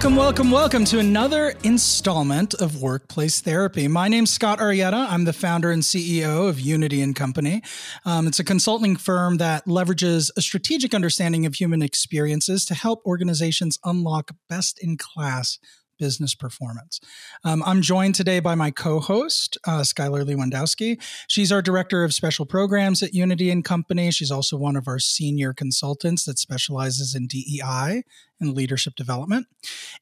Welcome, 0.00 0.16
welcome, 0.16 0.50
welcome 0.50 0.84
to 0.86 0.98
another 0.98 1.52
installment 1.62 2.54
of 2.54 2.80
Workplace 2.80 3.42
Therapy. 3.42 3.86
My 3.86 4.08
name's 4.08 4.30
Scott 4.30 4.58
Arrieta. 4.58 5.06
I'm 5.10 5.24
the 5.24 5.34
founder 5.34 5.70
and 5.70 5.82
CEO 5.82 6.48
of 6.48 6.58
Unity 6.58 7.02
and 7.02 7.14
Company. 7.14 7.62
Um, 8.06 8.26
it's 8.26 8.38
a 8.38 8.44
consulting 8.44 8.96
firm 8.96 9.36
that 9.36 9.66
leverages 9.66 10.30
a 10.38 10.40
strategic 10.40 10.94
understanding 10.94 11.44
of 11.44 11.56
human 11.56 11.82
experiences 11.82 12.64
to 12.64 12.74
help 12.74 13.04
organizations 13.04 13.78
unlock 13.84 14.30
best 14.48 14.82
in 14.82 14.96
class 14.96 15.58
business 16.00 16.34
performance. 16.34 16.98
Um, 17.44 17.62
I'm 17.64 17.82
joined 17.82 18.16
today 18.16 18.40
by 18.40 18.56
my 18.56 18.72
co-host, 18.72 19.58
uh, 19.66 19.82
Skylar 19.82 20.24
Lewandowski. 20.24 21.00
She's 21.28 21.52
our 21.52 21.62
director 21.62 22.02
of 22.02 22.14
special 22.14 22.46
programs 22.46 23.02
at 23.02 23.14
Unity 23.14 23.50
and 23.50 23.64
Company. 23.64 24.10
She's 24.10 24.30
also 24.30 24.56
one 24.56 24.76
of 24.76 24.88
our 24.88 24.98
senior 24.98 25.52
consultants 25.52 26.24
that 26.24 26.38
specializes 26.38 27.14
in 27.14 27.26
DEI 27.28 28.02
and 28.40 28.54
leadership 28.54 28.94
development. 28.96 29.46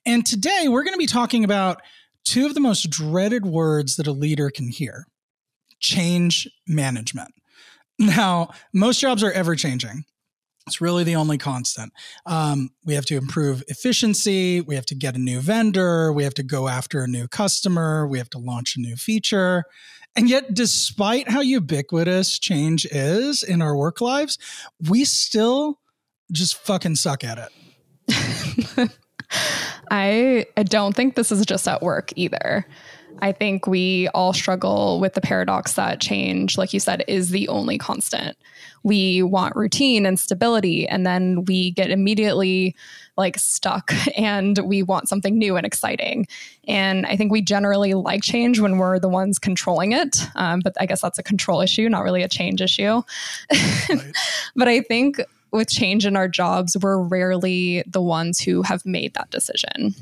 And 0.06 0.24
today 0.24 0.66
we're 0.68 0.84
going 0.84 0.94
to 0.94 0.98
be 0.98 1.06
talking 1.06 1.42
about 1.42 1.82
two 2.24 2.46
of 2.46 2.54
the 2.54 2.60
most 2.60 2.88
dreaded 2.88 3.44
words 3.44 3.96
that 3.96 4.06
a 4.06 4.12
leader 4.12 4.50
can 4.50 4.68
hear: 4.68 5.06
change 5.80 6.48
management. 6.66 7.34
Now, 7.98 8.50
most 8.72 9.00
jobs 9.00 9.24
are 9.24 9.32
ever 9.32 9.56
changing. 9.56 10.04
It's 10.68 10.80
really 10.80 11.04
the 11.04 11.16
only 11.16 11.38
constant. 11.38 11.92
Um, 12.26 12.70
we 12.84 12.94
have 12.94 13.06
to 13.06 13.16
improve 13.16 13.62
efficiency. 13.68 14.60
We 14.60 14.74
have 14.74 14.86
to 14.86 14.94
get 14.94 15.16
a 15.16 15.18
new 15.18 15.40
vendor. 15.40 16.12
We 16.12 16.24
have 16.24 16.34
to 16.34 16.42
go 16.42 16.68
after 16.68 17.02
a 17.02 17.08
new 17.08 17.26
customer. 17.26 18.06
We 18.06 18.18
have 18.18 18.30
to 18.30 18.38
launch 18.38 18.76
a 18.76 18.80
new 18.80 18.96
feature. 18.96 19.64
And 20.14 20.28
yet, 20.28 20.54
despite 20.54 21.28
how 21.28 21.40
ubiquitous 21.40 22.38
change 22.38 22.86
is 22.86 23.42
in 23.42 23.62
our 23.62 23.76
work 23.76 24.00
lives, 24.00 24.38
we 24.88 25.04
still 25.04 25.80
just 26.32 26.56
fucking 26.56 26.96
suck 26.96 27.24
at 27.24 27.38
it. 27.38 28.90
I, 29.90 30.46
I 30.56 30.62
don't 30.62 30.94
think 30.94 31.14
this 31.14 31.32
is 31.32 31.44
just 31.46 31.68
at 31.68 31.82
work 31.82 32.12
either. 32.16 32.66
I 33.20 33.32
think 33.32 33.66
we 33.66 34.08
all 34.08 34.32
struggle 34.32 35.00
with 35.00 35.14
the 35.14 35.20
paradox 35.20 35.74
that 35.74 36.00
change, 36.00 36.56
like 36.56 36.72
you 36.72 36.80
said, 36.80 37.04
is 37.08 37.30
the 37.30 37.48
only 37.48 37.78
constant. 37.78 38.36
We 38.82 39.22
want 39.22 39.56
routine 39.56 40.06
and 40.06 40.18
stability, 40.18 40.88
and 40.88 41.06
then 41.06 41.44
we 41.44 41.72
get 41.72 41.90
immediately 41.90 42.76
like 43.16 43.38
stuck 43.38 43.92
and 44.16 44.58
we 44.58 44.82
want 44.82 45.08
something 45.08 45.36
new 45.36 45.56
and 45.56 45.66
exciting. 45.66 46.26
And 46.66 47.04
I 47.06 47.16
think 47.16 47.32
we 47.32 47.42
generally 47.42 47.94
like 47.94 48.22
change 48.22 48.60
when 48.60 48.78
we're 48.78 48.98
the 48.98 49.08
ones 49.08 49.38
controlling 49.38 49.92
it. 49.92 50.18
Um, 50.36 50.60
but 50.60 50.74
I 50.80 50.86
guess 50.86 51.02
that's 51.02 51.18
a 51.18 51.22
control 51.22 51.60
issue, 51.60 51.88
not 51.88 52.04
really 52.04 52.22
a 52.22 52.28
change 52.28 52.62
issue. 52.62 53.02
Right. 53.90 54.12
but 54.56 54.68
I 54.68 54.80
think 54.80 55.20
with 55.50 55.68
change 55.68 56.06
in 56.06 56.16
our 56.16 56.28
jobs, 56.28 56.76
we're 56.80 56.98
rarely 56.98 57.82
the 57.86 58.02
ones 58.02 58.40
who 58.40 58.62
have 58.62 58.86
made 58.86 59.14
that 59.14 59.30
decision 59.30 59.94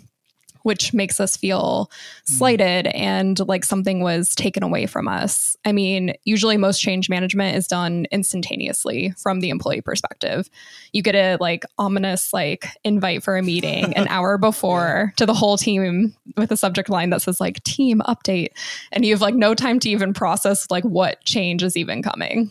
which 0.66 0.92
makes 0.92 1.20
us 1.20 1.36
feel 1.36 1.88
mm. 1.88 2.28
slighted 2.28 2.88
and 2.88 3.38
like 3.46 3.64
something 3.64 4.00
was 4.00 4.34
taken 4.34 4.64
away 4.64 4.84
from 4.84 5.06
us. 5.06 5.56
I 5.64 5.70
mean, 5.70 6.12
usually 6.24 6.56
most 6.56 6.80
change 6.80 7.08
management 7.08 7.56
is 7.56 7.68
done 7.68 8.08
instantaneously 8.10 9.14
from 9.16 9.38
the 9.38 9.50
employee 9.50 9.80
perspective. 9.80 10.50
You 10.92 11.02
get 11.02 11.14
a 11.14 11.36
like 11.40 11.64
ominous 11.78 12.32
like 12.32 12.66
invite 12.82 13.22
for 13.22 13.36
a 13.36 13.44
meeting 13.44 13.94
an 13.94 14.08
hour 14.08 14.38
before 14.48 15.12
to 15.18 15.24
the 15.24 15.34
whole 15.34 15.56
team 15.56 16.16
with 16.36 16.50
a 16.50 16.56
subject 16.56 16.88
line 16.88 17.10
that 17.10 17.22
says 17.22 17.40
like 17.40 17.62
team 17.62 18.02
update 18.08 18.48
and 18.90 19.06
you 19.06 19.14
have 19.14 19.20
like 19.20 19.36
no 19.36 19.54
time 19.54 19.78
to 19.78 19.88
even 19.88 20.12
process 20.12 20.68
like 20.68 20.82
what 20.82 21.24
change 21.24 21.62
is 21.62 21.76
even 21.76 22.02
coming. 22.02 22.50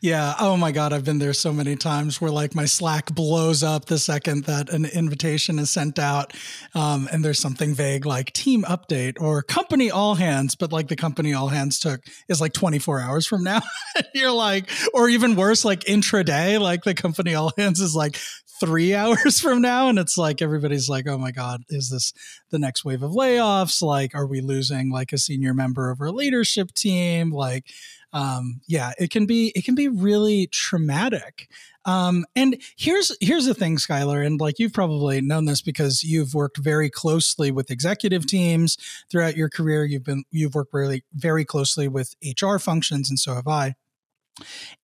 Yeah. 0.00 0.34
Oh 0.38 0.56
my 0.56 0.72
God. 0.72 0.92
I've 0.92 1.04
been 1.04 1.18
there 1.18 1.32
so 1.32 1.52
many 1.52 1.76
times 1.76 2.20
where 2.20 2.30
like 2.30 2.54
my 2.54 2.64
Slack 2.64 3.14
blows 3.14 3.62
up 3.62 3.86
the 3.86 3.98
second 3.98 4.44
that 4.44 4.70
an 4.70 4.84
invitation 4.84 5.58
is 5.58 5.70
sent 5.70 5.98
out. 5.98 6.32
Um, 6.74 7.08
and 7.12 7.24
there's 7.24 7.40
something 7.40 7.74
vague 7.74 8.06
like 8.06 8.32
team 8.32 8.62
update 8.64 9.20
or 9.20 9.42
company 9.42 9.90
all 9.90 10.14
hands, 10.14 10.54
but 10.54 10.72
like 10.72 10.88
the 10.88 10.96
company 10.96 11.32
all 11.32 11.48
hands 11.48 11.78
took 11.78 12.00
is 12.28 12.40
like 12.40 12.52
24 12.52 13.00
hours 13.00 13.26
from 13.26 13.42
now. 13.42 13.60
You're 14.14 14.32
like, 14.32 14.70
or 14.94 15.08
even 15.08 15.36
worse, 15.36 15.64
like 15.64 15.80
intraday, 15.80 16.60
like 16.60 16.84
the 16.84 16.94
company 16.94 17.34
all 17.34 17.52
hands 17.56 17.80
is 17.80 17.94
like 17.94 18.18
three 18.60 18.94
hours 18.94 19.40
from 19.40 19.60
now. 19.60 19.88
And 19.88 19.98
it's 19.98 20.18
like 20.18 20.42
everybody's 20.42 20.88
like, 20.88 21.06
oh 21.08 21.18
my 21.18 21.30
God, 21.30 21.62
is 21.68 21.90
this 21.90 22.12
the 22.50 22.58
next 22.58 22.84
wave 22.84 23.02
of 23.02 23.12
layoffs? 23.12 23.82
Like, 23.82 24.14
are 24.14 24.26
we 24.26 24.40
losing 24.40 24.90
like 24.90 25.12
a 25.12 25.18
senior 25.18 25.54
member 25.54 25.90
of 25.90 26.00
our 26.00 26.10
leadership 26.10 26.72
team? 26.74 27.30
Like, 27.30 27.66
um, 28.12 28.60
yeah, 28.66 28.92
it 28.98 29.10
can 29.10 29.26
be 29.26 29.52
it 29.54 29.64
can 29.64 29.74
be 29.74 29.88
really 29.88 30.46
traumatic. 30.46 31.48
Um, 31.84 32.24
and 32.34 32.60
here's 32.76 33.16
here's 33.20 33.46
the 33.46 33.54
thing, 33.54 33.76
Skylar, 33.76 34.24
and 34.24 34.40
like 34.40 34.58
you've 34.58 34.72
probably 34.72 35.20
known 35.20 35.44
this 35.44 35.62
because 35.62 36.02
you've 36.02 36.34
worked 36.34 36.58
very 36.58 36.90
closely 36.90 37.50
with 37.50 37.70
executive 37.70 38.26
teams 38.26 38.76
throughout 39.10 39.36
your 39.36 39.48
career. 39.48 39.84
You've 39.84 40.04
been 40.04 40.24
you've 40.30 40.54
worked 40.54 40.72
really 40.72 41.04
very 41.12 41.44
closely 41.44 41.88
with 41.88 42.14
HR 42.22 42.56
functions, 42.58 43.10
and 43.10 43.18
so 43.18 43.34
have 43.34 43.48
I. 43.48 43.74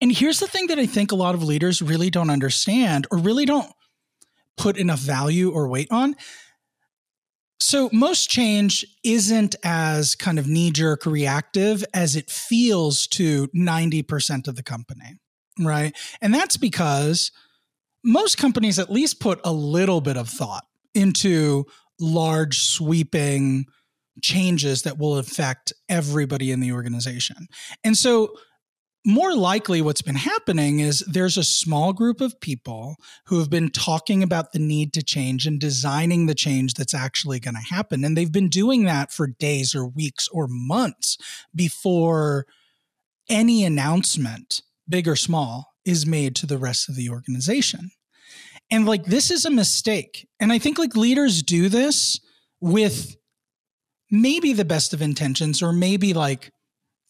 And 0.01 0.13
here's 0.13 0.41
the 0.41 0.49
thing 0.49 0.67
that 0.67 0.79
I 0.79 0.87
think 0.87 1.13
a 1.13 1.17
lot 1.17 1.35
of 1.35 1.43
leaders 1.43 1.81
really 1.81 2.11
don't 2.11 2.31
understand 2.31 3.07
or 3.11 3.19
really 3.19 3.45
don't 3.45 3.71
put 4.57 4.77
enough 4.77 4.99
value 4.99 5.51
or 5.51 5.69
weight 5.69 5.89
on. 5.91 6.15
So, 7.65 7.89
most 7.95 8.29
change 8.29 8.85
isn't 9.05 9.57
as 9.65 10.15
kind 10.15 10.39
of 10.39 10.47
knee 10.47 10.71
jerk 10.71 11.07
reactive 11.07 11.83
as 11.95 12.15
it 12.15 12.29
feels 12.29 13.07
to 13.07 13.49
90% 13.49 14.49
of 14.49 14.57
the 14.57 14.63
company, 14.63 15.17
right? 15.59 15.97
And 16.21 16.35
that's 16.35 16.59
because 16.59 17.33
most 18.05 18.37
companies 18.37 18.79
at 18.79 18.93
least 18.93 19.19
put 19.19 19.41
a 19.45 19.53
little 19.53 20.03
bit 20.03 20.19
of 20.19 20.29
thought 20.29 20.65
into 20.95 21.65
large, 21.99 22.61
sweeping 22.61 23.65
changes 24.21 24.83
that 24.83 24.99
will 24.99 25.17
affect 25.17 25.73
everybody 25.89 26.53
in 26.53 26.61
the 26.61 26.73
organization. 26.73 27.49
And 27.83 27.97
so, 27.97 28.37
more 29.05 29.35
likely 29.35 29.83
what's 29.83 30.03
been 30.03 30.15
happening 30.15 30.81
is 30.81 31.01
there's 31.01 31.37
a 31.37 31.45
small 31.45 31.93
group 31.93 32.21
of 32.21 32.41
people 32.41 32.97
who 33.27 33.39
have 33.39 33.51
been 33.51 33.71
talking 33.71 34.23
about 34.23 34.53
the 34.53 34.59
need 34.59 34.95
to 34.95 35.03
change 35.03 35.47
and 35.47 35.61
designing 35.61 36.27
the 36.27 36.35
change 36.35 36.75
that's 36.75 36.95
actually 36.95 37.39
going 37.39 37.55
to 37.55 37.75
happen. 37.75 38.03
And 38.03 38.17
they've 38.17 38.33
been 38.33 38.49
doing 38.49 38.85
that 38.85 39.13
for 39.13 39.27
days 39.27 39.75
or 39.75 39.87
weeks 39.87 40.27
or 40.29 40.47
months 40.49 41.19
before 41.55 42.47
any 43.29 43.65
announcement 43.65 44.63
big 44.89 45.07
or 45.07 45.17
small 45.17 45.73
is 45.85 46.07
made 46.07 46.35
to 46.37 46.47
the 46.47 46.59
rest 46.59 46.89
of 46.89 46.97
the 46.97 47.11
organization. 47.11 47.91
And 48.71 48.87
like 48.87 49.05
this 49.05 49.31
is 49.31 49.45
a 49.45 49.51
mistake. 49.51 50.27
And 50.41 50.53
i 50.53 50.59
think 50.59 50.79
like 50.79 50.97
leaders 50.97 51.43
do 51.43 51.69
this 51.69 52.21
with 52.61 53.17
maybe 54.11 54.53
the 54.53 54.65
best 54.65 54.95
of 54.95 55.03
intentions 55.03 55.63
or 55.63 55.73
maybe 55.73 56.15
like 56.15 56.51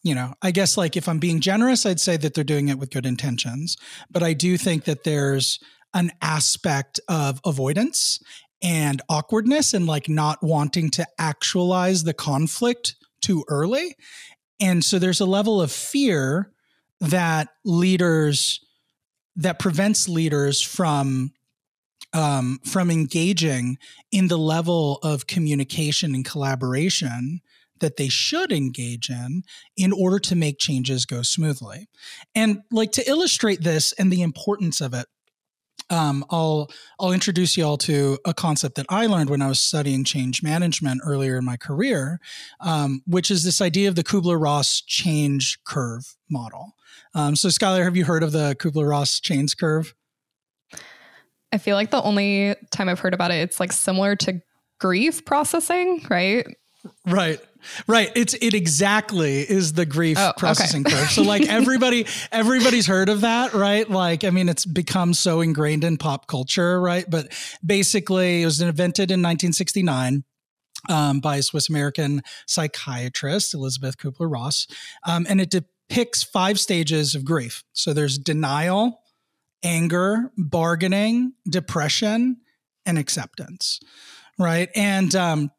you 0.05 0.13
know, 0.13 0.35
I 0.43 0.51
guess 0.51 0.77
like 0.77 0.95
if 0.95 1.09
I'm 1.09 1.17
being 1.17 1.39
generous, 1.39 1.83
I'd 1.83 1.99
say 1.99 2.15
that 2.15 2.35
they're 2.35 2.43
doing 2.43 2.69
it 2.69 2.77
with 2.77 2.91
good 2.91 3.07
intentions. 3.07 3.75
But 4.11 4.21
I 4.21 4.33
do 4.33 4.55
think 4.55 4.83
that 4.83 5.03
there's 5.03 5.59
an 5.95 6.11
aspect 6.21 6.99
of 7.09 7.41
avoidance 7.43 8.19
and 8.61 9.01
awkwardness 9.09 9.73
and 9.73 9.87
like 9.87 10.07
not 10.07 10.43
wanting 10.43 10.91
to 10.91 11.07
actualize 11.17 12.03
the 12.03 12.13
conflict 12.13 12.95
too 13.19 13.43
early. 13.49 13.95
And 14.59 14.85
so 14.85 14.99
there's 14.99 15.21
a 15.21 15.25
level 15.25 15.59
of 15.59 15.71
fear 15.71 16.51
that 17.01 17.47
leaders 17.65 18.59
that 19.35 19.57
prevents 19.57 20.07
leaders 20.07 20.61
from 20.61 21.31
um, 22.13 22.59
from 22.63 22.91
engaging 22.91 23.77
in 24.11 24.27
the 24.27 24.37
level 24.37 24.99
of 25.01 25.27
communication 25.27 26.13
and 26.13 26.23
collaboration 26.23 27.41
that 27.79 27.97
they 27.97 28.07
should 28.07 28.51
engage 28.51 29.09
in 29.09 29.43
in 29.75 29.91
order 29.91 30.19
to 30.19 30.35
make 30.35 30.59
changes 30.59 31.05
go 31.05 31.21
smoothly. 31.21 31.87
And 32.33 32.61
like 32.71 32.91
to 32.93 33.09
illustrate 33.09 33.61
this 33.61 33.93
and 33.93 34.11
the 34.11 34.21
importance 34.21 34.81
of 34.81 34.93
it, 34.93 35.07
um, 35.89 36.25
I'll 36.31 36.69
I'll 36.99 37.11
introduce 37.11 37.57
you 37.57 37.65
all 37.65 37.77
to 37.79 38.17
a 38.25 38.33
concept 38.33 38.75
that 38.75 38.87
I 38.89 39.05
learned 39.05 39.29
when 39.29 39.41
I 39.41 39.47
was 39.47 39.59
studying 39.59 40.03
change 40.03 40.41
management 40.41 41.01
earlier 41.05 41.37
in 41.37 41.45
my 41.45 41.57
career, 41.57 42.19
um, 42.59 43.03
which 43.05 43.29
is 43.29 43.43
this 43.43 43.61
idea 43.61 43.87
of 43.87 43.95
the 43.95 44.03
Kubler 44.03 44.41
Ross 44.41 44.81
change 44.81 45.59
curve 45.63 46.15
model. 46.29 46.75
Um, 47.13 47.35
so, 47.35 47.49
Skylar, 47.49 47.83
have 47.83 47.95
you 47.95 48.05
heard 48.05 48.23
of 48.23 48.31
the 48.31 48.55
Kubler 48.59 48.89
Ross 48.89 49.19
change 49.19 49.57
curve? 49.57 49.93
I 51.51 51.57
feel 51.57 51.75
like 51.75 51.91
the 51.91 52.01
only 52.01 52.55
time 52.71 52.89
I've 52.89 52.99
heard 52.99 53.13
about 53.13 53.31
it, 53.31 53.35
it's 53.35 53.59
like 53.59 53.71
similar 53.71 54.15
to 54.17 54.41
grief 54.79 55.23
processing, 55.23 56.05
right? 56.09 56.45
Right. 57.05 57.39
Right. 57.87 58.11
It's 58.15 58.33
it 58.35 58.53
exactly 58.53 59.41
is 59.41 59.73
the 59.73 59.85
grief 59.85 60.17
oh, 60.19 60.33
processing 60.37 60.85
okay. 60.85 60.95
curve. 60.95 61.09
So 61.11 61.23
like 61.23 61.47
everybody 61.47 62.07
everybody's 62.31 62.87
heard 62.87 63.09
of 63.09 63.21
that, 63.21 63.53
right? 63.53 63.89
Like 63.89 64.23
I 64.23 64.29
mean 64.29 64.49
it's 64.49 64.65
become 64.65 65.13
so 65.13 65.41
ingrained 65.41 65.83
in 65.83 65.97
pop 65.97 66.27
culture, 66.27 66.79
right? 66.79 67.05
But 67.07 67.31
basically 67.65 68.41
it 68.41 68.45
was 68.45 68.61
invented 68.61 69.11
in 69.11 69.21
1969 69.21 70.23
um, 70.89 71.19
by 71.19 71.37
a 71.37 71.43
Swiss 71.43 71.69
American 71.69 72.21
psychiatrist, 72.47 73.53
Elisabeth 73.53 73.97
Kubler 73.97 74.31
Ross. 74.31 74.67
Um, 75.05 75.25
and 75.29 75.41
it 75.41 75.49
depicts 75.49 76.23
five 76.23 76.59
stages 76.59 77.15
of 77.15 77.25
grief. 77.25 77.63
So 77.73 77.93
there's 77.93 78.17
denial, 78.17 79.01
anger, 79.63 80.31
bargaining, 80.37 81.33
depression, 81.49 82.37
and 82.85 82.99
acceptance 82.99 83.79
right? 84.37 84.69
And 84.75 85.13
um, 85.15 85.51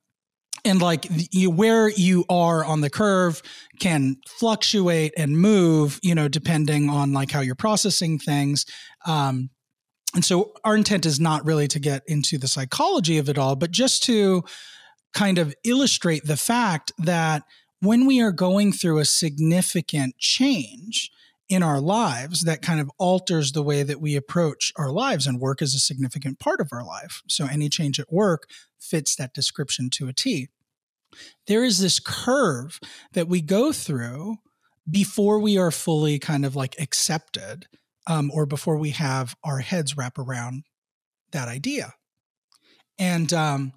and 0.64 0.81
like 0.81 1.06
you, 1.31 1.50
where 1.50 1.88
you 1.88 2.25
are 2.29 2.64
on 2.64 2.81
the 2.81 2.91
curve 2.91 3.43
can 3.79 4.17
fluctuate 4.26 5.12
and 5.17 5.38
move, 5.38 6.00
you 6.03 6.14
know, 6.14 6.29
depending 6.29 6.88
on 6.88 7.12
like 7.12 7.31
how 7.31 7.41
you're 7.41 7.55
processing 7.55 8.19
things. 8.19 8.67
Um, 9.06 9.50
and 10.14 10.25
so 10.25 10.53
our 10.64 10.76
intent 10.76 11.06
is 11.06 11.20
not 11.20 11.44
really 11.44 11.69
to 11.69 11.79
get 11.79 12.03
into 12.06 12.38
the 12.38 12.49
psychology 12.49 13.19
of 13.19 13.29
it 13.29 13.38
all, 13.38 13.55
but 13.55 13.70
just 13.70 14.03
to 14.05 14.44
kind 15.12 15.38
of 15.38 15.55
illustrate 15.64 16.25
the 16.25 16.37
fact 16.37 16.93
that 16.99 17.43
when 17.81 18.06
we 18.06 18.20
are 18.20 18.32
going 18.32 18.73
through 18.73 18.99
a 18.99 19.05
significant 19.05 20.17
change 20.19 21.11
in 21.48 21.62
our 21.62 21.81
lives 21.81 22.43
that 22.43 22.62
kind 22.62 22.81
of 22.81 22.90
alters 22.98 23.52
the 23.52 23.62
way 23.62 23.82
that 23.82 24.00
we 24.00 24.16
approach 24.16 24.72
our 24.76 24.90
lives 24.90 25.26
and 25.26 25.40
work 25.40 25.62
is 25.62 25.75
a 25.75 25.78
significant 25.78 26.38
part 26.38 26.60
of 26.60 26.70
our 26.72 26.84
life. 26.84 27.22
So 27.28 27.46
any 27.46 27.69
change 27.69 28.00
at 28.00 28.12
work 28.12 28.48
fits 28.78 29.14
that 29.16 29.34
description 29.34 29.90
to 29.90 30.08
a 30.08 30.12
T. 30.12 30.48
There 31.46 31.64
is 31.64 31.78
this 31.78 32.00
curve 32.00 32.81
that 33.12 33.28
we 33.28 33.40
go 33.40 33.72
through 33.72 34.37
before 34.90 35.40
we 35.40 35.56
are 35.56 35.70
fully 35.70 36.19
kind 36.19 36.44
of 36.44 36.56
like 36.56 36.76
accepted 36.78 37.66
um, 38.06 38.31
or 38.32 38.46
before 38.46 38.76
we 38.76 38.90
have 38.90 39.37
our 39.44 39.58
heads 39.58 39.96
wrap 39.96 40.19
around 40.19 40.64
that 41.32 41.48
idea. 41.48 41.94
And 42.98 43.32
um, 43.32 43.72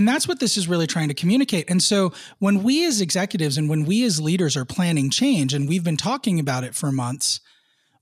and 0.00 0.08
that's 0.08 0.26
what 0.26 0.40
this 0.40 0.56
is 0.56 0.66
really 0.66 0.86
trying 0.86 1.08
to 1.08 1.14
communicate. 1.14 1.68
And 1.68 1.82
so 1.82 2.14
when 2.38 2.62
we 2.62 2.86
as 2.86 3.02
executives 3.02 3.58
and 3.58 3.68
when 3.68 3.84
we 3.84 4.02
as 4.04 4.18
leaders 4.18 4.56
are 4.56 4.64
planning 4.64 5.10
change, 5.10 5.52
and 5.52 5.68
we've 5.68 5.84
been 5.84 5.98
talking 5.98 6.40
about 6.40 6.64
it 6.64 6.74
for 6.74 6.90
months, 6.90 7.38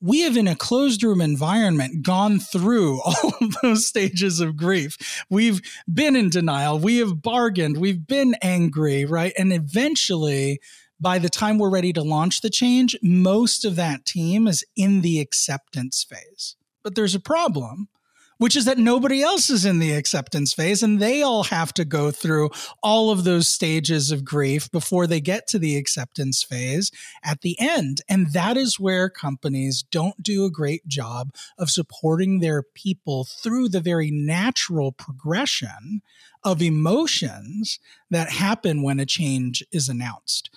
we 0.01 0.21
have 0.21 0.37
in 0.37 0.47
a 0.47 0.55
closed 0.55 1.03
room 1.03 1.21
environment 1.21 2.05
gone 2.05 2.39
through 2.39 3.01
all 3.05 3.33
of 3.41 3.57
those 3.63 3.85
stages 3.85 4.39
of 4.39 4.57
grief. 4.57 5.25
We've 5.29 5.61
been 5.93 6.15
in 6.15 6.31
denial. 6.31 6.79
We 6.79 6.99
have 6.99 7.21
bargained. 7.21 7.79
We've 7.79 8.07
been 8.07 8.37
angry, 8.43 9.05
right? 9.05 9.33
And 9.37 9.53
eventually, 9.53 10.61
by 11.01 11.19
the 11.19 11.29
time 11.29 11.59
we're 11.59 11.69
ready 11.69 11.93
to 11.95 12.03
launch 12.03 12.43
the 12.43 12.49
change, 12.49 12.97
most 13.03 13.65
of 13.65 13.75
that 13.75 14.05
team 14.05 14.47
is 14.47 14.65
in 14.77 15.01
the 15.01 15.19
acceptance 15.19 16.07
phase. 16.09 16.55
But 16.85 16.95
there's 16.95 17.17
a 17.17 17.21
problem 17.21 17.89
which 18.39 18.57
is 18.57 18.65
that 18.65 18.79
nobody 18.79 19.23
else 19.23 19.51
is 19.51 19.65
in 19.65 19.79
the 19.79 19.93
acceptance 19.93 20.53
phase 20.53 20.83
and 20.83 21.01
they 21.01 21.23
all 21.23 21.45
have 21.45 21.73
to 21.75 21.85
go 21.85 22.11
through 22.11 22.51
all 22.83 23.11
of 23.11 23.25
those 23.25 23.47
stages 23.47 24.11
of 24.11 24.25
grief 24.25 24.71
before 24.71 25.07
they 25.07 25.21
get 25.21 25.47
to 25.49 25.59
the 25.59 25.77
acceptance 25.77 26.43
phase 26.43 26.91
at 27.23 27.43
the 27.43 27.57
end. 27.61 28.01
And 28.09 28.33
that 28.33 28.57
is 28.57 28.81
where 28.81 29.11
companies 29.11 29.83
don't 29.83 30.23
do 30.23 30.45
a 30.45 30.51
great 30.51 30.87
job 30.87 31.35
of 31.59 31.71
supporting 31.71 32.39
their 32.41 32.63
people 32.63 33.25
through 33.25 33.69
the 33.69 33.81
very 33.81 34.11
natural 34.11 34.93
progression 34.93 36.03
of 36.45 36.63
emotions 36.63 37.81
that 38.11 38.31
happen 38.31 38.83
when 38.83 39.01
a 39.01 39.07
change 39.07 39.65
is 39.73 39.89
announced. 39.89 40.51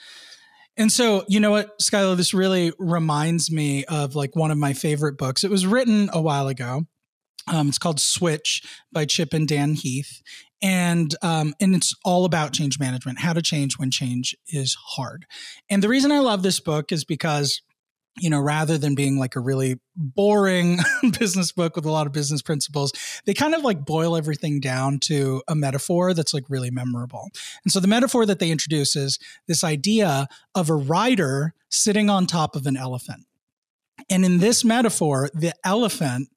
And 0.77 0.91
so, 0.91 1.25
you 1.27 1.39
know 1.39 1.51
what, 1.51 1.77
Skylar, 1.79 2.15
this 2.15 2.33
really 2.33 2.71
reminds 2.79 3.51
me 3.51 3.83
of 3.85 4.15
like 4.15 4.35
one 4.35 4.51
of 4.51 4.57
my 4.57 4.73
favorite 4.73 5.17
books. 5.17 5.43
It 5.43 5.51
was 5.51 5.65
written 5.67 6.09
a 6.13 6.21
while 6.21 6.47
ago. 6.47 6.85
Um, 7.51 7.67
it's 7.67 7.77
called 7.77 7.99
Switch 7.99 8.63
by 8.91 9.05
Chip 9.05 9.33
and 9.33 9.47
Dan 9.47 9.73
Heath, 9.73 10.21
and 10.61 11.13
um, 11.21 11.53
and 11.59 11.75
it's 11.75 11.93
all 12.03 12.25
about 12.25 12.53
change 12.53 12.79
management, 12.79 13.19
how 13.19 13.33
to 13.33 13.41
change 13.41 13.77
when 13.77 13.91
change 13.91 14.35
is 14.47 14.75
hard. 14.95 15.25
And 15.69 15.83
the 15.83 15.89
reason 15.89 16.11
I 16.11 16.19
love 16.19 16.43
this 16.43 16.59
book 16.59 16.91
is 16.91 17.03
because 17.03 17.61
you 18.19 18.29
know, 18.29 18.39
rather 18.39 18.77
than 18.77 18.93
being 18.93 19.17
like 19.17 19.35
a 19.35 19.39
really 19.39 19.79
boring 19.95 20.79
business 21.19 21.51
book 21.51 21.75
with 21.75 21.85
a 21.85 21.91
lot 21.91 22.07
of 22.07 22.13
business 22.13 22.41
principles, 22.41 22.91
they 23.25 23.33
kind 23.33 23.55
of 23.55 23.63
like 23.63 23.85
boil 23.85 24.17
everything 24.17 24.59
down 24.59 24.99
to 24.99 25.41
a 25.47 25.55
metaphor 25.55 26.13
that's 26.13 26.33
like 26.33 26.43
really 26.49 26.69
memorable. 26.69 27.29
And 27.63 27.71
so 27.71 27.79
the 27.79 27.87
metaphor 27.87 28.25
that 28.25 28.39
they 28.39 28.51
introduce 28.51 28.95
is 28.95 29.17
this 29.47 29.63
idea 29.63 30.27
of 30.55 30.69
a 30.69 30.75
rider 30.75 31.53
sitting 31.69 32.09
on 32.09 32.27
top 32.27 32.55
of 32.55 32.65
an 32.65 32.75
elephant. 32.75 33.25
And 34.09 34.25
in 34.25 34.39
this 34.39 34.65
metaphor, 34.65 35.29
the 35.33 35.53
elephant 35.63 36.29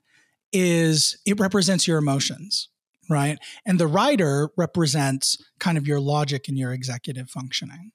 is 0.54 1.18
it 1.26 1.38
represents 1.38 1.86
your 1.86 1.98
emotions, 1.98 2.70
right? 3.10 3.38
And 3.66 3.78
the 3.78 3.86
writer 3.86 4.48
represents 4.56 5.36
kind 5.58 5.76
of 5.76 5.86
your 5.86 6.00
logic 6.00 6.48
and 6.48 6.56
your 6.56 6.72
executive 6.72 7.28
functioning. 7.28 7.90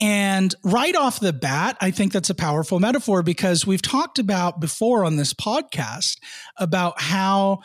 And 0.00 0.54
right 0.64 0.96
off 0.96 1.20
the 1.20 1.32
bat, 1.32 1.76
I 1.80 1.92
think 1.92 2.12
that's 2.12 2.30
a 2.30 2.34
powerful 2.34 2.80
metaphor 2.80 3.22
because 3.22 3.66
we've 3.66 3.82
talked 3.82 4.18
about 4.18 4.60
before 4.60 5.04
on 5.04 5.16
this 5.16 5.32
podcast 5.32 6.18
about 6.58 7.00
how 7.00 7.60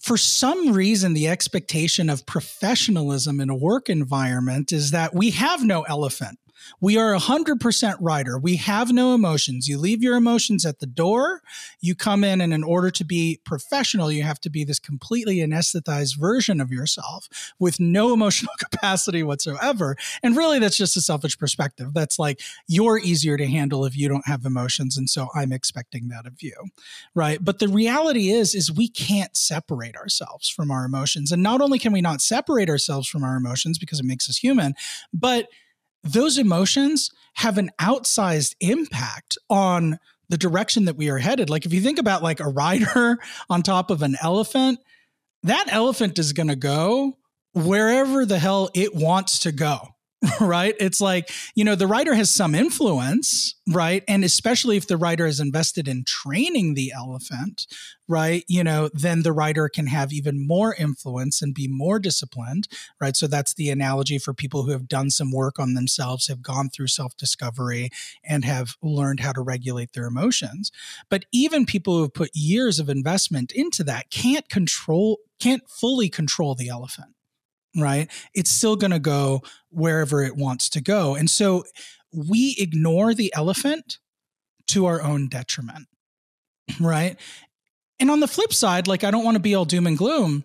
for 0.00 0.16
some 0.16 0.72
reason, 0.72 1.14
the 1.14 1.28
expectation 1.28 2.08
of 2.08 2.24
professionalism 2.24 3.40
in 3.40 3.50
a 3.50 3.56
work 3.56 3.88
environment 3.88 4.72
is 4.72 4.92
that 4.92 5.14
we 5.14 5.30
have 5.30 5.64
no 5.64 5.82
elephant. 5.82 6.38
We 6.80 6.96
are 6.96 7.14
100% 7.14 7.96
rider. 8.00 8.38
We 8.38 8.56
have 8.56 8.92
no 8.92 9.14
emotions. 9.14 9.68
You 9.68 9.78
leave 9.78 10.02
your 10.02 10.16
emotions 10.16 10.64
at 10.64 10.78
the 10.78 10.86
door. 10.86 11.42
You 11.80 11.94
come 11.94 12.24
in, 12.24 12.40
and 12.40 12.52
in 12.52 12.62
order 12.62 12.90
to 12.90 13.04
be 13.04 13.40
professional, 13.44 14.10
you 14.10 14.22
have 14.22 14.40
to 14.40 14.50
be 14.50 14.64
this 14.64 14.78
completely 14.78 15.38
anesthetized 15.38 16.18
version 16.18 16.60
of 16.60 16.70
yourself 16.70 17.28
with 17.58 17.80
no 17.80 18.12
emotional 18.18 18.52
capacity 18.58 19.22
whatsoever. 19.22 19.96
And 20.22 20.36
really, 20.36 20.58
that's 20.58 20.76
just 20.76 20.96
a 20.96 21.00
selfish 21.00 21.38
perspective. 21.38 21.94
That's 21.94 22.18
like 22.18 22.40
you're 22.66 22.98
easier 22.98 23.36
to 23.36 23.46
handle 23.46 23.84
if 23.84 23.96
you 23.96 24.08
don't 24.08 24.26
have 24.26 24.44
emotions. 24.44 24.96
And 24.96 25.08
so 25.08 25.28
I'm 25.34 25.52
expecting 25.52 26.08
that 26.08 26.26
of 26.26 26.42
you. 26.42 26.54
Right. 27.14 27.42
But 27.42 27.58
the 27.58 27.68
reality 27.68 28.30
is, 28.30 28.54
is 28.54 28.72
we 28.72 28.88
can't 28.88 29.36
separate 29.36 29.96
ourselves 29.96 30.48
from 30.48 30.70
our 30.70 30.84
emotions. 30.84 31.32
And 31.32 31.42
not 31.42 31.60
only 31.60 31.78
can 31.78 31.92
we 31.92 32.00
not 32.00 32.20
separate 32.20 32.68
ourselves 32.68 33.08
from 33.08 33.24
our 33.24 33.36
emotions 33.36 33.78
because 33.78 34.00
it 34.00 34.06
makes 34.06 34.28
us 34.28 34.38
human, 34.38 34.74
but 35.12 35.48
those 36.02 36.38
emotions 36.38 37.10
have 37.34 37.58
an 37.58 37.70
outsized 37.80 38.54
impact 38.60 39.38
on 39.48 39.98
the 40.28 40.38
direction 40.38 40.84
that 40.84 40.96
we 40.96 41.08
are 41.08 41.18
headed. 41.18 41.48
Like 41.50 41.66
if 41.66 41.72
you 41.72 41.80
think 41.80 41.98
about 41.98 42.22
like 42.22 42.40
a 42.40 42.48
rider 42.48 43.18
on 43.50 43.62
top 43.62 43.90
of 43.90 44.02
an 44.02 44.16
elephant, 44.22 44.78
that 45.42 45.66
elephant 45.70 46.18
is 46.18 46.32
going 46.32 46.48
to 46.48 46.56
go 46.56 47.16
wherever 47.54 48.26
the 48.26 48.38
hell 48.38 48.70
it 48.74 48.94
wants 48.94 49.40
to 49.40 49.52
go. 49.52 49.94
right? 50.40 50.74
It's 50.80 51.00
like, 51.00 51.30
you 51.54 51.64
know, 51.64 51.76
the 51.76 51.86
writer 51.86 52.14
has 52.14 52.28
some 52.28 52.54
influence, 52.54 53.54
right? 53.68 54.02
And 54.08 54.24
especially 54.24 54.76
if 54.76 54.88
the 54.88 54.96
writer 54.96 55.26
is 55.26 55.38
invested 55.38 55.86
in 55.86 56.02
training 56.04 56.74
the 56.74 56.92
elephant, 56.92 57.66
right? 58.08 58.42
You 58.48 58.64
know, 58.64 58.90
then 58.92 59.22
the 59.22 59.32
writer 59.32 59.68
can 59.68 59.86
have 59.86 60.12
even 60.12 60.44
more 60.44 60.74
influence 60.74 61.40
and 61.40 61.54
be 61.54 61.68
more 61.68 62.00
disciplined, 62.00 62.66
right? 63.00 63.14
So 63.14 63.28
that's 63.28 63.54
the 63.54 63.70
analogy 63.70 64.18
for 64.18 64.34
people 64.34 64.64
who 64.64 64.72
have 64.72 64.88
done 64.88 65.10
some 65.10 65.30
work 65.30 65.60
on 65.60 65.74
themselves, 65.74 66.26
have 66.26 66.42
gone 66.42 66.68
through 66.68 66.88
self 66.88 67.16
discovery, 67.16 67.90
and 68.24 68.44
have 68.44 68.74
learned 68.82 69.20
how 69.20 69.32
to 69.32 69.40
regulate 69.40 69.92
their 69.92 70.06
emotions. 70.06 70.72
But 71.08 71.26
even 71.32 71.64
people 71.64 71.94
who 71.94 72.02
have 72.02 72.14
put 72.14 72.30
years 72.34 72.80
of 72.80 72.88
investment 72.88 73.52
into 73.52 73.84
that 73.84 74.10
can't 74.10 74.48
control, 74.48 75.18
can't 75.38 75.68
fully 75.68 76.08
control 76.08 76.56
the 76.56 76.68
elephant 76.68 77.14
right? 77.76 78.10
It's 78.34 78.50
still 78.50 78.76
going 78.76 78.90
to 78.90 78.98
go 78.98 79.42
wherever 79.70 80.22
it 80.22 80.36
wants 80.36 80.68
to 80.70 80.80
go. 80.80 81.14
And 81.14 81.28
so 81.28 81.64
we 82.12 82.56
ignore 82.58 83.14
the 83.14 83.32
elephant 83.34 83.98
to 84.68 84.86
our 84.86 85.02
own 85.02 85.28
detriment, 85.28 85.86
right? 86.80 87.18
And 88.00 88.10
on 88.10 88.20
the 88.20 88.28
flip 88.28 88.52
side, 88.52 88.86
like 88.86 89.04
I 89.04 89.10
don't 89.10 89.24
want 89.24 89.36
to 89.36 89.42
be 89.42 89.54
all 89.54 89.64
doom 89.64 89.86
and 89.86 89.98
gloom, 89.98 90.44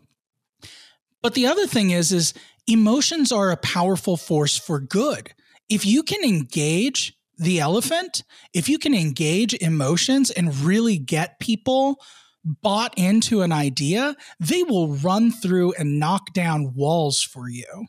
but 1.21 1.35
the 1.35 1.47
other 1.47 1.67
thing 1.67 1.91
is 1.91 2.11
is 2.11 2.33
emotions 2.67 3.31
are 3.31 3.51
a 3.51 3.57
powerful 3.57 4.17
force 4.17 4.57
for 4.57 4.79
good. 4.79 5.33
If 5.69 5.85
you 5.85 6.03
can 6.03 6.23
engage 6.23 7.13
the 7.37 7.59
elephant, 7.59 8.23
if 8.53 8.69
you 8.69 8.77
can 8.77 8.93
engage 8.93 9.53
emotions 9.55 10.31
and 10.31 10.55
really 10.59 10.97
get 10.97 11.39
people 11.39 11.99
bought 12.43 12.93
into 12.97 13.41
an 13.41 13.51
idea, 13.51 14.15
they 14.39 14.63
will 14.63 14.95
run 14.95 15.31
through 15.31 15.73
and 15.73 15.99
knock 15.99 16.33
down 16.33 16.73
walls 16.75 17.21
for 17.21 17.49
you. 17.49 17.87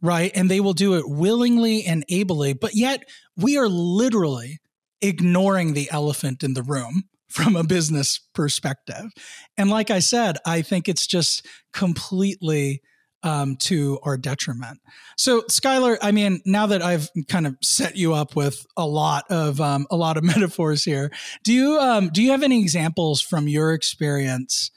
Right. 0.00 0.32
And 0.34 0.50
they 0.50 0.60
will 0.60 0.72
do 0.72 0.94
it 0.94 1.08
willingly 1.08 1.84
and 1.84 2.04
ably. 2.08 2.54
But 2.54 2.74
yet 2.74 3.08
we 3.36 3.56
are 3.56 3.68
literally 3.68 4.58
ignoring 5.00 5.74
the 5.74 5.88
elephant 5.92 6.42
in 6.42 6.54
the 6.54 6.62
room 6.62 7.04
from 7.28 7.56
a 7.56 7.64
business 7.64 8.20
perspective. 8.34 9.10
And 9.56 9.70
like 9.70 9.90
I 9.90 10.00
said, 10.00 10.38
I 10.44 10.62
think 10.62 10.88
it's 10.88 11.06
just 11.06 11.46
completely 11.72 12.82
um, 13.22 13.56
to 13.56 13.98
our 14.02 14.16
detriment. 14.16 14.80
So, 15.16 15.42
Skylar, 15.42 15.96
I 16.00 16.12
mean, 16.12 16.40
now 16.44 16.66
that 16.66 16.82
I've 16.82 17.08
kind 17.28 17.46
of 17.46 17.56
set 17.62 17.96
you 17.96 18.14
up 18.14 18.34
with 18.34 18.66
a 18.76 18.86
lot 18.86 19.24
of 19.30 19.60
um, 19.60 19.86
a 19.90 19.96
lot 19.96 20.16
of 20.16 20.24
metaphors 20.34 20.84
here, 20.84 21.10
do 21.44 21.52
you 21.52 21.78
um, 21.78 22.10
do 22.12 22.22
you 22.22 22.30
have 22.30 22.42
any 22.42 22.60
examples 22.60 23.20
from 23.20 23.48
your 23.48 23.72
experience 23.72 24.70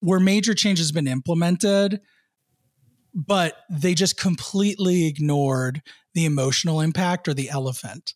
where 0.00 0.20
major 0.20 0.54
change 0.54 0.78
has 0.78 0.92
been 0.92 1.06
implemented, 1.06 2.00
but 3.14 3.56
they 3.70 3.94
just 3.94 4.18
completely 4.18 5.06
ignored 5.06 5.82
the 6.14 6.24
emotional 6.24 6.80
impact 6.80 7.28
or 7.28 7.34
the 7.34 7.50
elephant? 7.50 8.14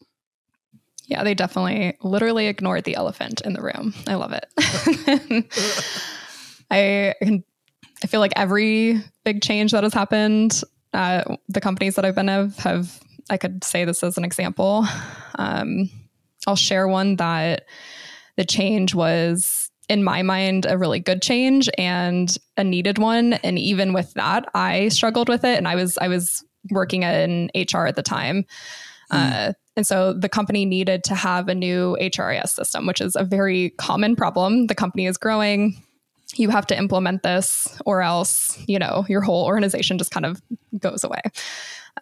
Yeah, 1.06 1.22
they 1.22 1.34
definitely 1.34 1.96
literally 2.02 2.48
ignored 2.48 2.82
the 2.82 2.96
elephant 2.96 3.40
in 3.42 3.52
the 3.52 3.62
room. 3.62 3.94
I 4.08 4.16
love 4.16 4.32
it. 4.32 4.46
I 6.70 7.14
can 7.22 7.44
I 8.06 8.08
feel 8.08 8.20
like 8.20 8.34
every 8.36 9.02
big 9.24 9.42
change 9.42 9.72
that 9.72 9.82
has 9.82 9.92
happened, 9.92 10.62
uh, 10.94 11.24
the 11.48 11.60
companies 11.60 11.96
that 11.96 12.04
I've 12.04 12.14
been 12.14 12.28
of 12.28 12.56
have, 12.58 13.00
I 13.30 13.36
could 13.36 13.64
say 13.64 13.84
this 13.84 14.00
as 14.04 14.16
an 14.16 14.22
example. 14.22 14.86
Um, 15.34 15.90
I'll 16.46 16.54
share 16.54 16.86
one 16.86 17.16
that 17.16 17.64
the 18.36 18.44
change 18.44 18.94
was, 18.94 19.72
in 19.88 20.04
my 20.04 20.22
mind, 20.22 20.66
a 20.66 20.78
really 20.78 21.00
good 21.00 21.20
change 21.20 21.68
and 21.76 22.38
a 22.56 22.62
needed 22.62 22.98
one. 22.98 23.32
And 23.32 23.58
even 23.58 23.92
with 23.92 24.14
that, 24.14 24.48
I 24.54 24.86
struggled 24.86 25.28
with 25.28 25.42
it. 25.42 25.58
And 25.58 25.66
I 25.66 25.74
was, 25.74 25.98
I 25.98 26.06
was 26.06 26.44
working 26.70 27.02
in 27.02 27.50
HR 27.56 27.86
at 27.86 27.96
the 27.96 28.04
time. 28.04 28.44
Mm. 29.10 29.48
Uh, 29.48 29.52
and 29.74 29.84
so 29.84 30.12
the 30.12 30.28
company 30.28 30.64
needed 30.64 31.02
to 31.04 31.16
have 31.16 31.48
a 31.48 31.56
new 31.56 31.96
HRIS 32.00 32.50
system, 32.50 32.86
which 32.86 33.00
is 33.00 33.16
a 33.16 33.24
very 33.24 33.70
common 33.78 34.14
problem. 34.14 34.68
The 34.68 34.76
company 34.76 35.06
is 35.06 35.16
growing. 35.16 35.82
You 36.36 36.50
have 36.50 36.66
to 36.68 36.78
implement 36.78 37.22
this, 37.22 37.66
or 37.84 38.02
else, 38.02 38.58
you 38.66 38.78
know, 38.78 39.04
your 39.08 39.20
whole 39.20 39.44
organization 39.44 39.98
just 39.98 40.10
kind 40.10 40.26
of 40.26 40.40
goes 40.78 41.02
away. 41.02 41.22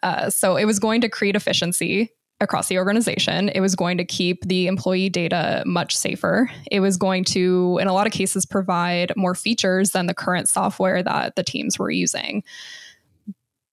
Uh, 0.02 0.28
so 0.30 0.56
it 0.56 0.64
was 0.64 0.78
going 0.78 1.00
to 1.00 1.08
create 1.08 1.36
efficiency 1.36 2.10
across 2.40 2.68
the 2.68 2.78
organization. 2.78 3.48
It 3.50 3.60
was 3.60 3.76
going 3.76 3.96
to 3.98 4.04
keep 4.04 4.44
the 4.44 4.66
employee 4.66 5.08
data 5.08 5.62
much 5.64 5.96
safer. 5.96 6.50
It 6.70 6.80
was 6.80 6.96
going 6.96 7.24
to, 7.26 7.78
in 7.80 7.86
a 7.86 7.92
lot 7.92 8.06
of 8.06 8.12
cases, 8.12 8.44
provide 8.44 9.12
more 9.16 9.36
features 9.36 9.90
than 9.92 10.06
the 10.06 10.14
current 10.14 10.48
software 10.48 11.02
that 11.02 11.36
the 11.36 11.44
teams 11.44 11.78
were 11.78 11.90
using. 11.90 12.42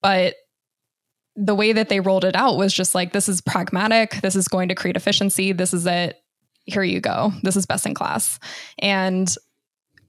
But 0.02 0.36
the 1.36 1.56
way 1.56 1.74
that 1.74 1.90
they 1.90 2.02
rolled 2.02 2.24
it 2.24 2.36
out 2.36 2.58
was 2.58 2.74
just 2.74 2.94
like, 2.94 3.14
this 3.14 3.28
is 3.28 3.42
pragmatic. 3.42 4.22
This 4.22 4.36
is 4.36 4.48
going 4.48 4.70
to 4.70 4.76
create 4.76 4.96
efficiency. 4.96 5.54
This 5.54 5.74
is 5.74 5.88
it. 5.88 6.22
Here 6.66 6.84
you 6.84 7.02
go. 7.02 7.34
This 7.42 7.56
is 7.56 7.66
best 7.66 7.88
in 7.88 7.96
class. 7.96 8.38
And 8.78 9.34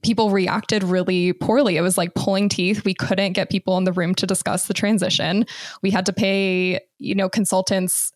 people 0.02 0.30
reacted 0.30 0.82
really 0.82 1.32
poorly. 1.32 1.76
It 1.76 1.80
was 1.80 1.96
like 1.96 2.14
pulling 2.14 2.48
teeth. 2.48 2.84
We 2.84 2.94
couldn't 2.94 3.32
get 3.32 3.50
people 3.50 3.78
in 3.78 3.84
the 3.84 3.92
room 3.92 4.14
to 4.16 4.26
discuss 4.26 4.66
the 4.66 4.74
transition. 4.74 5.46
We 5.82 5.90
had 5.90 6.06
to 6.06 6.12
pay, 6.12 6.80
you 6.98 7.14
know, 7.14 7.28
consultants 7.28 8.12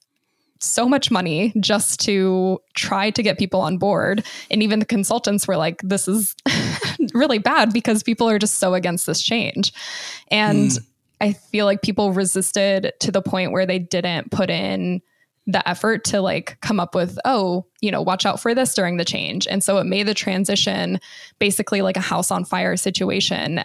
so 0.58 0.88
much 0.88 1.10
money 1.10 1.52
just 1.60 2.00
to 2.00 2.58
try 2.74 3.10
to 3.10 3.22
get 3.22 3.38
people 3.38 3.60
on 3.60 3.78
board. 3.78 4.24
And 4.50 4.62
even 4.62 4.78
the 4.78 4.86
consultants 4.86 5.46
were 5.46 5.56
like, 5.56 5.80
this 5.82 6.08
is 6.08 6.34
really 7.14 7.38
bad 7.38 7.72
because 7.72 8.02
people 8.02 8.28
are 8.28 8.38
just 8.38 8.58
so 8.58 8.74
against 8.74 9.06
this 9.06 9.20
change. 9.22 9.72
And 10.28 10.70
mm. 10.70 10.86
I 11.20 11.32
feel 11.34 11.66
like 11.66 11.82
people 11.82 12.12
resisted 12.12 12.92
to 13.00 13.12
the 13.12 13.22
point 13.22 13.52
where 13.52 13.66
they 13.66 13.78
didn't 13.78 14.30
put 14.30 14.50
in 14.50 15.02
the 15.46 15.66
effort 15.68 16.04
to 16.04 16.20
like 16.20 16.58
come 16.60 16.80
up 16.80 16.94
with, 16.94 17.18
oh, 17.24 17.66
you 17.80 17.90
know, 17.90 18.02
watch 18.02 18.26
out 18.26 18.40
for 18.40 18.54
this 18.54 18.74
during 18.74 18.96
the 18.96 19.04
change. 19.04 19.46
And 19.46 19.62
so 19.62 19.78
it 19.78 19.84
made 19.84 20.08
the 20.08 20.14
transition 20.14 20.98
basically 21.38 21.82
like 21.82 21.96
a 21.96 22.00
house 22.00 22.30
on 22.30 22.44
fire 22.44 22.76
situation 22.76 23.62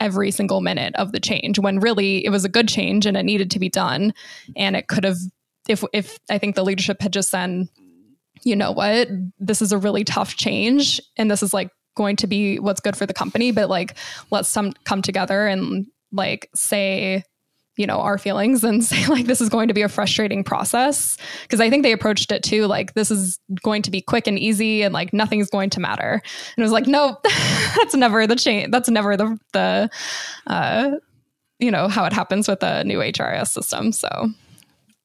every 0.00 0.30
single 0.30 0.60
minute 0.60 0.94
of 0.96 1.12
the 1.12 1.20
change 1.20 1.58
when 1.58 1.80
really 1.80 2.24
it 2.24 2.30
was 2.30 2.44
a 2.44 2.48
good 2.48 2.66
change 2.66 3.06
and 3.06 3.16
it 3.16 3.24
needed 3.24 3.50
to 3.50 3.58
be 3.58 3.68
done. 3.68 4.14
And 4.56 4.74
it 4.74 4.88
could 4.88 5.04
have, 5.04 5.18
if, 5.68 5.84
if 5.92 6.18
I 6.30 6.38
think 6.38 6.56
the 6.56 6.64
leadership 6.64 7.02
had 7.02 7.12
just 7.12 7.30
said, 7.30 7.68
you 8.42 8.56
know 8.56 8.72
what, 8.72 9.08
this 9.38 9.62
is 9.62 9.70
a 9.70 9.78
really 9.78 10.04
tough 10.04 10.34
change 10.34 11.00
and 11.16 11.30
this 11.30 11.42
is 11.42 11.52
like 11.52 11.70
going 11.94 12.16
to 12.16 12.26
be 12.26 12.58
what's 12.58 12.80
good 12.80 12.96
for 12.96 13.06
the 13.06 13.14
company, 13.14 13.52
but 13.52 13.68
like 13.68 13.96
let's 14.30 14.48
some 14.48 14.72
come 14.84 15.02
together 15.02 15.46
and 15.46 15.86
like 16.10 16.48
say 16.54 17.22
you 17.76 17.86
know 17.86 17.98
our 17.98 18.18
feelings 18.18 18.64
and 18.64 18.84
say 18.84 19.06
like 19.06 19.26
this 19.26 19.40
is 19.40 19.48
going 19.48 19.68
to 19.68 19.74
be 19.74 19.82
a 19.82 19.88
frustrating 19.88 20.44
process. 20.44 21.16
Because 21.42 21.60
i 21.60 21.70
think 21.70 21.82
they 21.82 21.92
approached 21.92 22.32
it 22.32 22.42
too 22.42 22.66
like 22.66 22.94
this 22.94 23.10
is 23.10 23.38
going 23.62 23.82
to 23.82 23.90
be 23.90 24.00
quick 24.00 24.26
and 24.26 24.38
easy 24.38 24.82
and 24.82 24.92
like 24.92 25.12
nothing's 25.12 25.50
going 25.50 25.70
to 25.70 25.80
matter. 25.80 26.12
And 26.22 26.58
it 26.58 26.62
was 26.62 26.72
like 26.72 26.86
no 26.86 27.18
that's 27.76 27.94
never 27.94 28.26
the 28.26 28.36
change 28.36 28.70
that's 28.70 28.88
never 28.88 29.16
the 29.16 29.38
the 29.52 29.90
uh 30.46 30.92
you 31.58 31.70
know 31.70 31.88
how 31.88 32.04
it 32.04 32.12
happens 32.12 32.48
with 32.48 32.62
a 32.62 32.84
new 32.84 32.98
HRIS 32.98 33.48
system 33.48 33.92
so. 33.92 34.08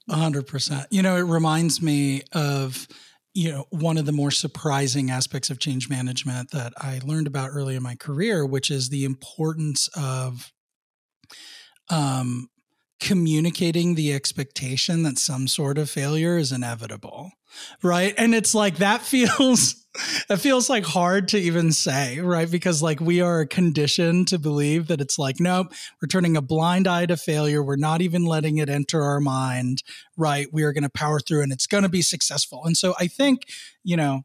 100% 0.09 0.85
you 0.89 1.01
know 1.01 1.17
it 1.17 1.23
reminds 1.23 1.81
me 1.81 2.21
of 2.31 2.87
you 3.33 3.51
know 3.51 3.65
one 3.71 3.97
of 3.97 4.05
the 4.05 4.13
more 4.13 4.31
surprising 4.31 5.11
aspects 5.11 5.49
of 5.49 5.59
change 5.59 5.89
management 5.89 6.49
that 6.51 6.71
i 6.77 7.01
learned 7.03 7.27
about 7.27 7.49
early 7.51 7.75
in 7.75 7.83
my 7.83 7.93
career 7.93 8.45
which 8.45 8.71
is 8.71 8.87
the 8.87 9.03
importance 9.03 9.89
of 9.97 10.53
um, 11.89 12.49
communicating 12.99 13.95
the 13.95 14.13
expectation 14.13 15.03
that 15.03 15.17
some 15.17 15.47
sort 15.47 15.77
of 15.77 15.89
failure 15.89 16.37
is 16.37 16.51
inevitable 16.51 17.31
right? 17.83 18.13
And 18.17 18.35
it's 18.35 18.53
like 18.53 18.77
that 18.77 19.01
feels 19.01 19.75
it 20.29 20.37
feels 20.37 20.69
like 20.69 20.85
hard 20.85 21.29
to 21.29 21.37
even 21.37 21.71
say 21.71 22.19
right? 22.19 22.49
Because 22.49 22.81
like 22.81 22.99
we 22.99 23.21
are 23.21 23.45
conditioned 23.45 24.27
to 24.29 24.39
believe 24.39 24.87
that 24.87 25.01
it's 25.01 25.17
like 25.17 25.39
nope 25.39 25.73
we're 26.01 26.07
turning 26.07 26.37
a 26.37 26.41
blind 26.41 26.87
eye 26.87 27.05
to 27.05 27.17
failure. 27.17 27.63
We're 27.63 27.75
not 27.75 28.01
even 28.01 28.25
letting 28.25 28.57
it 28.57 28.69
enter 28.69 29.01
our 29.01 29.19
mind 29.19 29.83
right? 30.15 30.47
We 30.51 30.63
are 30.63 30.73
going 30.73 30.83
to 30.83 30.89
power 30.89 31.19
through 31.19 31.43
and 31.43 31.51
it's 31.51 31.67
going 31.67 31.83
to 31.83 31.89
be 31.89 32.01
successful. 32.01 32.61
And 32.65 32.77
so 32.77 32.93
i 32.99 33.07
think 33.07 33.43
you 33.83 33.97
know 33.97 34.23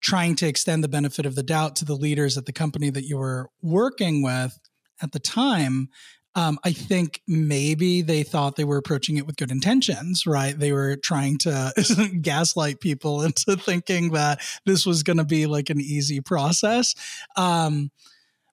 trying 0.00 0.34
to 0.34 0.46
extend 0.46 0.82
the 0.82 0.88
benefit 0.88 1.26
of 1.26 1.34
the 1.34 1.42
doubt 1.42 1.76
to 1.76 1.84
the 1.84 1.94
leaders 1.94 2.38
at 2.38 2.46
the 2.46 2.52
company 2.52 2.88
that 2.88 3.04
you 3.04 3.18
were 3.18 3.50
working 3.60 4.22
with 4.22 4.58
at 5.02 5.12
the 5.12 5.18
time 5.18 5.88
um, 6.34 6.58
I 6.64 6.72
think 6.72 7.22
maybe 7.26 8.02
they 8.02 8.22
thought 8.22 8.56
they 8.56 8.64
were 8.64 8.76
approaching 8.76 9.16
it 9.16 9.26
with 9.26 9.36
good 9.36 9.50
intentions, 9.50 10.26
right? 10.26 10.56
They 10.56 10.72
were 10.72 10.96
trying 10.96 11.38
to 11.38 11.72
gaslight 12.20 12.80
people 12.80 13.22
into 13.22 13.56
thinking 13.56 14.12
that 14.12 14.40
this 14.64 14.86
was 14.86 15.02
going 15.02 15.16
to 15.16 15.24
be 15.24 15.46
like 15.46 15.70
an 15.70 15.80
easy 15.80 16.20
process. 16.20 16.94
Um, 17.36 17.90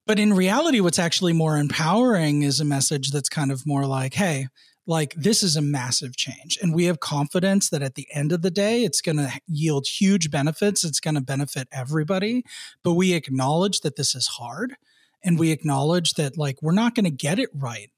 but 0.08 0.20
in 0.20 0.34
reality, 0.34 0.80
what's 0.80 1.00
actually 1.00 1.34
more 1.34 1.58
empowering 1.58 2.42
is 2.42 2.60
a 2.60 2.66
message 2.66 3.12
that's 3.12 3.30
kind 3.30 3.52
of 3.52 3.68
more 3.68 3.86
like, 3.86 4.14
hey, 4.14 4.48
like 4.88 5.14
this 5.16 5.44
is 5.44 5.56
a 5.58 5.62
massive 5.62 6.16
change. 6.16 6.58
And 6.62 6.74
we 6.74 6.86
have 6.86 7.02
confidence 7.02 7.70
that 7.70 7.84
at 7.84 7.96
the 7.96 8.08
end 8.14 8.32
of 8.32 8.42
the 8.42 8.50
day, 8.50 8.86
it's 8.86 9.02
going 9.02 9.18
to 9.18 9.30
yield 9.46 9.86
huge 9.86 10.32
benefits. 10.32 10.86
It's 10.86 11.02
going 11.02 11.16
to 11.16 11.22
benefit 11.22 11.68
everybody. 11.74 12.44
But 12.84 12.94
we 12.94 13.14
acknowledge 13.14 13.82
that 13.82 13.98
this 13.98 14.16
is 14.16 14.28
hard 14.28 14.78
and 15.24 15.40
we 15.40 15.52
acknowledge 15.52 16.14
that 16.14 16.38
like 16.38 16.62
we're 16.62 16.72
not 16.72 16.96
going 16.96 17.06
to 17.06 17.12
get 17.12 17.40
it 17.40 17.50
right 17.54 17.90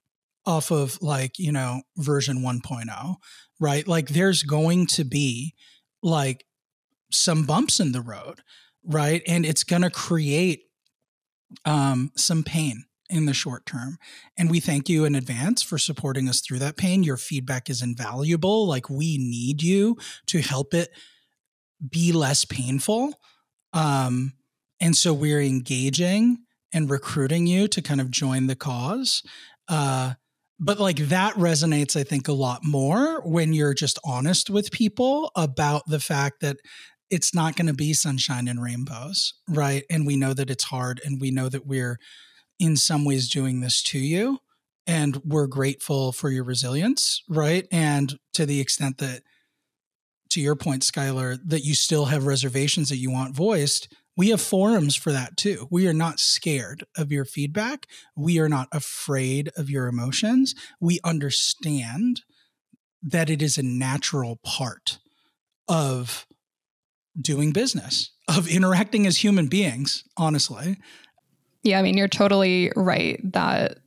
off 0.46 0.72
of 0.72 1.02
like 1.02 1.38
you 1.38 1.52
know 1.52 1.82
version 1.98 2.40
1.0 2.40 3.16
right? 3.60 3.88
Like 3.88 4.10
there's 4.10 4.44
going 4.44 4.88
to 4.88 5.04
be 5.04 5.54
like 6.02 6.46
some 7.12 7.46
bumps 7.46 7.80
in 7.80 7.92
the 7.92 8.02
road 8.02 8.42
right? 8.84 9.22
And 9.28 9.46
it's 9.46 9.64
going 9.64 9.82
to 9.82 9.90
create 9.90 10.62
um 11.66 12.12
some 12.16 12.44
pain 12.44 12.84
in 13.10 13.26
the 13.26 13.34
short 13.34 13.66
term. 13.66 13.98
And 14.38 14.52
we 14.52 14.60
thank 14.60 14.88
you 14.88 15.04
in 15.04 15.16
advance 15.16 15.64
for 15.64 15.80
supporting 15.80 16.30
us 16.30 16.42
through 16.42 16.60
that 16.60 16.78
pain. 16.78 17.04
Your 17.04 17.18
feedback 17.18 17.70
is 17.70 17.82
invaluable. 17.82 18.68
Like 18.68 18.90
we 18.90 19.18
need 19.18 19.64
you 19.64 19.98
to 20.28 20.42
help 20.42 20.74
it 20.74 20.90
be 21.90 22.12
less 22.12 22.46
painful. 22.46 23.14
Um 23.74 24.34
and 24.80 24.96
so 24.96 25.14
we're 25.14 25.42
engaging 25.42 26.38
and 26.74 26.90
recruiting 26.90 27.48
you 27.48 27.68
to 27.68 27.82
kind 27.82 28.02
of 28.02 28.12
join 28.12 28.48
the 28.48 28.56
cause. 28.56 29.24
Uh, 29.68 30.14
but 30.60 30.80
like 30.80 30.98
that 30.98 31.34
resonates, 31.36 31.96
I 31.96 32.04
think, 32.04 32.28
a 32.28 32.34
lot 32.34 32.64
more 32.64 33.22
when 33.22 33.54
you're 33.54 33.74
just 33.74 33.98
honest 34.04 34.50
with 34.50 34.72
people 34.72 35.32
about 35.36 35.84
the 35.88 36.00
fact 36.00 36.42
that 36.42 36.58
it's 37.10 37.34
not 37.34 37.56
going 37.56 37.68
to 37.68 37.74
be 37.74 37.94
sunshine 37.94 38.48
and 38.48 38.62
rainbows, 38.62 39.34
right? 39.48 39.84
And 39.90 40.06
we 40.06 40.16
know 40.16 40.34
that 40.34 40.50
it's 40.50 40.66
hard 40.66 41.02
and 41.04 41.20
we 41.20 41.32
know 41.32 41.50
that 41.50 41.66
we're 41.66 41.98
in 42.60 42.76
some 42.76 43.06
ways 43.06 43.30
doing 43.30 43.62
this 43.62 43.82
to 43.84 44.00
you. 44.00 44.40
And 44.86 45.22
we're 45.24 45.48
grateful 45.48 46.12
for 46.12 46.32
your 46.32 46.44
resilience, 46.44 47.22
right? 47.30 47.68
And 47.72 48.18
to 48.34 48.46
the 48.46 48.60
extent 48.60 48.98
that, 48.98 49.22
to 50.32 50.42
your 50.42 50.56
point, 50.56 50.82
Skylar, 50.82 51.38
that 51.46 51.64
you 51.64 51.76
still 51.76 52.06
have 52.06 52.26
reservations 52.26 52.90
that 52.90 52.98
you 52.98 53.12
want 53.12 53.36
voiced, 53.36 53.94
we 54.20 54.32
have 54.32 54.42
forums 54.42 54.98
for 54.98 55.14
that 55.14 55.38
too. 55.38 55.70
We 55.72 55.88
are 55.88 55.94
not 55.94 56.20
scared 56.20 56.84
of 56.98 57.10
your 57.10 57.24
feedback. 57.24 57.88
We 58.18 58.38
are 58.38 58.50
not 58.50 58.68
afraid 58.74 59.50
of 59.56 59.70
your 59.70 59.88
emotions. 59.88 60.56
We 60.82 61.00
understand 61.06 62.24
that 63.02 63.30
it 63.30 63.42
is 63.42 63.58
a 63.58 63.64
natural 63.64 64.36
part 64.44 65.00
of 65.70 66.28
doing 67.18 67.54
business, 67.54 68.12
of 68.28 68.50
interacting 68.50 69.08
as 69.08 69.24
human 69.24 69.48
beings, 69.48 70.04
honestly. 70.18 70.76
Yeah, 71.64 71.80
I 71.80 71.82
mean, 71.82 71.98
you're 71.98 72.10
totally 72.10 72.74
right 72.76 73.22
that 73.32 73.78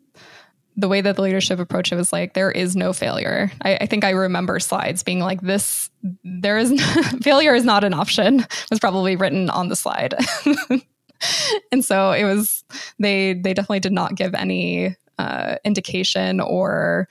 the 0.77 0.89
way 0.89 1.01
that 1.01 1.17
the 1.17 1.23
leadership 1.23 1.59
approach 1.59 1.93
it 1.93 1.97
was 1.97 2.13
like 2.13 2.35
there 2.35 2.51
is 2.51 2.75
no 2.75 2.93
failure. 2.93 3.51
I, 3.63 3.77
I, 3.77 3.87
think 3.87 4.05
i 4.05 4.11
remember 4.11 4.59
slides 4.59 5.03
being 5.03 5.21
like 5.21 5.41
this 5.43 5.91
there 6.25 6.57
is 6.57 6.73
failure 7.23 7.55
is 7.55 7.65
not 7.65 7.85
an 7.85 7.93
option 7.93 8.47
was 8.71 8.81
probably 8.81 9.17
written 9.17 9.51
on 9.51 9.69
the 9.69 9.77
slide. 9.77 10.15
And 11.71 11.85
so 11.85 12.13
it 12.13 12.25
was 12.25 12.65
they 12.99 13.35
they 13.35 13.55
definitely 13.55 13.81
did 13.81 13.93
not 13.93 14.15
give 14.15 14.35
any 14.35 14.97
uh, 15.19 15.57
indication 15.65 16.41
or 16.41 17.09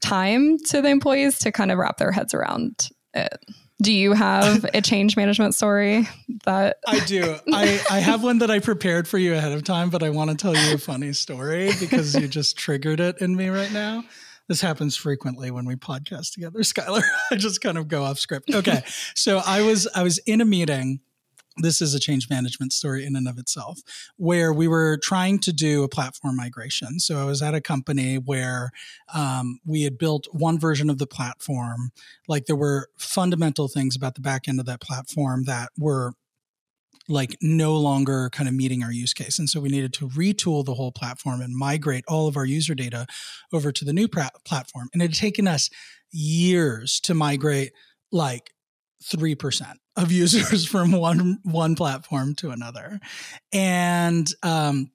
time 0.00 0.58
to 0.58 0.82
the 0.82 0.88
employees 0.88 1.38
to 1.40 1.52
kind 1.52 1.70
of 1.70 1.78
wrap 1.78 1.98
their 1.98 2.12
heads 2.12 2.34
around 2.34 2.88
it 3.14 3.44
Do 3.80 3.92
you 3.92 4.12
have 4.12 4.64
a 4.74 4.80
change 4.80 5.16
management 5.16 5.54
story 5.54 6.08
that 6.44 6.76
I 6.86 7.00
do? 7.00 7.36
I, 7.52 7.80
I 7.90 7.98
have 7.98 8.22
one 8.22 8.38
that 8.38 8.50
I 8.50 8.60
prepared 8.60 9.08
for 9.08 9.18
you 9.18 9.34
ahead 9.34 9.52
of 9.52 9.64
time, 9.64 9.90
but 9.90 10.02
I 10.02 10.10
want 10.10 10.30
to 10.30 10.36
tell 10.36 10.54
you 10.54 10.74
a 10.74 10.78
funny 10.78 11.12
story 11.12 11.70
because 11.80 12.14
you 12.14 12.28
just 12.28 12.56
triggered 12.56 13.00
it 13.00 13.20
in 13.20 13.34
me 13.34 13.48
right 13.48 13.72
now. 13.72 14.04
This 14.48 14.60
happens 14.60 14.96
frequently 14.96 15.50
when 15.50 15.64
we 15.64 15.76
podcast 15.76 16.34
together, 16.34 16.60
Skylar. 16.60 17.02
I 17.30 17.36
just 17.36 17.60
kind 17.60 17.78
of 17.78 17.88
go 17.88 18.04
off 18.04 18.18
script. 18.18 18.54
Okay. 18.54 18.82
so 19.14 19.40
I 19.44 19.62
was 19.62 19.88
I 19.94 20.02
was 20.02 20.18
in 20.18 20.40
a 20.40 20.44
meeting 20.44 21.00
this 21.58 21.80
is 21.80 21.94
a 21.94 22.00
change 22.00 22.30
management 22.30 22.72
story 22.72 23.04
in 23.04 23.16
and 23.16 23.28
of 23.28 23.38
itself 23.38 23.80
where 24.16 24.52
we 24.52 24.66
were 24.66 24.98
trying 25.02 25.38
to 25.40 25.52
do 25.52 25.82
a 25.82 25.88
platform 25.88 26.36
migration. 26.36 26.98
So 26.98 27.20
i 27.20 27.24
was 27.24 27.42
at 27.42 27.54
a 27.54 27.60
company 27.60 28.16
where 28.16 28.70
um, 29.12 29.60
we 29.64 29.82
had 29.82 29.98
built 29.98 30.26
one 30.32 30.58
version 30.58 30.88
of 30.88 30.98
the 30.98 31.06
platform. 31.06 31.90
Like 32.26 32.46
there 32.46 32.56
were 32.56 32.88
fundamental 32.96 33.68
things 33.68 33.96
about 33.96 34.14
the 34.14 34.20
back 34.20 34.48
end 34.48 34.60
of 34.60 34.66
that 34.66 34.80
platform 34.80 35.44
that 35.44 35.70
were 35.78 36.14
like 37.08 37.36
no 37.42 37.76
longer 37.76 38.30
kind 38.30 38.48
of 38.48 38.54
meeting 38.54 38.82
our 38.82 38.92
use 38.92 39.12
case. 39.12 39.38
And 39.38 39.48
so 39.48 39.60
we 39.60 39.68
needed 39.68 39.92
to 39.94 40.08
retool 40.08 40.64
the 40.64 40.74
whole 40.74 40.92
platform 40.92 41.40
and 41.40 41.54
migrate 41.54 42.04
all 42.08 42.28
of 42.28 42.36
our 42.36 42.44
user 42.44 42.74
data 42.74 43.06
over 43.52 43.72
to 43.72 43.84
the 43.84 43.92
new 43.92 44.08
platform. 44.08 44.88
And 44.92 45.02
it 45.02 45.10
had 45.10 45.14
taken 45.14 45.48
us 45.48 45.68
years 46.10 47.00
to 47.00 47.14
migrate 47.14 47.72
like 48.10 48.52
3% 49.02 49.74
of 49.96 50.12
users 50.12 50.66
from 50.68 50.92
one 50.92 51.38
one 51.42 51.74
platform 51.74 52.34
to 52.36 52.50
another. 52.50 53.00
And 53.52 54.28
um 54.42 54.90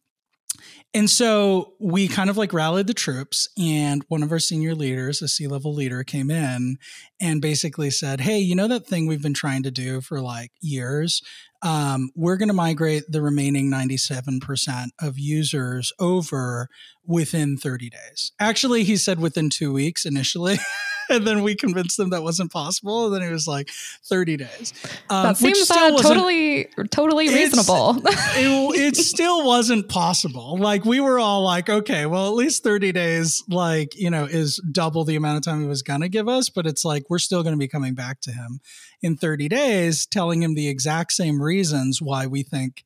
and 0.93 1.09
so 1.09 1.73
we 1.79 2.07
kind 2.07 2.29
of 2.29 2.37
like 2.37 2.53
rallied 2.53 2.87
the 2.87 2.93
troops 2.93 3.49
and 3.57 4.03
one 4.07 4.23
of 4.23 4.31
our 4.31 4.39
senior 4.39 4.73
leaders 4.73 5.21
a 5.21 5.27
c-level 5.27 5.73
leader 5.73 6.03
came 6.03 6.31
in 6.31 6.77
and 7.21 7.41
basically 7.41 7.91
said 7.91 8.21
hey 8.21 8.39
you 8.39 8.55
know 8.55 8.67
that 8.67 8.87
thing 8.87 9.05
we've 9.05 9.21
been 9.21 9.33
trying 9.33 9.63
to 9.63 9.71
do 9.71 10.01
for 10.01 10.21
like 10.21 10.51
years? 10.61 11.21
Um, 11.63 12.11
we're 12.15 12.37
going 12.37 12.49
to 12.49 12.53
migrate 12.53 13.05
the 13.09 13.21
remaining 13.21 13.71
97% 13.71 14.89
of 15.01 15.17
users 15.17 15.91
over 15.99 16.69
within 17.03 17.57
30 17.57 17.89
days. 17.89 18.31
Actually 18.39 18.83
he 18.83 18.95
said 18.95 19.19
within 19.19 19.49
two 19.49 19.73
weeks 19.73 20.05
initially 20.05 20.57
and 21.09 21.25
then 21.25 21.43
we 21.43 21.55
convinced 21.55 21.97
them 21.97 22.09
that 22.11 22.23
wasn't 22.23 22.51
possible. 22.51 23.05
And 23.05 23.15
then 23.15 23.21
it 23.21 23.31
was 23.31 23.47
like, 23.47 23.69
30 24.05 24.37
days. 24.37 24.73
Um, 25.09 25.23
that 25.23 25.37
seems 25.37 25.69
uh, 25.69 25.97
totally, 25.97 26.69
totally 26.91 27.29
reasonable. 27.29 28.01
it, 28.05 28.79
it 28.79 28.95
still 28.97 29.45
wasn't 29.45 29.89
possible. 29.89 30.57
Like 30.57 30.85
we 30.85 30.99
were 30.99 31.19
all 31.19 31.43
like, 31.43 31.69
okay, 31.69 32.05
well, 32.05 32.27
at 32.27 32.33
least 32.33 32.63
30 32.63 32.91
days, 32.91 33.43
like, 33.49 33.97
you 33.99 34.09
know, 34.09 34.25
is 34.25 34.61
double 34.71 35.03
the 35.03 35.15
amount 35.15 35.37
of 35.37 35.43
time 35.43 35.61
he 35.61 35.67
was 35.67 35.81
going 35.81 36.01
to 36.01 36.09
give 36.09 36.27
us. 36.27 36.49
But 36.49 36.65
it's 36.65 36.85
like, 36.85 37.03
we're 37.09 37.19
still 37.19 37.43
going 37.43 37.53
to 37.53 37.59
be 37.59 37.67
coming 37.67 37.93
back 37.93 38.21
to 38.21 38.31
him 38.31 38.59
in 39.01 39.17
30 39.17 39.49
days, 39.49 40.05
telling 40.05 40.41
him 40.41 40.55
the 40.55 40.69
exact 40.69 41.13
same 41.13 41.41
reasons 41.41 42.01
why 42.01 42.27
we 42.27 42.43
think 42.43 42.83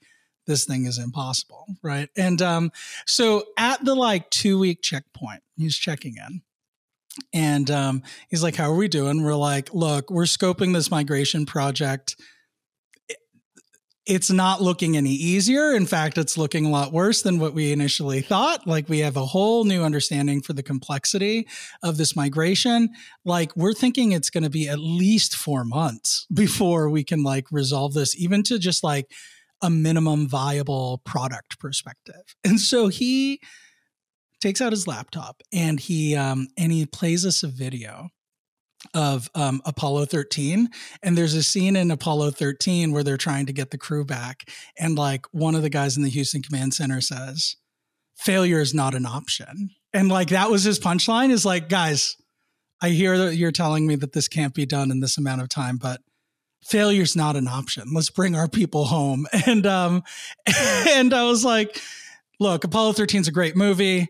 this 0.48 0.66
thing 0.66 0.86
is 0.86 0.98
impossible. 0.98 1.66
Right. 1.82 2.10
And 2.18 2.42
um, 2.42 2.72
so 3.06 3.44
at 3.58 3.84
the 3.86 3.96
like 3.96 4.30
two 4.30 4.60
week 4.60 4.82
checkpoint, 4.82 5.44
he's 5.58 5.78
checking 5.78 6.16
in 6.18 6.42
and 7.34 7.70
um, 7.70 8.04
he's 8.30 8.44
like, 8.44 8.56
How 8.56 8.72
are 8.72 8.76
we 8.76 8.88
doing? 8.88 9.24
We're 9.24 9.36
like, 9.36 9.74
Look, 9.74 10.10
we're 10.10 10.24
scoping 10.24 10.74
this 10.74 10.92
migration 10.92 11.46
project. 11.46 12.16
It's 14.08 14.32
not 14.32 14.62
looking 14.62 14.98
any 14.98 15.12
easier. 15.12 15.74
In 15.74 15.86
fact, 15.86 16.18
it's 16.18 16.36
looking 16.38 16.66
a 16.66 16.70
lot 16.70 16.92
worse 16.92 17.22
than 17.22 17.38
what 17.38 17.54
we 17.54 17.72
initially 17.72 18.22
thought. 18.22 18.66
Like, 18.66 18.90
we 18.90 19.00
have 19.00 19.16
a 19.16 19.28
whole 19.28 19.64
new 19.64 19.84
understanding 19.84 20.42
for 20.42 20.54
the 20.54 20.64
complexity 20.64 21.48
of 21.84 21.98
this 21.98 22.16
migration. 22.16 22.90
Like, 23.26 23.56
we're 23.56 23.74
thinking 23.74 24.12
it's 24.12 24.32
going 24.32 24.44
to 24.44 24.50
be 24.50 24.68
at 24.68 24.80
least 24.80 25.36
four 25.36 25.64
months 25.64 26.26
before 26.34 26.90
we 26.90 27.04
can 27.04 27.22
like 27.22 27.46
resolve 27.52 27.94
this, 27.94 28.20
even 28.20 28.42
to 28.44 28.58
just 28.58 28.84
like 28.84 29.06
a 29.62 29.70
minimum 29.70 30.28
viable 30.28 31.02
product 31.06 31.60
perspective. 31.60 32.36
And 32.44 32.60
so 32.60 32.88
he, 32.88 33.40
takes 34.42 34.60
out 34.60 34.74
his 34.74 34.88
laptop 34.88 35.42
and 35.54 35.80
he 35.80 36.16
um, 36.16 36.48
and 36.58 36.72
he 36.72 36.86
plays 36.86 37.26
us 37.26 37.44
a 37.44 37.48
video 37.48 38.10
of 38.94 39.30
um, 39.36 39.62
Apollo 39.66 40.06
13. 40.06 40.70
And 41.04 41.18
there's 41.18 41.34
a 41.34 41.44
scene 41.44 41.76
in 41.76 41.92
Apollo 41.92 42.32
13 42.32 42.92
where 42.92 43.04
they're 43.04 43.18
trying 43.18 43.46
to 43.46 43.54
get 43.54 43.72
the 43.72 43.78
crew 43.78 44.04
back. 44.04 44.50
And 44.78 44.98
like 44.98 45.26
one 45.32 45.56
of 45.56 45.62
the 45.62 45.70
guys 45.70 45.98
in 45.98 46.04
the 46.04 46.10
Houston 46.10 46.42
Command 46.42 46.74
Center 46.74 47.02
says, 47.02 47.58
failure 48.16 48.60
is 48.60 48.74
not 48.74 48.96
an 48.96 49.06
option. 49.06 49.70
And 49.94 50.10
like 50.10 50.30
that 50.30 50.50
was 50.50 50.64
his 50.64 50.80
punchline 50.80 51.32
is 51.32 51.46
like, 51.46 51.70
guys, 51.70 52.18
I 52.82 52.90
hear 52.90 53.18
that 53.18 53.36
you're 53.36 53.52
telling 53.52 53.86
me 53.86 53.96
that 53.98 54.14
this 54.14 54.28
can't 54.28 54.54
be 54.54 54.66
done 54.66 54.90
in 54.90 55.00
this 55.00 55.18
amount 55.18 55.42
of 55.42 55.50
time, 55.50 55.78
but 55.78 56.02
failure's 56.64 57.16
not 57.16 57.36
an 57.36 57.48
option. 57.48 57.84
Let's 57.94 58.10
bring 58.10 58.36
our 58.36 58.48
people 58.48 58.86
home. 58.86 59.28
And 59.46 59.66
um 59.66 60.04
and 60.88 61.14
I 61.14 61.26
was 61.26 61.44
like, 61.44 61.80
look, 62.40 62.64
Apollo 62.64 62.94
13 62.94 63.22
is 63.22 63.28
a 63.28 63.32
great 63.32 63.56
movie. 63.56 64.10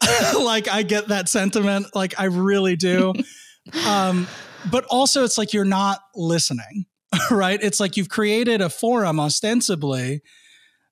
like 0.40 0.68
I 0.68 0.82
get 0.82 1.08
that 1.08 1.28
sentiment. 1.28 1.94
Like 1.94 2.18
I 2.18 2.24
really 2.24 2.76
do. 2.76 3.14
um, 3.86 4.26
but 4.70 4.84
also 4.86 5.24
it's 5.24 5.38
like 5.38 5.52
you're 5.52 5.64
not 5.64 6.00
listening, 6.14 6.86
right? 7.30 7.62
It's 7.62 7.80
like 7.80 7.96
you've 7.96 8.08
created 8.08 8.60
a 8.60 8.70
forum 8.70 9.20
ostensibly 9.20 10.22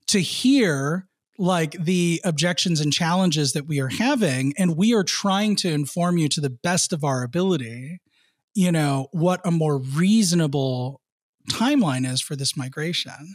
to 0.08 0.20
hear 0.20 1.08
like 1.38 1.72
the 1.72 2.20
objections 2.24 2.80
and 2.80 2.92
challenges 2.92 3.52
that 3.52 3.66
we 3.66 3.80
are 3.80 3.88
having 3.88 4.52
and 4.58 4.76
we 4.76 4.92
are 4.92 5.04
trying 5.04 5.54
to 5.54 5.70
inform 5.70 6.18
you 6.18 6.28
to 6.28 6.40
the 6.40 6.50
best 6.50 6.92
of 6.92 7.04
our 7.04 7.22
ability 7.22 8.00
you 8.54 8.72
know 8.72 9.06
what 9.12 9.40
a 9.44 9.50
more 9.50 9.78
reasonable 9.78 11.00
timeline 11.48 12.04
is 12.04 12.20
for 12.20 12.34
this 12.34 12.56
migration 12.56 13.34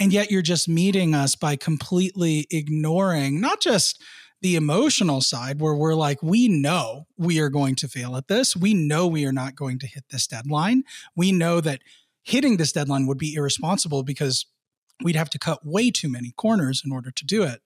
and 0.00 0.10
yet 0.12 0.30
you're 0.30 0.42
just 0.42 0.68
meeting 0.68 1.14
us 1.14 1.34
by 1.34 1.54
completely 1.54 2.46
ignoring 2.50 3.40
not 3.40 3.60
just 3.60 4.02
the 4.44 4.56
emotional 4.56 5.22
side 5.22 5.58
where 5.58 5.74
we're 5.74 5.94
like, 5.94 6.22
we 6.22 6.48
know 6.48 7.06
we 7.16 7.40
are 7.40 7.48
going 7.48 7.74
to 7.74 7.88
fail 7.88 8.14
at 8.14 8.28
this. 8.28 8.54
We 8.54 8.74
know 8.74 9.06
we 9.06 9.24
are 9.24 9.32
not 9.32 9.56
going 9.56 9.78
to 9.78 9.86
hit 9.86 10.04
this 10.10 10.26
deadline. 10.26 10.82
We 11.16 11.32
know 11.32 11.62
that 11.62 11.80
hitting 12.24 12.58
this 12.58 12.70
deadline 12.70 13.06
would 13.06 13.16
be 13.16 13.32
irresponsible 13.32 14.02
because 14.02 14.44
we'd 15.02 15.16
have 15.16 15.30
to 15.30 15.38
cut 15.38 15.64
way 15.64 15.90
too 15.90 16.10
many 16.10 16.34
corners 16.36 16.82
in 16.84 16.92
order 16.92 17.10
to 17.10 17.24
do 17.24 17.42
it. 17.42 17.62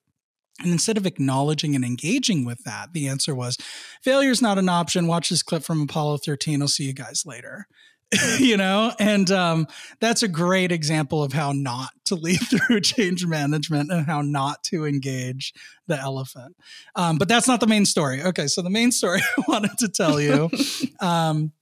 And 0.60 0.70
instead 0.70 0.96
of 0.96 1.04
acknowledging 1.04 1.74
and 1.74 1.84
engaging 1.84 2.44
with 2.44 2.62
that, 2.62 2.92
the 2.92 3.08
answer 3.08 3.34
was 3.34 3.56
failure 4.00 4.30
is 4.30 4.40
not 4.40 4.56
an 4.56 4.68
option. 4.68 5.08
Watch 5.08 5.30
this 5.30 5.42
clip 5.42 5.64
from 5.64 5.82
Apollo 5.82 6.18
13. 6.18 6.62
I'll 6.62 6.68
see 6.68 6.84
you 6.84 6.92
guys 6.92 7.24
later. 7.26 7.66
you 8.38 8.56
know? 8.56 8.92
And 8.98 9.30
um, 9.30 9.66
that's 10.00 10.22
a 10.22 10.28
great 10.28 10.72
example 10.72 11.22
of 11.22 11.32
how 11.32 11.52
not 11.52 11.90
to 12.06 12.14
lead 12.14 12.40
through 12.50 12.80
change 12.80 13.26
management 13.26 13.90
and 13.90 14.06
how 14.06 14.22
not 14.22 14.64
to 14.64 14.86
engage 14.86 15.52
the 15.86 15.98
elephant. 15.98 16.56
Um, 16.94 17.18
but 17.18 17.28
that's 17.28 17.48
not 17.48 17.60
the 17.60 17.66
main 17.66 17.84
story. 17.84 18.22
Okay 18.22 18.46
so 18.46 18.62
the 18.62 18.70
main 18.70 18.92
story 18.92 19.20
i 19.38 19.42
wanted 19.46 19.76
to 19.78 19.88
tell 19.88 20.20
you 20.20 20.50
um, 21.00 21.52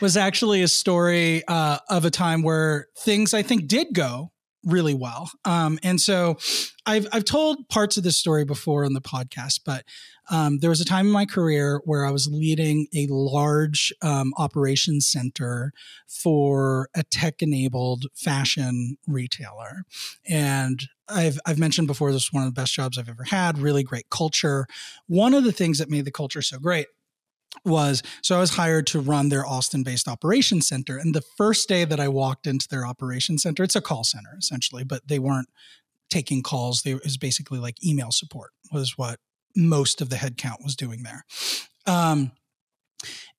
was 0.00 0.16
actually 0.16 0.62
a 0.62 0.68
story 0.68 1.42
uh, 1.46 1.78
of 1.88 2.04
a 2.04 2.10
time 2.10 2.42
where 2.42 2.88
things 2.98 3.34
i 3.34 3.42
think 3.42 3.66
did 3.66 3.88
go 3.92 4.32
really 4.64 4.94
well. 4.94 5.30
Um, 5.44 5.78
and 5.82 6.00
so 6.00 6.36
I've, 6.84 7.06
I've 7.12 7.24
told 7.24 7.68
parts 7.68 7.96
of 7.96 8.04
this 8.04 8.16
story 8.16 8.44
before 8.44 8.84
on 8.84 8.92
the 8.92 9.00
podcast, 9.00 9.60
but 9.64 9.84
um, 10.30 10.60
there 10.60 10.70
was 10.70 10.80
a 10.80 10.84
time 10.84 11.06
in 11.06 11.12
my 11.12 11.26
career 11.26 11.82
where 11.84 12.06
I 12.06 12.10
was 12.10 12.28
leading 12.28 12.86
a 12.94 13.06
large 13.08 13.92
um, 14.00 14.32
operations 14.38 15.06
center 15.06 15.72
for 16.06 16.88
a 16.94 17.02
tech 17.02 17.42
enabled 17.42 18.06
fashion 18.14 18.96
retailer. 19.06 19.82
And 20.26 20.88
I've, 21.08 21.38
I've 21.44 21.58
mentioned 21.58 21.88
before, 21.88 22.12
this 22.12 22.30
was 22.30 22.32
one 22.32 22.44
of 22.44 22.54
the 22.54 22.60
best 22.60 22.72
jobs 22.72 22.96
I've 22.96 23.08
ever 23.08 23.24
had, 23.24 23.58
really 23.58 23.82
great 23.82 24.08
culture. 24.10 24.66
One 25.08 25.34
of 25.34 25.42
the 25.42 25.52
things 25.52 25.78
that 25.78 25.90
made 25.90 26.04
the 26.04 26.12
culture 26.12 26.42
so 26.42 26.58
great 26.58 26.86
was 27.64 28.00
so 28.22 28.36
I 28.36 28.40
was 28.40 28.50
hired 28.50 28.86
to 28.88 29.00
run 29.00 29.28
their 29.28 29.44
Austin 29.44 29.82
based 29.82 30.06
operations 30.06 30.68
center. 30.68 30.96
And 30.96 31.14
the 31.14 31.24
first 31.36 31.68
day 31.68 31.84
that 31.84 31.98
I 31.98 32.06
walked 32.06 32.46
into 32.46 32.68
their 32.70 32.86
operations 32.86 33.42
center, 33.42 33.64
it's 33.64 33.74
a 33.74 33.80
call 33.80 34.04
center 34.04 34.36
essentially, 34.38 34.84
but 34.84 35.08
they 35.08 35.18
weren't 35.18 35.48
taking 36.10 36.42
calls. 36.44 36.82
They, 36.82 36.92
it 36.92 37.02
was 37.02 37.16
basically 37.16 37.58
like 37.58 37.84
email 37.84 38.12
support, 38.12 38.52
was 38.72 38.96
what 38.96 39.18
most 39.56 40.00
of 40.00 40.08
the 40.08 40.16
headcount 40.16 40.62
was 40.62 40.76
doing 40.76 41.02
there. 41.02 41.24
Um, 41.86 42.32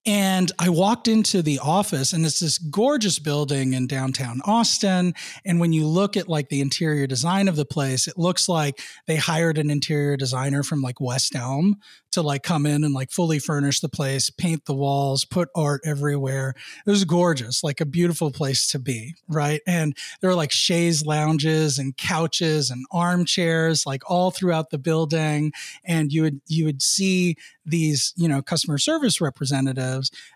and 0.06 0.52
I 0.58 0.70
walked 0.70 1.08
into 1.08 1.44
the 1.44 1.60
office 1.60 2.12
and 2.12 2.26
it's 2.26 2.40
this 2.40 2.58
gorgeous 2.58 3.20
building 3.20 3.74
in 3.74 3.86
downtown 3.86 4.42
Austin. 4.46 5.14
And 5.46 5.60
when 5.60 5.74
you 5.74 5.86
look 5.86 6.18
at 6.18 6.28
like 6.28 6.50
the 6.50 6.62
interior 6.62 7.06
design 7.06 7.48
of 7.48 7.56
the 7.56 7.66
place, 7.66 8.08
it 8.08 8.18
looks 8.18 8.50
like 8.50 8.82
they 9.06 9.18
hired 9.18 9.60
an 9.60 9.70
interior 9.70 10.18
designer 10.18 10.64
from 10.64 10.82
like 10.82 11.00
West 11.00 11.36
Elm 11.36 11.78
to 12.14 12.22
like 12.22 12.44
come 12.44 12.66
in 12.66 12.84
and 12.84 12.94
like 12.94 13.12
fully 13.12 13.40
furnish 13.40 13.80
the 13.80 13.88
place, 13.88 14.30
paint 14.30 14.66
the 14.66 14.74
walls, 14.74 15.24
put 15.24 15.50
art 15.56 15.82
everywhere. 15.86 16.56
It 16.86 16.90
was 16.90 17.06
gorgeous, 17.06 17.64
like 17.64 17.80
a 17.80 17.86
beautiful 17.86 18.32
place 18.32 18.68
to 18.68 18.80
be, 18.80 19.14
right? 19.30 19.62
And 19.66 19.96
there 20.20 20.30
were 20.30 20.36
like 20.36 20.52
chaise 20.52 21.06
lounges 21.06 21.78
and 21.78 21.96
couches 21.96 22.70
and 22.70 22.86
armchairs 22.92 23.86
like 23.86 24.02
all 24.10 24.32
throughout 24.32 24.72
the 24.72 24.78
building 24.78 25.52
and 25.86 26.12
you 26.12 26.24
would 26.24 26.42
you 26.48 26.66
would 26.66 26.82
see 26.82 27.36
these 27.66 28.14
you 28.18 28.28
know 28.28 28.42
customer 28.42 28.78
service 28.78 29.22
representatives 29.22 29.91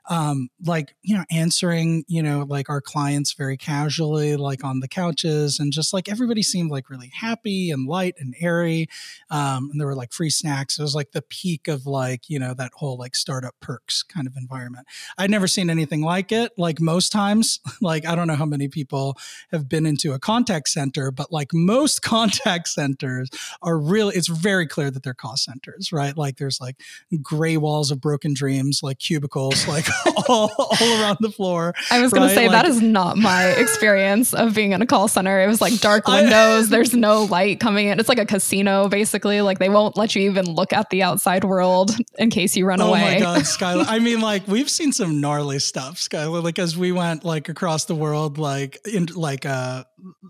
um, 0.09 0.49
like 0.65 0.95
you 1.01 1.15
know 1.15 1.23
answering 1.31 2.03
you 2.07 2.21
know 2.21 2.45
like 2.47 2.69
our 2.69 2.81
clients 2.81 3.33
very 3.33 3.57
casually 3.57 4.35
like 4.35 4.63
on 4.63 4.79
the 4.79 4.87
couches 4.87 5.59
and 5.59 5.71
just 5.71 5.93
like 5.93 6.09
everybody 6.09 6.43
seemed 6.43 6.71
like 6.71 6.89
really 6.89 7.11
happy 7.13 7.71
and 7.71 7.87
light 7.87 8.15
and 8.19 8.35
airy 8.39 8.87
um, 9.29 9.69
and 9.71 9.79
there 9.79 9.87
were 9.87 9.95
like 9.95 10.13
free 10.13 10.29
snacks. 10.29 10.77
It 10.77 10.81
was 10.81 10.95
like 10.95 11.11
the 11.11 11.21
peak 11.21 11.67
of 11.67 11.85
like 11.85 12.29
you 12.29 12.39
know 12.39 12.53
that 12.53 12.71
whole 12.75 12.97
like 12.97 13.15
startup 13.15 13.55
perks 13.59 14.03
kind 14.03 14.27
of 14.27 14.35
environment. 14.37 14.87
I'd 15.17 15.31
never 15.31 15.47
seen 15.47 15.69
anything 15.69 16.01
like 16.01 16.31
it 16.31 16.51
like 16.57 16.79
most 16.79 17.11
times. 17.11 17.59
Like 17.81 18.07
i 18.07 18.15
don't 18.15 18.27
know 18.27 18.35
how 18.35 18.45
many 18.45 18.67
people 18.67 19.15
have 19.51 19.69
been 19.69 19.85
into 19.85 20.13
a 20.13 20.19
contact 20.19 20.69
center 20.69 21.11
but 21.11 21.31
like 21.31 21.53
most 21.53 22.01
contact 22.13 22.67
centers 22.69 23.29
are 23.61 23.77
really 23.77 24.15
it's 24.15 24.27
very 24.27 24.65
clear 24.65 24.89
that 24.89 25.03
they're 25.03 25.13
cost 25.13 25.43
centers 25.43 25.91
right? 25.91 26.15
Like 26.15 26.37
there's 26.37 26.59
like 26.61 26.75
gray 27.21 27.57
walls 27.57 27.91
of 27.91 28.01
broken 28.01 28.33
dreams, 28.33 28.81
like 28.83 28.99
cubicles, 28.99 29.44
like 29.67 29.85
all, 30.29 30.51
all 30.57 31.01
around 31.01 31.17
the 31.19 31.31
floor. 31.31 31.73
I 31.91 32.01
was 32.01 32.11
going 32.11 32.27
to 32.27 32.33
say 32.33 32.47
like, 32.47 32.51
that 32.51 32.65
is 32.65 32.81
not 32.81 33.17
my 33.17 33.47
experience 33.51 34.33
of 34.33 34.53
being 34.55 34.71
in 34.71 34.81
a 34.81 34.85
call 34.85 35.07
center. 35.07 35.41
It 35.41 35.47
was 35.47 35.61
like 35.61 35.79
dark 35.79 36.07
windows. 36.07 36.67
I, 36.67 36.69
there's 36.69 36.93
no 36.93 37.23
light 37.23 37.59
coming 37.59 37.87
in. 37.87 37.99
It's 37.99 38.09
like 38.09 38.19
a 38.19 38.25
casino, 38.25 38.87
basically. 38.89 39.41
Like 39.41 39.59
they 39.59 39.69
won't 39.69 39.97
let 39.97 40.15
you 40.15 40.29
even 40.29 40.45
look 40.45 40.73
at 40.73 40.89
the 40.89 41.03
outside 41.03 41.43
world 41.43 41.95
in 42.17 42.29
case 42.29 42.55
you 42.55 42.65
run 42.65 42.81
oh 42.81 42.89
away. 42.89 43.01
Oh 43.01 43.13
my 43.13 43.19
god, 43.19 43.41
Skylar! 43.41 43.85
I 43.87 43.99
mean, 43.99 44.21
like 44.21 44.47
we've 44.47 44.69
seen 44.69 44.91
some 44.91 45.21
gnarly 45.21 45.59
stuff, 45.59 45.95
Skylar. 45.97 46.43
Like 46.43 46.59
as 46.59 46.77
we 46.77 46.91
went 46.91 47.23
like 47.23 47.49
across 47.49 47.85
the 47.85 47.95
world, 47.95 48.37
like 48.37 48.79
in 48.87 49.07
like 49.15 49.45
uh 49.45 49.83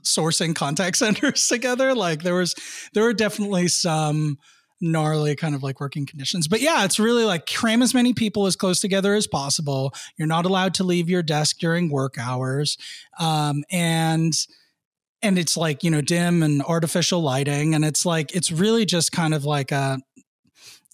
sourcing 0.03 0.55
contact 0.55 0.97
centers 0.97 1.47
together. 1.47 1.93
Like 1.95 2.23
there 2.23 2.35
was 2.35 2.55
there 2.93 3.03
were 3.03 3.13
definitely 3.13 3.67
some 3.67 4.37
gnarly 4.85 5.35
kind 5.35 5.55
of 5.55 5.63
like 5.63 5.79
working 5.79 6.05
conditions. 6.05 6.47
But 6.47 6.61
yeah, 6.61 6.85
it's 6.85 6.99
really 6.99 7.25
like 7.25 7.45
cram 7.47 7.81
as 7.81 7.93
many 7.93 8.13
people 8.13 8.45
as 8.45 8.55
close 8.55 8.79
together 8.79 9.13
as 9.13 9.27
possible. 9.27 9.93
You're 10.17 10.27
not 10.27 10.45
allowed 10.45 10.73
to 10.75 10.83
leave 10.83 11.09
your 11.09 11.23
desk 11.23 11.57
during 11.59 11.89
work 11.89 12.17
hours. 12.17 12.77
Um, 13.19 13.63
and 13.71 14.33
and 15.25 15.39
it's 15.39 15.57
like, 15.57 15.83
you 15.83 15.89
know, 15.89 16.01
dim 16.01 16.43
and 16.43 16.61
artificial 16.61 17.19
lighting. 17.19 17.73
And 17.73 17.83
it's 17.83 18.05
like, 18.05 18.35
it's 18.35 18.51
really 18.51 18.85
just 18.85 19.11
kind 19.11 19.33
of 19.33 19.43
like 19.43 19.71
a, 19.71 19.97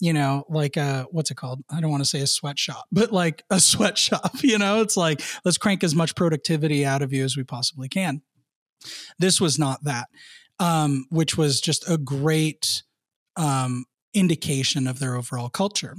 you 0.00 0.14
know, 0.14 0.44
like 0.48 0.78
a, 0.78 1.06
what's 1.10 1.30
it 1.30 1.36
called? 1.36 1.62
I 1.70 1.82
don't 1.82 1.90
want 1.90 2.02
to 2.02 2.08
say 2.08 2.20
a 2.20 2.26
sweatshop, 2.26 2.86
but 2.90 3.12
like 3.12 3.44
a 3.50 3.60
sweatshop, 3.60 4.42
you 4.42 4.56
know, 4.56 4.80
it's 4.80 4.96
like, 4.96 5.20
let's 5.44 5.58
crank 5.58 5.84
as 5.84 5.94
much 5.94 6.14
productivity 6.14 6.84
out 6.86 7.02
of 7.02 7.12
you 7.12 7.24
as 7.24 7.36
we 7.36 7.44
possibly 7.44 7.88
can. 7.88 8.22
This 9.18 9.38
was 9.38 9.58
not 9.58 9.84
that, 9.84 10.08
um, 10.58 11.06
which 11.10 11.36
was 11.36 11.60
just 11.60 11.88
a 11.88 11.98
great, 11.98 12.82
um, 13.36 13.84
indication 14.14 14.86
of 14.86 14.98
their 14.98 15.14
overall 15.14 15.48
culture. 15.48 15.96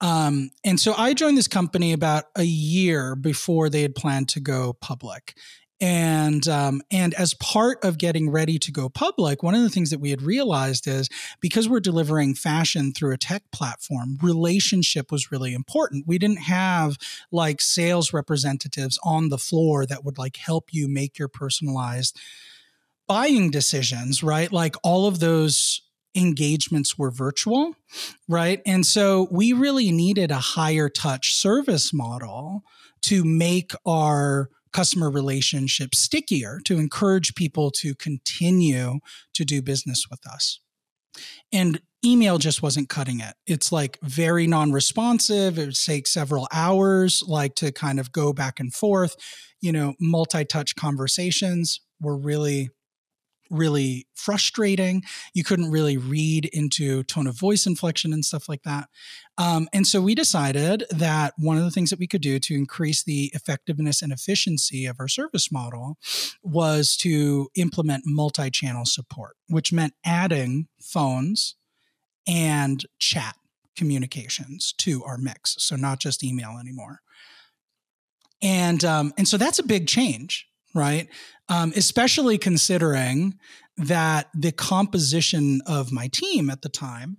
Um, 0.00 0.50
and 0.64 0.80
so 0.80 0.94
I 0.96 1.14
joined 1.14 1.38
this 1.38 1.48
company 1.48 1.92
about 1.92 2.24
a 2.36 2.42
year 2.42 3.14
before 3.14 3.70
they 3.70 3.82
had 3.82 3.94
planned 3.94 4.28
to 4.30 4.40
go 4.40 4.72
public. 4.72 5.34
And 5.80 6.46
um, 6.46 6.80
and 6.92 7.12
as 7.14 7.34
part 7.34 7.84
of 7.84 7.98
getting 7.98 8.30
ready 8.30 8.56
to 8.56 8.70
go 8.70 8.88
public, 8.88 9.42
one 9.42 9.56
of 9.56 9.62
the 9.62 9.68
things 9.68 9.90
that 9.90 9.98
we 9.98 10.10
had 10.10 10.22
realized 10.22 10.86
is 10.86 11.08
because 11.40 11.68
we're 11.68 11.80
delivering 11.80 12.36
fashion 12.36 12.92
through 12.92 13.12
a 13.12 13.18
tech 13.18 13.42
platform, 13.50 14.16
relationship 14.22 15.10
was 15.10 15.32
really 15.32 15.52
important. 15.52 16.06
We 16.06 16.18
didn't 16.18 16.42
have 16.42 16.98
like 17.32 17.60
sales 17.60 18.12
representatives 18.12 18.96
on 19.02 19.28
the 19.28 19.38
floor 19.38 19.84
that 19.86 20.04
would 20.04 20.18
like 20.18 20.36
help 20.36 20.72
you 20.72 20.86
make 20.86 21.18
your 21.18 21.26
personalized 21.26 22.16
buying 23.08 23.50
decisions, 23.50 24.22
right? 24.22 24.52
Like 24.52 24.76
all 24.84 25.08
of 25.08 25.18
those 25.18 25.82
engagements 26.14 26.98
were 26.98 27.10
virtual, 27.10 27.74
right? 28.28 28.60
And 28.66 28.84
so 28.86 29.28
we 29.30 29.52
really 29.52 29.90
needed 29.90 30.30
a 30.30 30.36
higher 30.36 30.88
touch 30.88 31.34
service 31.34 31.92
model 31.92 32.62
to 33.02 33.24
make 33.24 33.72
our 33.86 34.48
customer 34.72 35.10
relationship 35.10 35.94
stickier, 35.94 36.58
to 36.64 36.78
encourage 36.78 37.34
people 37.34 37.70
to 37.70 37.94
continue 37.94 39.00
to 39.34 39.44
do 39.44 39.62
business 39.62 40.06
with 40.10 40.26
us. 40.26 40.60
And 41.52 41.80
email 42.04 42.38
just 42.38 42.62
wasn't 42.62 42.88
cutting 42.88 43.20
it. 43.20 43.34
It's 43.46 43.70
like 43.70 43.98
very 44.02 44.46
non 44.46 44.72
responsive. 44.72 45.58
It 45.58 45.66
would 45.66 45.74
take 45.74 46.06
several 46.06 46.48
hours, 46.52 47.22
like 47.26 47.54
to 47.56 47.70
kind 47.70 48.00
of 48.00 48.12
go 48.12 48.32
back 48.32 48.60
and 48.60 48.72
forth. 48.72 49.16
You 49.60 49.72
know, 49.72 49.94
multi 50.00 50.44
touch 50.44 50.74
conversations 50.74 51.80
were 52.00 52.16
really 52.16 52.70
really 53.52 54.06
frustrating. 54.14 55.02
You 55.34 55.44
couldn't 55.44 55.70
really 55.70 55.96
read 55.96 56.46
into 56.46 57.02
tone 57.04 57.26
of 57.26 57.38
voice 57.38 57.66
inflection 57.66 58.12
and 58.12 58.24
stuff 58.24 58.48
like 58.48 58.62
that. 58.62 58.88
Um, 59.38 59.68
and 59.72 59.86
so 59.86 60.00
we 60.00 60.14
decided 60.14 60.84
that 60.90 61.34
one 61.38 61.58
of 61.58 61.64
the 61.64 61.70
things 61.70 61.90
that 61.90 61.98
we 61.98 62.06
could 62.06 62.20
do 62.20 62.38
to 62.38 62.54
increase 62.54 63.02
the 63.02 63.30
effectiveness 63.34 64.02
and 64.02 64.12
efficiency 64.12 64.86
of 64.86 64.96
our 64.98 65.08
service 65.08 65.52
model 65.52 65.98
was 66.42 66.96
to 66.98 67.48
implement 67.54 68.04
multi 68.06 68.50
channel 68.50 68.84
support, 68.84 69.36
which 69.48 69.72
meant 69.72 69.94
adding 70.04 70.68
phones 70.80 71.56
and 72.26 72.86
chat 72.98 73.36
communications 73.76 74.74
to 74.78 75.02
our 75.04 75.18
mix. 75.18 75.56
So 75.58 75.76
not 75.76 75.98
just 75.98 76.24
email 76.24 76.58
anymore. 76.60 77.00
And 78.42 78.84
um, 78.84 79.12
and 79.16 79.28
so 79.28 79.36
that's 79.36 79.58
a 79.60 79.62
big 79.62 79.86
change 79.86 80.48
right? 80.74 81.08
Um, 81.48 81.72
especially 81.76 82.38
considering 82.38 83.38
that 83.76 84.28
the 84.34 84.52
composition 84.52 85.60
of 85.66 85.92
my 85.92 86.08
team 86.12 86.50
at 86.50 86.62
the 86.62 86.68
time 86.68 87.18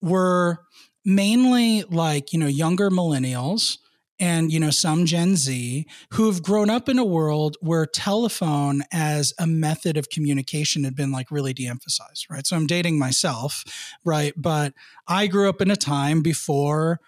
were 0.00 0.60
mainly 1.04 1.82
like, 1.84 2.32
you 2.32 2.38
know, 2.38 2.46
younger 2.46 2.90
millennials 2.90 3.78
and, 4.20 4.52
you 4.52 4.58
know, 4.58 4.70
some 4.70 5.06
Gen 5.06 5.36
Z 5.36 5.86
who 6.12 6.26
have 6.26 6.42
grown 6.42 6.70
up 6.70 6.88
in 6.88 6.98
a 6.98 7.04
world 7.04 7.56
where 7.60 7.86
telephone 7.86 8.82
as 8.92 9.32
a 9.38 9.46
method 9.46 9.96
of 9.96 10.10
communication 10.10 10.84
had 10.84 10.96
been 10.96 11.12
like 11.12 11.30
really 11.30 11.52
de 11.52 11.66
emphasized, 11.68 12.26
right? 12.28 12.46
So 12.46 12.56
I'm 12.56 12.66
dating 12.66 12.98
myself, 12.98 13.64
right? 14.04 14.34
But 14.36 14.74
I 15.06 15.28
grew 15.28 15.48
up 15.48 15.60
in 15.60 15.70
a 15.70 15.76
time 15.76 16.20
before 16.20 17.00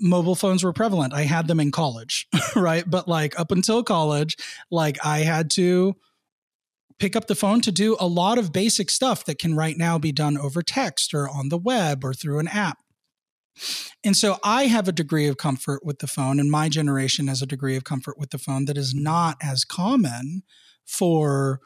mobile 0.00 0.34
phones 0.34 0.62
were 0.62 0.72
prevalent. 0.72 1.14
I 1.14 1.22
had 1.22 1.48
them 1.48 1.60
in 1.60 1.70
college, 1.70 2.26
right? 2.56 2.84
But 2.88 3.08
like 3.08 3.38
up 3.38 3.50
until 3.50 3.82
college, 3.82 4.36
like 4.70 4.98
I 5.04 5.20
had 5.20 5.50
to 5.52 5.94
pick 6.98 7.16
up 7.16 7.26
the 7.26 7.34
phone 7.34 7.60
to 7.62 7.72
do 7.72 7.96
a 8.00 8.06
lot 8.06 8.38
of 8.38 8.52
basic 8.52 8.90
stuff 8.90 9.24
that 9.26 9.38
can 9.38 9.54
right 9.54 9.76
now 9.76 9.98
be 9.98 10.12
done 10.12 10.38
over 10.38 10.62
text 10.62 11.12
or 11.12 11.28
on 11.28 11.48
the 11.48 11.58
web 11.58 12.04
or 12.04 12.14
through 12.14 12.38
an 12.38 12.48
app. 12.48 12.78
And 14.04 14.16
so 14.16 14.38
I 14.44 14.64
have 14.66 14.86
a 14.86 14.92
degree 14.92 15.26
of 15.26 15.38
comfort 15.38 15.84
with 15.84 16.00
the 16.00 16.06
phone, 16.06 16.38
and 16.38 16.50
my 16.50 16.68
generation 16.68 17.28
has 17.28 17.40
a 17.40 17.46
degree 17.46 17.76
of 17.76 17.84
comfort 17.84 18.18
with 18.18 18.30
the 18.30 18.38
phone 18.38 18.66
that 18.66 18.76
is 18.76 18.94
not 18.94 19.38
as 19.42 19.64
common 19.64 20.42
for 20.84 21.60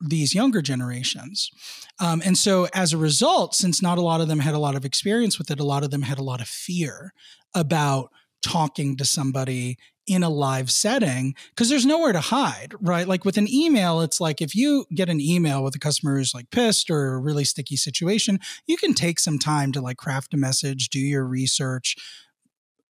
these 0.00 0.34
younger 0.34 0.62
generations. 0.62 1.50
Um, 1.98 2.22
and 2.24 2.36
so, 2.36 2.68
as 2.74 2.92
a 2.92 2.98
result, 2.98 3.54
since 3.54 3.82
not 3.82 3.98
a 3.98 4.02
lot 4.02 4.20
of 4.20 4.28
them 4.28 4.40
had 4.40 4.54
a 4.54 4.58
lot 4.58 4.74
of 4.74 4.84
experience 4.84 5.38
with 5.38 5.50
it, 5.50 5.60
a 5.60 5.64
lot 5.64 5.84
of 5.84 5.90
them 5.90 6.02
had 6.02 6.18
a 6.18 6.22
lot 6.22 6.40
of 6.40 6.48
fear 6.48 7.12
about 7.54 8.10
talking 8.42 8.96
to 8.96 9.04
somebody 9.04 9.76
in 10.06 10.22
a 10.22 10.28
live 10.28 10.70
setting 10.70 11.34
because 11.50 11.68
there's 11.68 11.86
nowhere 11.86 12.12
to 12.12 12.20
hide, 12.20 12.74
right? 12.80 13.06
Like 13.06 13.24
with 13.24 13.36
an 13.36 13.46
email, 13.48 14.00
it's 14.00 14.20
like 14.20 14.40
if 14.40 14.56
you 14.56 14.84
get 14.92 15.08
an 15.08 15.20
email 15.20 15.62
with 15.62 15.76
a 15.76 15.78
customer 15.78 16.16
who's 16.16 16.34
like 16.34 16.50
pissed 16.50 16.90
or 16.90 17.14
a 17.14 17.18
really 17.20 17.44
sticky 17.44 17.76
situation, 17.76 18.40
you 18.66 18.76
can 18.76 18.92
take 18.92 19.20
some 19.20 19.38
time 19.38 19.70
to 19.72 19.80
like 19.80 19.98
craft 19.98 20.34
a 20.34 20.36
message, 20.36 20.88
do 20.88 20.98
your 20.98 21.24
research, 21.24 21.96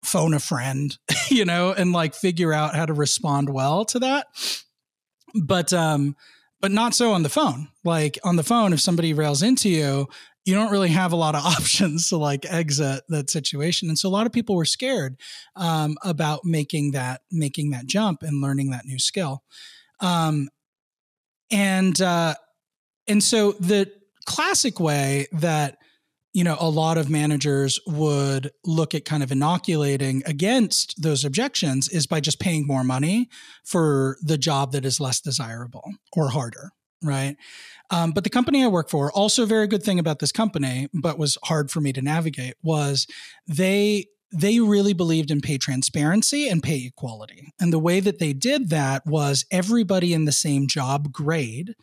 phone 0.03 0.33
a 0.33 0.39
friend, 0.39 0.97
you 1.29 1.43
know, 1.43 1.73
and 1.73 1.91
like 1.91 2.13
figure 2.13 2.53
out 2.53 2.75
how 2.75 2.85
to 2.85 2.93
respond 2.93 3.49
well 3.49 3.83
to 3.85 3.99
that. 3.99 4.27
But 5.35 5.73
um 5.73 6.15
but 6.61 6.71
not 6.71 6.93
so 6.93 7.13
on 7.13 7.23
the 7.23 7.29
phone. 7.29 7.69
Like 7.83 8.17
on 8.23 8.35
the 8.35 8.43
phone, 8.43 8.73
if 8.73 8.81
somebody 8.81 9.13
rails 9.13 9.41
into 9.41 9.69
you, 9.69 10.07
you 10.45 10.53
don't 10.53 10.71
really 10.71 10.89
have 10.89 11.11
a 11.11 11.17
lot 11.17 11.35
of 11.35 11.45
options 11.45 12.09
to 12.09 12.17
like 12.17 12.45
exit 12.49 13.03
that 13.09 13.29
situation. 13.29 13.89
And 13.89 13.97
so 13.97 14.09
a 14.09 14.11
lot 14.11 14.25
of 14.25 14.33
people 14.33 14.55
were 14.55 14.65
scared 14.65 15.17
um, 15.55 15.97
about 16.03 16.45
making 16.45 16.91
that 16.91 17.21
making 17.31 17.71
that 17.71 17.85
jump 17.85 18.23
and 18.23 18.41
learning 18.41 18.71
that 18.71 18.85
new 18.85 18.99
skill. 18.99 19.43
Um, 19.99 20.49
and 21.51 21.99
uh, 22.01 22.35
and 23.07 23.23
so 23.23 23.53
the 23.53 23.91
classic 24.25 24.79
way 24.79 25.27
that 25.31 25.78
you 26.33 26.43
know 26.43 26.57
a 26.59 26.69
lot 26.69 26.97
of 26.97 27.09
managers 27.09 27.79
would 27.87 28.51
look 28.65 28.93
at 28.93 29.05
kind 29.05 29.23
of 29.23 29.31
inoculating 29.31 30.21
against 30.25 31.01
those 31.01 31.25
objections 31.25 31.87
is 31.89 32.07
by 32.07 32.19
just 32.19 32.39
paying 32.39 32.67
more 32.67 32.83
money 32.83 33.29
for 33.63 34.17
the 34.21 34.37
job 34.37 34.71
that 34.71 34.85
is 34.85 34.99
less 34.99 35.19
desirable 35.19 35.91
or 36.13 36.29
harder 36.29 36.71
right? 37.01 37.37
Um, 37.91 38.11
but 38.11 38.23
the 38.23 38.29
company 38.29 38.63
I 38.63 38.67
work 38.67 38.89
for, 38.89 39.11
also 39.11 39.45
very 39.45 39.67
good 39.67 39.83
thing 39.83 39.99
about 39.99 40.19
this 40.19 40.31
company, 40.31 40.89
but 40.93 41.17
was 41.17 41.37
hard 41.45 41.71
for 41.71 41.81
me 41.81 41.93
to 41.93 42.01
navigate, 42.01 42.55
was 42.61 43.07
they 43.47 44.07
they 44.31 44.59
really 44.59 44.93
believed 44.93 45.31
in 45.31 45.41
pay 45.41 45.57
transparency 45.57 46.47
and 46.47 46.61
pay 46.61 46.85
equality. 46.85 47.51
And 47.59 47.73
the 47.73 47.79
way 47.79 47.99
that 47.99 48.19
they 48.19 48.31
did 48.31 48.69
that 48.69 49.03
was 49.07 49.43
everybody 49.49 50.13
in 50.13 50.25
the 50.25 50.31
same 50.31 50.67
job 50.67 51.11
grade 51.11 51.73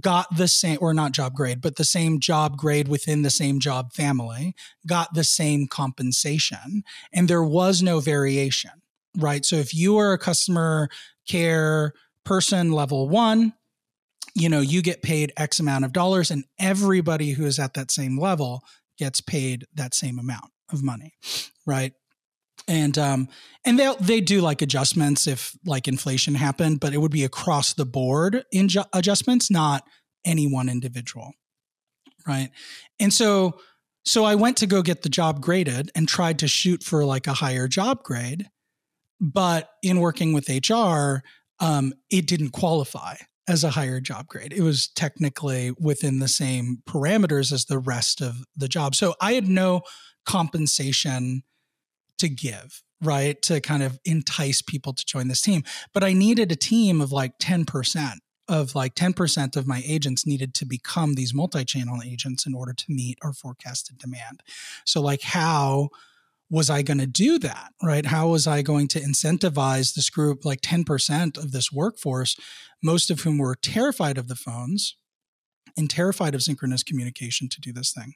got 0.00 0.26
the 0.36 0.48
same 0.48 0.78
or 0.80 0.94
not 0.94 1.12
job 1.12 1.34
grade 1.34 1.60
but 1.60 1.76
the 1.76 1.84
same 1.84 2.18
job 2.18 2.56
grade 2.56 2.88
within 2.88 3.22
the 3.22 3.30
same 3.30 3.60
job 3.60 3.92
family 3.92 4.54
got 4.86 5.12
the 5.14 5.24
same 5.24 5.66
compensation 5.66 6.82
and 7.12 7.28
there 7.28 7.44
was 7.44 7.82
no 7.82 8.00
variation 8.00 8.70
right? 9.16 9.44
So 9.44 9.56
if 9.56 9.72
you 9.74 9.96
are 9.98 10.12
a 10.12 10.18
customer 10.18 10.88
care 11.28 11.92
person 12.24 12.72
level 12.72 13.08
1 13.08 13.52
you 14.34 14.48
know 14.48 14.60
you 14.60 14.82
get 14.82 15.02
paid 15.02 15.32
x 15.36 15.60
amount 15.60 15.84
of 15.84 15.92
dollars 15.92 16.30
and 16.30 16.44
everybody 16.58 17.32
who 17.32 17.46
is 17.46 17.58
at 17.58 17.74
that 17.74 17.90
same 17.90 18.18
level 18.18 18.62
gets 18.98 19.20
paid 19.20 19.66
that 19.74 19.94
same 19.94 20.18
amount 20.18 20.50
of 20.72 20.82
money 20.82 21.14
right 21.66 21.92
and 22.68 22.98
um 22.98 23.28
and 23.64 23.78
they 23.78 23.92
they 24.00 24.20
do 24.20 24.40
like 24.40 24.62
adjustments 24.62 25.26
if 25.26 25.56
like 25.64 25.88
inflation 25.88 26.34
happened 26.34 26.80
but 26.80 26.92
it 26.92 26.98
would 26.98 27.10
be 27.10 27.24
across 27.24 27.74
the 27.74 27.86
board 27.86 28.44
in 28.52 28.68
ju- 28.68 28.84
adjustments 28.92 29.50
not 29.50 29.84
any 30.24 30.46
one 30.46 30.68
individual 30.68 31.32
right 32.26 32.50
and 32.98 33.12
so 33.12 33.58
so 34.04 34.24
i 34.24 34.34
went 34.34 34.56
to 34.56 34.66
go 34.66 34.82
get 34.82 35.02
the 35.02 35.08
job 35.08 35.40
graded 35.40 35.90
and 35.94 36.08
tried 36.08 36.38
to 36.38 36.48
shoot 36.48 36.82
for 36.82 37.04
like 37.04 37.26
a 37.26 37.34
higher 37.34 37.68
job 37.68 38.02
grade 38.02 38.48
but 39.20 39.70
in 39.82 40.00
working 40.00 40.32
with 40.32 40.48
hr 40.68 41.22
um 41.60 41.92
it 42.10 42.26
didn't 42.26 42.50
qualify 42.50 43.14
as 43.46 43.62
a 43.64 43.70
higher 43.70 44.00
job 44.00 44.26
grade. 44.26 44.52
It 44.52 44.62
was 44.62 44.88
technically 44.88 45.72
within 45.78 46.18
the 46.18 46.28
same 46.28 46.78
parameters 46.88 47.52
as 47.52 47.66
the 47.66 47.78
rest 47.78 48.22
of 48.22 48.36
the 48.56 48.68
job. 48.68 48.94
So 48.94 49.14
I 49.20 49.34
had 49.34 49.48
no 49.48 49.82
compensation 50.24 51.42
to 52.18 52.28
give, 52.28 52.82
right? 53.02 53.40
To 53.42 53.60
kind 53.60 53.82
of 53.82 53.98
entice 54.04 54.62
people 54.62 54.92
to 54.92 55.04
join 55.04 55.28
this 55.28 55.42
team. 55.42 55.62
But 55.92 56.04
I 56.04 56.12
needed 56.12 56.52
a 56.52 56.56
team 56.56 57.00
of 57.00 57.12
like 57.12 57.38
10% 57.38 58.18
of 58.48 58.74
like 58.74 58.94
10% 58.94 59.56
of 59.56 59.66
my 59.66 59.82
agents 59.86 60.26
needed 60.26 60.52
to 60.54 60.66
become 60.66 61.14
these 61.14 61.32
multi-channel 61.32 62.00
agents 62.04 62.46
in 62.46 62.54
order 62.54 62.74
to 62.74 62.84
meet 62.88 63.18
our 63.22 63.32
forecasted 63.32 63.98
demand. 63.98 64.42
So 64.84 65.00
like 65.00 65.22
how 65.22 65.88
was 66.50 66.68
I 66.68 66.82
going 66.82 66.98
to 66.98 67.06
do 67.06 67.38
that, 67.38 67.72
right? 67.82 68.04
How 68.04 68.28
was 68.28 68.46
I 68.46 68.62
going 68.62 68.86
to 68.88 69.00
incentivize 69.00 69.94
this 69.94 70.10
group, 70.10 70.44
like 70.44 70.60
10% 70.60 71.38
of 71.38 71.52
this 71.52 71.72
workforce, 71.72 72.36
most 72.82 73.10
of 73.10 73.20
whom 73.20 73.38
were 73.38 73.56
terrified 73.56 74.18
of 74.18 74.28
the 74.28 74.36
phones 74.36 74.96
and 75.76 75.88
terrified 75.88 76.34
of 76.34 76.42
synchronous 76.42 76.82
communication 76.82 77.48
to 77.48 77.60
do 77.60 77.72
this 77.72 77.92
thing? 77.92 78.14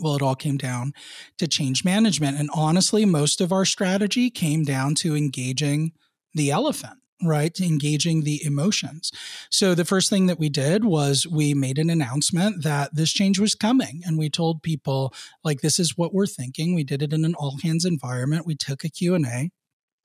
Well, 0.00 0.16
it 0.16 0.22
all 0.22 0.34
came 0.34 0.56
down 0.56 0.92
to 1.38 1.46
change 1.46 1.84
management. 1.84 2.38
And 2.38 2.50
honestly, 2.54 3.04
most 3.04 3.40
of 3.40 3.52
our 3.52 3.64
strategy 3.64 4.30
came 4.30 4.64
down 4.64 4.94
to 4.96 5.16
engaging 5.16 5.92
the 6.34 6.50
elephant 6.50 6.98
right 7.22 7.60
engaging 7.60 8.22
the 8.22 8.42
emotions 8.44 9.10
so 9.50 9.74
the 9.74 9.84
first 9.84 10.08
thing 10.08 10.24
that 10.26 10.38
we 10.38 10.48
did 10.48 10.84
was 10.86 11.26
we 11.26 11.52
made 11.52 11.78
an 11.78 11.90
announcement 11.90 12.62
that 12.62 12.94
this 12.94 13.12
change 13.12 13.38
was 13.38 13.54
coming 13.54 14.00
and 14.06 14.16
we 14.16 14.30
told 14.30 14.62
people 14.62 15.12
like 15.44 15.60
this 15.60 15.78
is 15.78 15.98
what 15.98 16.14
we're 16.14 16.26
thinking 16.26 16.74
we 16.74 16.84
did 16.84 17.02
it 17.02 17.12
in 17.12 17.24
an 17.24 17.34
all 17.34 17.58
hands 17.62 17.84
environment 17.84 18.46
we 18.46 18.54
took 18.54 18.84
a 18.84 18.88
q&a 18.88 19.50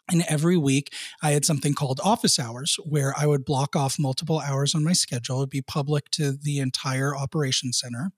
and 0.09 0.23
every 0.27 0.57
week 0.57 0.93
I 1.21 1.31
had 1.31 1.45
something 1.45 1.73
called 1.73 1.99
office 2.03 2.37
hours 2.39 2.77
where 2.85 3.13
I 3.17 3.25
would 3.25 3.45
block 3.45 3.75
off 3.75 3.97
multiple 3.97 4.39
hours 4.39 4.75
on 4.75 4.83
my 4.83 4.93
schedule. 4.93 5.37
It'd 5.37 5.49
be 5.49 5.61
public 5.61 6.11
to 6.11 6.31
the 6.31 6.59
entire 6.59 7.15
operations 7.15 7.79
center 7.79 8.11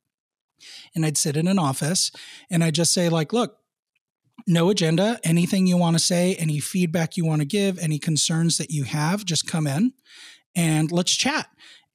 and 0.95 1.05
I'd 1.05 1.17
sit 1.17 1.37
in 1.37 1.47
an 1.47 1.59
office 1.59 2.11
and 2.49 2.63
I'd 2.63 2.75
just 2.75 2.93
say, 2.93 3.09
like, 3.09 3.33
look, 3.33 3.57
no 4.45 4.69
agenda, 4.69 5.19
anything 5.23 5.67
you 5.67 5.77
want 5.77 5.97
to 5.97 6.03
say, 6.03 6.35
any 6.35 6.59
feedback 6.59 7.17
you 7.17 7.25
want 7.25 7.41
to 7.41 7.47
give, 7.47 7.77
any 7.79 7.99
concerns 7.99 8.57
that 8.57 8.71
you 8.71 8.83
have, 8.83 9.25
just 9.25 9.47
come 9.47 9.67
in 9.67 9.93
and 10.55 10.91
let's 10.91 11.15
chat. 11.15 11.47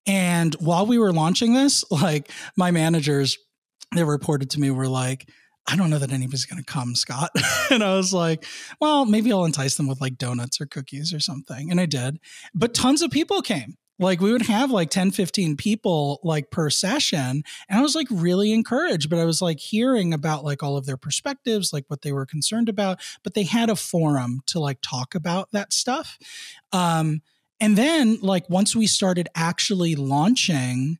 And 0.06 0.54
while 0.56 0.86
we 0.86 0.98
were 0.98 1.12
launching 1.12 1.54
this, 1.54 1.84
like 1.90 2.30
my 2.56 2.70
managers, 2.70 3.38
they 3.94 4.04
reported 4.04 4.50
to 4.50 4.60
me 4.60 4.70
were 4.70 4.88
like, 4.88 5.28
I 5.66 5.76
don't 5.76 5.90
know 5.90 5.98
that 5.98 6.12
anybody's 6.12 6.44
going 6.44 6.62
to 6.62 6.72
come, 6.72 6.94
Scott. 6.96 7.30
and 7.70 7.84
I 7.84 7.94
was 7.94 8.12
like, 8.12 8.44
well, 8.80 9.04
maybe 9.04 9.32
I'll 9.32 9.44
entice 9.44 9.76
them 9.76 9.86
with 9.86 10.00
like 10.00 10.18
donuts 10.18 10.60
or 10.60 10.66
cookies 10.66 11.14
or 11.14 11.20
something. 11.20 11.70
And 11.70 11.80
I 11.80 11.86
did. 11.86 12.18
But 12.52 12.74
tons 12.74 13.00
of 13.00 13.10
people 13.10 13.42
came 13.42 13.76
like 13.98 14.20
we 14.20 14.32
would 14.32 14.42
have 14.42 14.70
like 14.70 14.90
10 14.90 15.10
15 15.10 15.56
people 15.56 16.20
like 16.24 16.50
per 16.50 16.70
session 16.70 17.42
and 17.68 17.78
i 17.78 17.80
was 17.80 17.94
like 17.94 18.08
really 18.10 18.52
encouraged 18.52 19.08
but 19.10 19.18
i 19.18 19.24
was 19.24 19.42
like 19.42 19.60
hearing 19.60 20.12
about 20.12 20.44
like 20.44 20.62
all 20.62 20.76
of 20.76 20.86
their 20.86 20.96
perspectives 20.96 21.72
like 21.72 21.84
what 21.88 22.02
they 22.02 22.12
were 22.12 22.26
concerned 22.26 22.68
about 22.68 22.98
but 23.22 23.34
they 23.34 23.44
had 23.44 23.70
a 23.70 23.76
forum 23.76 24.40
to 24.46 24.58
like 24.58 24.78
talk 24.82 25.14
about 25.14 25.50
that 25.52 25.72
stuff. 25.72 26.18
Um 26.72 27.22
and 27.60 27.78
then 27.78 28.18
like 28.20 28.48
once 28.50 28.74
we 28.74 28.86
started 28.86 29.28
actually 29.34 29.94
launching 29.94 30.98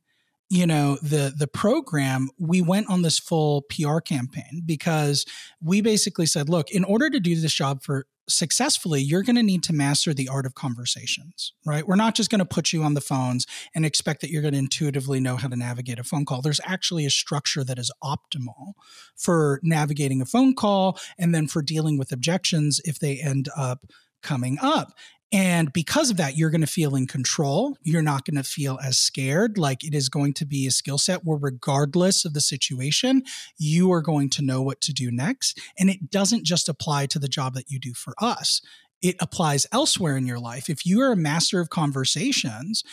you 0.49 0.67
know 0.67 0.97
the 1.01 1.33
the 1.37 1.47
program 1.47 2.29
we 2.39 2.61
went 2.61 2.89
on 2.89 3.01
this 3.01 3.19
full 3.19 3.63
PR 3.63 3.99
campaign 3.99 4.61
because 4.65 5.25
we 5.61 5.81
basically 5.81 6.25
said 6.25 6.49
look 6.49 6.69
in 6.71 6.83
order 6.83 7.09
to 7.09 7.19
do 7.19 7.35
this 7.35 7.53
job 7.53 7.81
for 7.81 8.05
successfully, 8.29 9.01
you're 9.01 9.23
going 9.23 9.35
to 9.35 9.43
need 9.43 9.63
to 9.63 9.73
master 9.73 10.13
the 10.13 10.29
art 10.29 10.45
of 10.45 10.55
conversations, 10.55 11.53
right? 11.65 11.87
We're 11.87 11.95
not 11.95 12.15
just 12.15 12.29
going 12.29 12.39
to 12.39 12.45
put 12.45 12.71
you 12.71 12.83
on 12.83 12.93
the 12.93 13.01
phones 13.01 13.45
and 13.75 13.85
expect 13.85 14.21
that 14.21 14.29
you're 14.29 14.41
going 14.41 14.53
to 14.53 14.59
intuitively 14.59 15.19
know 15.19 15.35
how 15.35 15.47
to 15.47 15.55
navigate 15.55 15.99
a 15.99 16.03
phone 16.03 16.25
call. 16.25 16.41
There's 16.41 16.61
actually 16.63 17.05
a 17.05 17.09
structure 17.09 17.63
that 17.63 17.79
is 17.79 17.91
optimal 18.03 18.73
for 19.15 19.59
navigating 19.63 20.21
a 20.21 20.25
phone 20.25 20.55
call 20.55 20.97
and 21.17 21.33
then 21.33 21.47
for 21.47 21.61
dealing 21.61 21.97
with 21.97 22.11
objections 22.11 22.79
if 22.85 22.99
they 22.99 23.19
end 23.19 23.49
up 23.55 23.85
coming 24.21 24.57
up. 24.61 24.93
And 25.33 25.73
because 25.73 26.11
of 26.11 26.17
that, 26.17 26.37
you're 26.37 26.51
going 26.51 26.61
to 26.61 26.67
feel 26.67 26.95
in 26.95 27.07
control. 27.07 27.75
You're 27.81 28.03
not 28.03 28.23
going 28.23 28.37
to 28.37 28.43
feel 28.43 28.77
as 28.83 28.99
scared. 28.99 29.57
Like 29.57 29.83
it 29.83 29.95
is 29.95 30.07
going 30.07 30.35
to 30.35 30.45
be 30.45 30.67
a 30.67 30.71
skill 30.71 30.99
set 30.99 31.25
where, 31.25 31.39
regardless 31.39 32.23
of 32.23 32.35
the 32.35 32.41
situation, 32.41 33.23
you 33.57 33.91
are 33.91 34.03
going 34.03 34.29
to 34.29 34.43
know 34.43 34.61
what 34.61 34.79
to 34.81 34.93
do 34.93 35.09
next. 35.09 35.59
And 35.79 35.89
it 35.89 36.11
doesn't 36.11 36.45
just 36.45 36.69
apply 36.69 37.07
to 37.07 37.19
the 37.19 37.27
job 37.27 37.55
that 37.55 37.71
you 37.71 37.79
do 37.79 37.95
for 37.95 38.13
us, 38.19 38.61
it 39.01 39.15
applies 39.19 39.65
elsewhere 39.71 40.15
in 40.15 40.27
your 40.27 40.39
life. 40.39 40.69
If 40.69 40.85
you 40.85 41.01
are 41.01 41.11
a 41.11 41.17
master 41.17 41.59
of 41.59 41.69
conversations, 41.69 42.83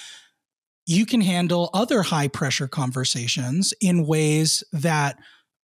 you 0.87 1.07
can 1.07 1.21
handle 1.21 1.71
other 1.73 2.03
high 2.03 2.27
pressure 2.27 2.67
conversations 2.67 3.73
in 3.81 4.07
ways 4.07 4.65
that 4.73 5.19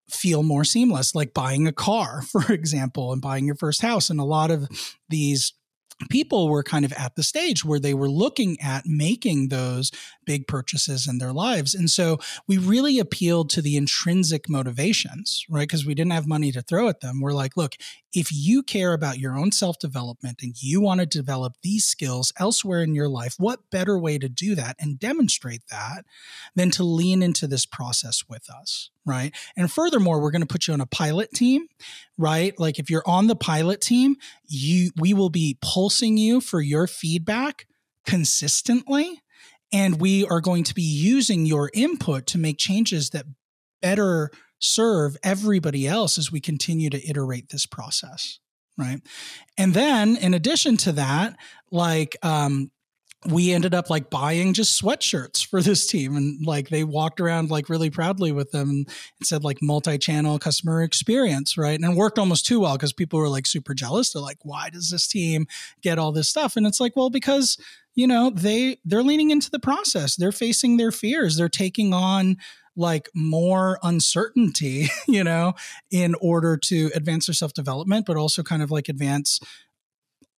feel 0.09 0.43
more 0.43 0.63
seamless, 0.63 1.15
like 1.15 1.33
buying 1.33 1.67
a 1.67 1.73
car, 1.73 2.21
for 2.31 2.53
example, 2.53 3.11
and 3.11 3.21
buying 3.21 3.45
your 3.45 3.55
first 3.55 3.81
house. 3.81 4.09
And 4.09 4.19
a 4.19 4.25
lot 4.25 4.51
of 4.51 4.69
these 5.09 5.53
people 6.09 6.49
were 6.49 6.63
kind 6.63 6.85
of 6.85 6.93
at 6.93 7.15
the 7.15 7.23
stage 7.23 7.65
where 7.65 7.79
they 7.79 7.93
were 7.93 8.09
looking 8.09 8.59
at 8.61 8.85
making 8.85 9.49
those 9.49 9.91
big 10.25 10.47
purchases 10.47 11.07
in 11.07 11.17
their 11.17 11.33
lives. 11.33 11.73
And 11.73 11.89
so 11.89 12.19
we 12.47 12.57
really 12.57 12.99
appealed 12.99 13.49
to 13.51 13.61
the 13.61 13.75
intrinsic 13.75 14.47
motivations, 14.47 15.43
right? 15.49 15.67
Because 15.67 15.85
we 15.85 15.95
didn't 15.95 16.11
have 16.11 16.27
money 16.27 16.51
to 16.51 16.61
throw 16.61 16.87
at 16.87 16.99
them. 16.99 17.21
We're 17.21 17.33
like, 17.33 17.57
look, 17.57 17.75
if 18.13 18.31
you 18.31 18.63
care 18.63 18.93
about 18.93 19.19
your 19.19 19.37
own 19.37 19.51
self 19.51 19.79
development 19.79 20.39
and 20.41 20.55
you 20.61 20.81
want 20.81 20.99
to 20.99 21.05
develop 21.05 21.53
these 21.63 21.85
skills 21.85 22.31
elsewhere 22.39 22.81
in 22.81 22.93
your 22.93 23.09
life, 23.09 23.35
what 23.37 23.69
better 23.71 23.97
way 23.97 24.17
to 24.17 24.29
do 24.29 24.55
that 24.55 24.75
and 24.79 24.99
demonstrate 24.99 25.63
that 25.69 26.05
than 26.55 26.71
to 26.71 26.83
lean 26.83 27.23
into 27.23 27.47
this 27.47 27.65
process 27.65 28.23
with 28.29 28.49
us? 28.49 28.89
Right. 29.07 29.33
And 29.55 29.71
furthermore, 29.71 30.21
we're 30.21 30.31
going 30.31 30.41
to 30.41 30.47
put 30.47 30.67
you 30.67 30.73
on 30.73 30.81
a 30.81 30.85
pilot 30.85 31.31
team, 31.31 31.67
right? 32.17 32.53
Like 32.59 32.77
if 32.77 32.89
you're 32.89 33.07
on 33.07 33.27
the 33.27 33.37
pilot 33.37 33.79
team, 33.79 34.17
you, 34.45 34.91
we 34.97 35.13
will 35.13 35.29
be 35.29 35.57
pulsing 35.61 36.17
you 36.17 36.41
for 36.41 36.59
your 36.59 36.87
feedback 36.87 37.67
consistently. 38.05 39.21
And 39.71 40.01
we 40.01 40.25
are 40.25 40.41
going 40.41 40.65
to 40.65 40.73
be 40.73 40.81
using 40.81 41.45
your 41.45 41.71
input 41.73 42.27
to 42.27 42.37
make 42.37 42.57
changes 42.57 43.11
that 43.11 43.25
better 43.81 44.29
serve 44.59 45.15
everybody 45.23 45.87
else 45.87 46.17
as 46.17 46.31
we 46.31 46.41
continue 46.41 46.89
to 46.89 47.07
iterate 47.07 47.49
this 47.49 47.65
process 47.65 48.39
right 48.77 49.01
and 49.57 49.73
then 49.73 50.17
in 50.17 50.33
addition 50.33 50.77
to 50.77 50.91
that 50.91 51.35
like 51.71 52.17
um 52.23 52.71
we 53.25 53.51
ended 53.51 53.73
up 53.73 53.89
like 53.89 54.09
buying 54.09 54.53
just 54.53 54.79
sweatshirts 54.79 55.45
for 55.45 55.61
this 55.61 55.87
team 55.87 56.15
and 56.15 56.45
like 56.45 56.69
they 56.69 56.83
walked 56.83 57.19
around 57.19 57.49
like 57.49 57.67
really 57.67 57.89
proudly 57.89 58.31
with 58.31 58.51
them 58.51 58.69
and 58.69 58.89
said 59.23 59.43
like 59.43 59.57
multi-channel 59.61 60.37
customer 60.37 60.83
experience 60.83 61.57
right? 61.57 61.79
And 61.79 61.91
it 61.91 61.97
worked 61.97 62.19
almost 62.19 62.45
too 62.45 62.59
well 62.59 62.73
because 62.73 62.93
people 62.93 63.19
were 63.19 63.29
like 63.29 63.47
super 63.47 63.73
jealous. 63.73 64.13
They're 64.13 64.21
like 64.21 64.37
why 64.43 64.69
does 64.69 64.91
this 64.91 65.07
team 65.07 65.47
get 65.81 65.97
all 65.97 66.11
this 66.11 66.29
stuff? 66.29 66.55
And 66.55 66.67
it's 66.67 66.79
like 66.79 66.95
well 66.95 67.09
because 67.09 67.57
you 67.95 68.05
know 68.05 68.29
they 68.29 68.77
they're 68.85 69.03
leaning 69.03 69.31
into 69.31 69.49
the 69.49 69.59
process. 69.59 70.15
They're 70.15 70.31
facing 70.31 70.77
their 70.77 70.91
fears. 70.91 71.37
They're 71.37 71.49
taking 71.49 71.93
on 71.93 72.37
like 72.77 73.09
more 73.15 73.79
uncertainty, 73.81 74.87
you 75.07 75.23
know, 75.23 75.53
in 75.91 76.15
order 76.21 76.55
to 76.55 76.91
advance 76.93 77.25
their 77.25 77.33
self 77.33 77.53
development, 77.53 78.05
but 78.05 78.15
also 78.15 78.43
kind 78.43 78.61
of 78.61 78.71
like 78.71 78.87
advance 78.87 79.39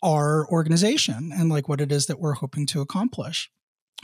our 0.02 0.48
organization 0.50 1.32
and 1.34 1.50
like 1.50 1.68
what 1.68 1.82
it 1.82 1.92
is 1.92 2.08
that 2.08 2.20
we're 2.20 2.34
hoping 2.34 2.66
to 2.68 2.82
accomplish. 2.82 3.50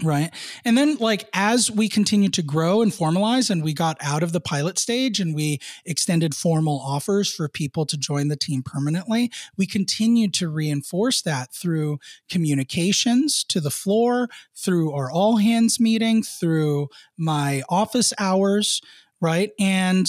Right. 0.03 0.29
And 0.65 0.77
then, 0.77 0.97
like, 0.97 1.29
as 1.33 1.71
we 1.71 1.87
continued 1.87 2.33
to 2.33 2.41
grow 2.41 2.81
and 2.81 2.91
formalize, 2.91 3.49
and 3.49 3.63
we 3.63 3.73
got 3.73 3.95
out 4.01 4.23
of 4.23 4.33
the 4.33 4.41
pilot 4.41 4.77
stage 4.77 5.21
and 5.21 5.33
we 5.33 5.59
extended 5.85 6.35
formal 6.35 6.81
offers 6.85 7.33
for 7.33 7.47
people 7.47 7.85
to 7.85 7.97
join 7.97 8.27
the 8.27 8.35
team 8.35 8.61
permanently, 8.61 9.31
we 9.57 9.65
continued 9.65 10.33
to 10.33 10.49
reinforce 10.49 11.21
that 11.21 11.53
through 11.53 11.99
communications 12.29 13.45
to 13.45 13.61
the 13.61 13.71
floor, 13.71 14.27
through 14.53 14.91
our 14.91 15.09
all 15.09 15.37
hands 15.37 15.79
meeting, 15.79 16.23
through 16.23 16.89
my 17.17 17.63
office 17.69 18.11
hours. 18.19 18.81
Right. 19.21 19.51
And 19.57 20.07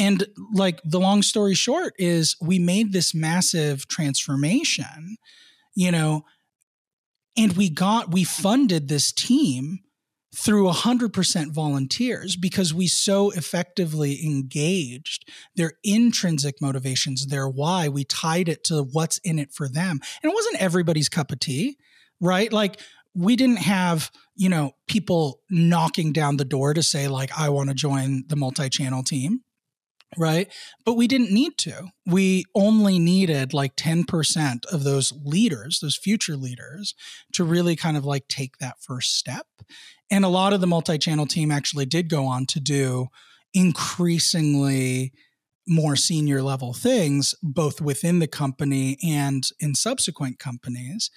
and 0.00 0.26
like 0.54 0.80
the 0.82 0.98
long 0.98 1.20
story 1.20 1.54
short 1.54 1.92
is 1.98 2.34
we 2.40 2.58
made 2.58 2.94
this 2.94 3.14
massive 3.14 3.86
transformation, 3.86 5.18
you 5.74 5.92
know, 5.92 6.24
and 7.36 7.52
we 7.52 7.68
got, 7.68 8.10
we 8.10 8.24
funded 8.24 8.88
this 8.88 9.12
team 9.12 9.80
through 10.34 10.70
100% 10.70 11.52
volunteers 11.52 12.34
because 12.34 12.72
we 12.72 12.86
so 12.86 13.30
effectively 13.32 14.24
engaged 14.24 15.28
their 15.54 15.72
intrinsic 15.84 16.62
motivations, 16.62 17.26
their 17.26 17.46
why. 17.46 17.86
We 17.86 18.04
tied 18.04 18.48
it 18.48 18.64
to 18.64 18.82
what's 18.82 19.18
in 19.18 19.38
it 19.38 19.52
for 19.52 19.68
them. 19.68 20.00
And 20.22 20.32
it 20.32 20.34
wasn't 20.34 20.62
everybody's 20.62 21.10
cup 21.10 21.30
of 21.30 21.40
tea, 21.40 21.76
right? 22.22 22.50
Like, 22.50 22.80
we 23.14 23.36
didn't 23.36 23.58
have, 23.58 24.10
you 24.34 24.48
know, 24.48 24.72
people 24.88 25.40
knocking 25.50 26.12
down 26.12 26.38
the 26.38 26.44
door 26.46 26.72
to 26.72 26.82
say, 26.82 27.06
like, 27.08 27.38
I 27.38 27.50
want 27.50 27.68
to 27.68 27.74
join 27.74 28.24
the 28.28 28.36
multi 28.36 28.70
channel 28.70 29.02
team 29.02 29.42
right? 30.16 30.52
But 30.84 30.94
we 30.94 31.06
didn't 31.06 31.32
need 31.32 31.56
to. 31.58 31.88
We 32.06 32.44
only 32.54 32.98
needed 32.98 33.54
like 33.54 33.76
10% 33.76 34.66
of 34.66 34.84
those 34.84 35.12
leaders, 35.24 35.78
those 35.80 35.96
future 35.96 36.36
leaders, 36.36 36.94
to 37.32 37.44
really 37.44 37.76
kind 37.76 37.96
of 37.96 38.04
like 38.04 38.28
take 38.28 38.58
that 38.58 38.82
first 38.82 39.16
step. 39.16 39.46
And 40.10 40.24
a 40.24 40.28
lot 40.28 40.52
of 40.52 40.60
the 40.60 40.66
multi 40.66 40.98
channel 40.98 41.26
team 41.26 41.50
actually 41.50 41.86
did 41.86 42.08
go 42.08 42.26
on 42.26 42.46
to 42.46 42.60
do 42.60 43.08
increasingly 43.54 45.12
more 45.68 45.94
senior 45.94 46.42
level 46.42 46.72
things, 46.72 47.34
both 47.42 47.80
within 47.80 48.18
the 48.18 48.26
company 48.26 48.98
and 49.06 49.48
in 49.60 49.74
subsequent 49.74 50.38
companies. 50.38 51.10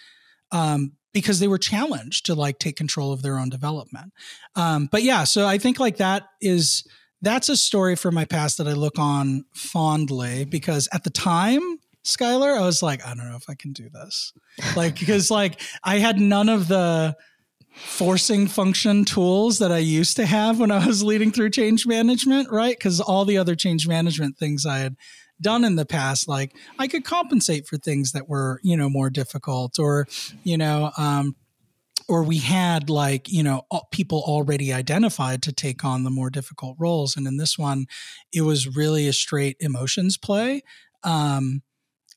Um, 0.51 0.93
because 1.13 1.39
they 1.39 1.47
were 1.47 1.59
challenged 1.59 2.25
to 2.25 2.35
like 2.35 2.59
take 2.59 2.75
control 2.75 3.13
of 3.13 3.21
their 3.21 3.37
own 3.37 3.49
development. 3.49 4.11
Um, 4.55 4.89
but 4.91 5.03
yeah, 5.03 5.23
so 5.23 5.47
I 5.47 5.59
think 5.59 5.79
like 5.79 5.97
that 5.97 6.23
is 6.41 6.83
that's 7.23 7.47
a 7.49 7.57
story 7.57 7.95
from 7.95 8.13
my 8.13 8.25
past 8.25 8.57
that 8.57 8.67
I 8.67 8.73
look 8.73 8.99
on 8.99 9.45
fondly 9.53 10.43
because 10.43 10.89
at 10.93 11.05
the 11.05 11.09
time, 11.09 11.79
Skylar, 12.03 12.57
I 12.57 12.65
was 12.65 12.83
like, 12.83 13.03
I 13.05 13.15
don't 13.15 13.29
know 13.29 13.37
if 13.37 13.49
I 13.49 13.55
can 13.55 13.71
do 13.71 13.89
this. 13.89 14.33
Like, 14.75 14.99
because 14.99 15.31
like 15.31 15.61
I 15.83 15.99
had 15.99 16.19
none 16.19 16.49
of 16.49 16.67
the 16.67 17.15
forcing 17.75 18.47
function 18.47 19.05
tools 19.05 19.59
that 19.59 19.71
I 19.71 19.77
used 19.77 20.17
to 20.17 20.25
have 20.25 20.59
when 20.59 20.69
I 20.69 20.85
was 20.85 21.01
leading 21.01 21.31
through 21.31 21.51
change 21.51 21.87
management, 21.87 22.51
right? 22.51 22.75
Because 22.77 22.99
all 22.99 23.23
the 23.23 23.37
other 23.37 23.55
change 23.55 23.87
management 23.87 24.37
things 24.37 24.65
I 24.65 24.79
had 24.79 24.95
done 25.41 25.63
in 25.63 25.77
the 25.77 25.85
past, 25.85 26.27
like 26.27 26.53
I 26.77 26.87
could 26.87 27.05
compensate 27.05 27.67
for 27.67 27.77
things 27.77 28.11
that 28.11 28.27
were, 28.27 28.59
you 28.63 28.75
know, 28.75 28.89
more 28.89 29.09
difficult 29.09 29.79
or, 29.79 30.07
you 30.43 30.57
know, 30.57 30.91
um, 30.97 31.35
or 32.07 32.23
we 32.23 32.37
had 32.39 32.89
like 32.89 33.31
you 33.31 33.43
know 33.43 33.63
people 33.91 34.23
already 34.25 34.73
identified 34.73 35.41
to 35.43 35.51
take 35.51 35.83
on 35.83 36.03
the 36.03 36.09
more 36.09 36.29
difficult 36.29 36.75
roles. 36.79 37.15
And 37.15 37.27
in 37.27 37.37
this 37.37 37.57
one 37.57 37.85
it 38.31 38.41
was 38.41 38.75
really 38.75 39.07
a 39.07 39.13
straight 39.13 39.57
emotions 39.59 40.17
play. 40.17 40.61
Um 41.03 41.61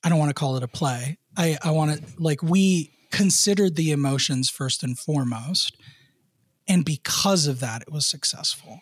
i 0.03 0.09
don't 0.09 0.19
want 0.19 0.29
to 0.29 0.35
call 0.35 0.57
it 0.57 0.63
a 0.63 0.67
play. 0.67 1.17
I 1.35 1.57
i 1.63 1.71
want 1.71 1.97
to 1.97 2.21
like 2.21 2.41
we 2.43 2.93
considered 3.11 3.75
the 3.75 3.91
emotions 3.91 4.49
first 4.49 4.83
and 4.83 4.97
foremost 4.97 5.77
and 6.67 6.83
because 6.83 7.47
of 7.47 7.61
that 7.61 7.81
it 7.81 7.91
was 7.91 8.05
successful. 8.05 8.81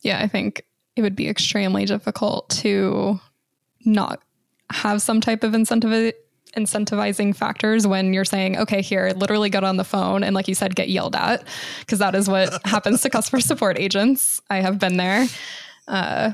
Yeah 0.00 0.20
i 0.20 0.28
think 0.28 0.64
it 0.96 1.02
would 1.02 1.16
be 1.16 1.28
extremely 1.28 1.84
difficult 1.84 2.50
to 2.50 3.18
not 3.84 4.22
have 4.70 5.02
some 5.02 5.20
type 5.20 5.44
of 5.44 5.54
incentive 5.54 6.14
incentivizing 6.56 7.34
factors 7.34 7.86
when 7.86 8.12
you're 8.12 8.24
saying, 8.24 8.58
okay, 8.58 8.82
here, 8.82 9.12
literally 9.16 9.50
get 9.50 9.64
on 9.64 9.76
the 9.76 9.84
phone 9.84 10.22
and, 10.22 10.34
like 10.34 10.48
you 10.48 10.54
said, 10.54 10.74
get 10.74 10.88
yelled 10.88 11.16
at, 11.16 11.46
because 11.80 11.98
that 11.98 12.14
is 12.14 12.28
what 12.28 12.60
happens 12.66 13.02
to 13.02 13.10
customer 13.10 13.40
support 13.40 13.78
agents. 13.78 14.40
I 14.50 14.56
have 14.56 14.78
been 14.78 14.96
there. 14.96 15.26
Uh, 15.88 16.32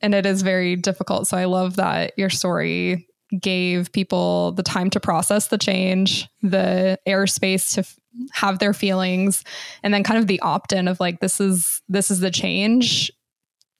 and 0.00 0.14
it 0.14 0.26
is 0.26 0.42
very 0.42 0.76
difficult. 0.76 1.26
So 1.26 1.36
I 1.36 1.46
love 1.46 1.76
that 1.76 2.12
your 2.16 2.30
story 2.30 3.08
gave 3.40 3.90
people 3.92 4.52
the 4.52 4.62
time 4.62 4.90
to 4.90 5.00
process 5.00 5.48
the 5.48 5.58
change, 5.58 6.28
the 6.42 6.98
airspace 7.08 7.74
to 7.74 7.80
f- 7.80 7.98
have 8.32 8.58
their 8.58 8.72
feelings, 8.72 9.42
and 9.82 9.92
then 9.92 10.04
kind 10.04 10.18
of 10.18 10.26
the 10.26 10.40
opt 10.40 10.72
in 10.72 10.86
of 10.86 11.00
like, 11.00 11.20
this 11.20 11.40
is, 11.40 11.82
this 11.88 12.10
is 12.10 12.20
the 12.20 12.30
change 12.30 13.10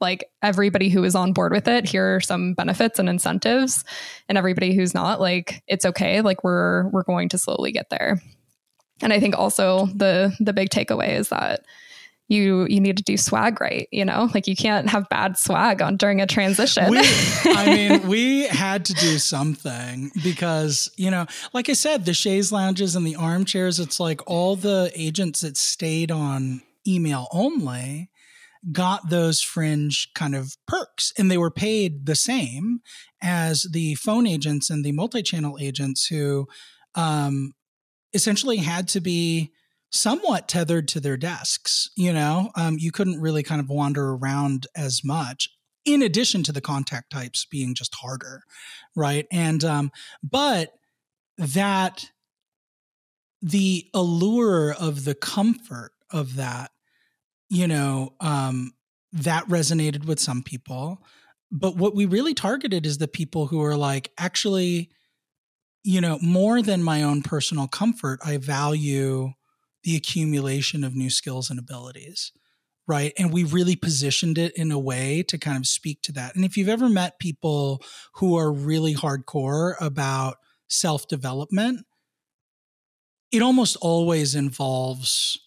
like 0.01 0.31
everybody 0.43 0.89
who 0.89 1.05
is 1.05 1.15
on 1.15 1.33
board 1.33 1.53
with 1.53 1.69
it 1.69 1.89
here 1.89 2.17
are 2.17 2.21
some 2.21 2.55
benefits 2.55 2.99
and 2.99 3.09
incentives. 3.09 3.85
And 4.29 4.37
everybody 4.37 4.75
who's 4.75 4.95
not 4.95 5.21
like 5.21 5.63
it's 5.67 5.87
okay. 5.87 6.21
Like 6.21 6.45
we're 6.45 6.89
we're 6.89 7.03
going 7.03 7.29
to 7.31 7.39
slowly 7.39 7.73
get 7.73 7.91
there. 7.91 8.21
And 9.03 9.13
i 9.13 9.21
think 9.21 9.37
also 9.37 9.87
the 9.95 10.35
the 10.41 10.53
big 10.53 10.71
takeaway 10.71 11.19
is 11.19 11.29
that 11.29 11.65
you 12.29 12.67
you 12.69 12.81
need 12.81 12.97
to 12.97 13.03
do 13.03 13.17
swag 13.17 13.61
right 13.61 13.89
you 13.93 14.05
know? 14.05 14.29
Like 14.35 14.47
you 14.47 14.57
can't 14.57 14.89
have 14.89 15.09
bad 15.09 15.39
swag 15.39 15.81
on 15.81 15.97
during 15.97 16.21
a 16.21 16.27
transition. 16.27 16.91
We, 16.91 16.99
i 17.01 17.67
mean 17.75 18.09
we 18.09 18.47
had 18.49 18.85
to 18.87 18.95
do 18.95 19.19
something 19.19 20.11
because 20.23 20.91
you 20.97 21.11
know 21.11 21.27
like 21.53 21.69
i 21.69 21.75
said 21.75 22.05
the 22.05 22.15
chaise 22.15 22.53
lounges 22.53 22.97
and 22.97 23.07
the 23.07 23.17
armchairs 23.17 23.81
it's 23.81 24.01
like 24.01 24.21
all 24.27 24.57
the 24.57 24.91
agents 24.95 25.43
that 25.43 25.57
stayed 25.57 26.11
on 26.11 26.63
email 26.87 27.29
only 27.33 28.11
got 28.73 29.11
those 29.11 29.41
fringe 29.41 30.09
kind 30.15 30.35
of 30.35 30.57
perks 30.67 31.13
and 31.19 31.31
they 31.31 31.39
were 31.39 31.51
paid 31.51 32.07
the 32.07 32.17
same 32.17 32.81
as 33.23 33.67
the 33.73 33.95
phone 33.97 34.27
agents 34.27 34.71
and 34.71 34.85
the 34.85 34.93
multi-channel 34.93 35.59
agents 35.61 36.07
who 36.07 36.47
um, 36.95 37.53
essentially 38.13 38.59
had 38.59 38.89
to 38.89 39.01
be 39.01 39.53
somewhat 39.91 40.49
tethered 40.49 40.89
to 40.89 41.01
their 41.01 41.17
desks 41.17 41.91
you 41.97 42.13
know? 42.13 42.51
Um, 42.57 42.77
you 42.79 42.93
couldn't 42.93 43.21
really 43.21 43.43
kind 43.43 43.61
of 43.61 43.69
wander 43.69 44.11
around 44.11 44.67
as 44.77 45.03
much 45.05 45.49
in 45.85 46.03
addition 46.03 46.43
to 46.43 46.53
the 46.53 46.61
contact 46.61 47.11
types 47.11 47.47
being 47.49 47.75
just 47.75 47.95
harder 47.95 48.43
right? 48.97 49.27
And 49.31 49.63
um, 49.63 49.93
but 50.25 50.71
that 51.39 52.07
the 53.43 53.89
allure 53.95 54.73
of 54.73 55.05
the 55.05 55.15
comfort 55.15 55.93
of 56.11 56.37
that 56.37 56.71
you 57.49 57.69
know, 57.69 58.15
um, 58.21 58.73
that 59.13 59.47
resonated 59.47 60.05
with 60.05 60.21
some 60.21 60.43
people. 60.43 61.03
But 61.51 61.77
what 61.77 61.95
we 61.95 62.07
really 62.07 62.35
targeted 62.35 62.87
is 62.87 62.99
the 62.99 63.09
people 63.09 63.47
who 63.47 63.63
are 63.63 63.77
like, 63.77 64.13
actually, 64.19 64.91
you 65.85 66.01
know, 66.01 66.19
more 66.21 66.63
than 66.63 66.83
my 66.83 67.03
own 67.03 67.23
personal 67.23 67.69
comfort, 67.69 68.19
I 68.25 68.39
value 68.39 69.33
the 69.85 69.97
accumulation 69.97 70.83
of 70.83 70.97
new 70.97 71.11
skills 71.11 71.49
and 71.49 71.59
abilities. 71.59 72.33
Right. 72.89 73.13
And 73.19 73.33
we 73.33 73.43
really 73.43 73.75
positioned 73.75 74.39
it 74.39 74.53
in 74.57 74.71
a 74.71 74.79
way 74.79 75.25
to 75.25 75.39
kind 75.39 75.57
of 75.57 75.67
speak 75.67 76.03
to 76.03 76.13
that. 76.13 76.37
And 76.37 76.45
if 76.45 76.57
you've 76.57 76.69
ever 76.69 76.89
met 76.89 77.19
people 77.19 77.83
who 78.15 78.37
are 78.37 78.53
really 78.53 78.95
hardcore 78.95 79.75
about 79.81 80.37
self 80.69 81.09
development, 81.09 81.85
it 83.33 83.43
almost 83.43 83.77
always 83.81 84.35
involves 84.37 85.39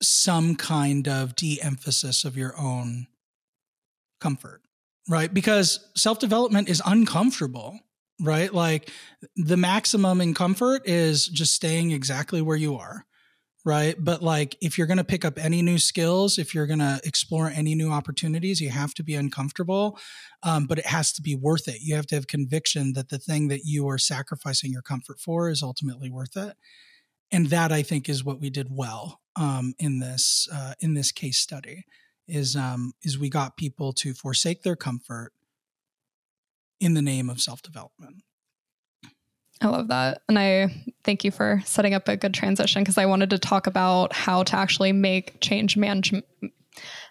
some 0.00 0.54
kind 0.54 1.08
of 1.08 1.34
de 1.34 1.60
emphasis 1.62 2.24
of 2.24 2.36
your 2.36 2.58
own 2.58 3.06
comfort, 4.20 4.62
right? 5.08 5.32
Because 5.32 5.88
self 5.96 6.18
development 6.18 6.68
is 6.68 6.82
uncomfortable, 6.84 7.78
right? 8.20 8.52
Like 8.52 8.90
the 9.36 9.56
maximum 9.56 10.20
in 10.20 10.34
comfort 10.34 10.82
is 10.86 11.26
just 11.26 11.54
staying 11.54 11.90
exactly 11.90 12.42
where 12.42 12.56
you 12.56 12.76
are, 12.76 13.06
right? 13.64 13.96
But 13.98 14.22
like 14.22 14.56
if 14.60 14.78
you're 14.78 14.86
going 14.86 14.98
to 14.98 15.04
pick 15.04 15.24
up 15.24 15.38
any 15.38 15.62
new 15.62 15.78
skills, 15.78 16.38
if 16.38 16.54
you're 16.54 16.66
going 16.66 16.78
to 16.78 17.00
explore 17.04 17.48
any 17.48 17.74
new 17.74 17.90
opportunities, 17.90 18.60
you 18.60 18.70
have 18.70 18.94
to 18.94 19.02
be 19.02 19.14
uncomfortable, 19.14 19.98
um, 20.42 20.66
but 20.66 20.78
it 20.78 20.86
has 20.86 21.12
to 21.12 21.22
be 21.22 21.34
worth 21.34 21.68
it. 21.68 21.80
You 21.80 21.96
have 21.96 22.06
to 22.08 22.14
have 22.14 22.26
conviction 22.26 22.92
that 22.94 23.08
the 23.08 23.18
thing 23.18 23.48
that 23.48 23.64
you 23.64 23.88
are 23.88 23.98
sacrificing 23.98 24.72
your 24.72 24.82
comfort 24.82 25.20
for 25.20 25.48
is 25.48 25.62
ultimately 25.62 26.10
worth 26.10 26.36
it. 26.36 26.56
And 27.30 27.48
that 27.48 27.72
I 27.72 27.82
think 27.82 28.08
is 28.08 28.24
what 28.24 28.40
we 28.40 28.48
did 28.48 28.68
well 28.70 29.20
um, 29.38 29.74
in 29.78 30.00
this 30.00 30.48
uh, 30.52 30.74
in 30.80 30.94
this 30.94 31.12
case 31.12 31.38
study 31.38 31.84
is 32.26 32.56
um, 32.56 32.92
is 33.02 33.18
we 33.18 33.30
got 33.30 33.56
people 33.56 33.92
to 33.94 34.12
forsake 34.12 34.62
their 34.62 34.76
comfort 34.76 35.32
in 36.80 36.94
the 36.94 37.02
name 37.02 37.30
of 37.30 37.40
self 37.40 37.62
development. 37.62 38.22
I 39.60 39.68
love 39.68 39.88
that. 39.88 40.22
And 40.28 40.38
I 40.38 40.72
thank 41.02 41.24
you 41.24 41.30
for 41.30 41.60
setting 41.64 41.92
up 41.92 42.06
a 42.06 42.16
good 42.16 42.34
transition 42.34 42.82
because 42.82 42.98
I 42.98 43.06
wanted 43.06 43.30
to 43.30 43.38
talk 43.38 43.66
about 43.66 44.12
how 44.12 44.44
to 44.44 44.56
actually 44.56 44.92
make 44.92 45.40
change 45.40 45.76
management 45.76 46.24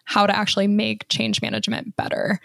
how 0.05 0.25
to 0.25 0.33
actually 0.33 0.67
make 0.67 1.09
change 1.09 1.41
management 1.41 1.93
better. 1.97 2.39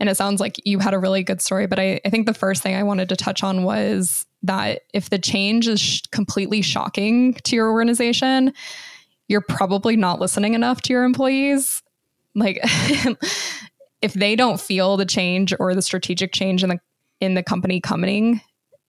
And 0.00 0.08
it 0.08 0.16
sounds 0.16 0.40
like 0.40 0.56
you 0.64 0.78
had 0.78 0.94
a 0.94 0.98
really 0.98 1.22
good 1.22 1.42
story, 1.42 1.66
but 1.66 1.78
I, 1.78 2.00
I 2.04 2.08
think 2.08 2.26
the 2.26 2.32
first 2.32 2.62
thing 2.62 2.74
I 2.74 2.82
wanted 2.82 3.10
to 3.10 3.16
touch 3.16 3.42
on 3.42 3.62
was 3.62 4.24
that 4.42 4.82
if 4.94 5.10
the 5.10 5.18
change 5.18 5.68
is 5.68 5.80
sh- 5.80 6.00
completely 6.10 6.62
shocking 6.62 7.34
to 7.34 7.54
your 7.54 7.70
organization, 7.70 8.54
you're 9.28 9.40
probably 9.40 9.96
not 9.96 10.20
listening 10.20 10.54
enough 10.54 10.82
to 10.82 10.92
your 10.92 11.04
employees. 11.04 11.82
Like, 12.34 12.60
if 14.02 14.12
they 14.14 14.36
don't 14.36 14.60
feel 14.60 14.96
the 14.96 15.06
change 15.06 15.54
or 15.58 15.74
the 15.74 15.82
strategic 15.82 16.32
change 16.32 16.62
in 16.62 16.70
the 16.70 16.80
in 17.20 17.34
the 17.34 17.42
company 17.42 17.80
coming, 17.80 18.40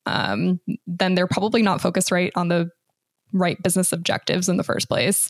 um, 0.06 0.60
then 0.88 1.16
they're 1.16 1.28
probably 1.28 1.62
not 1.62 1.80
focused 1.80 2.12
right 2.12 2.34
on 2.36 2.50
the 2.50 2.70
right 3.32 3.62
business 3.62 3.92
objectives 3.92 4.50
in 4.50 4.58
the 4.58 4.64
first 4.64 4.88
place. 4.88 5.30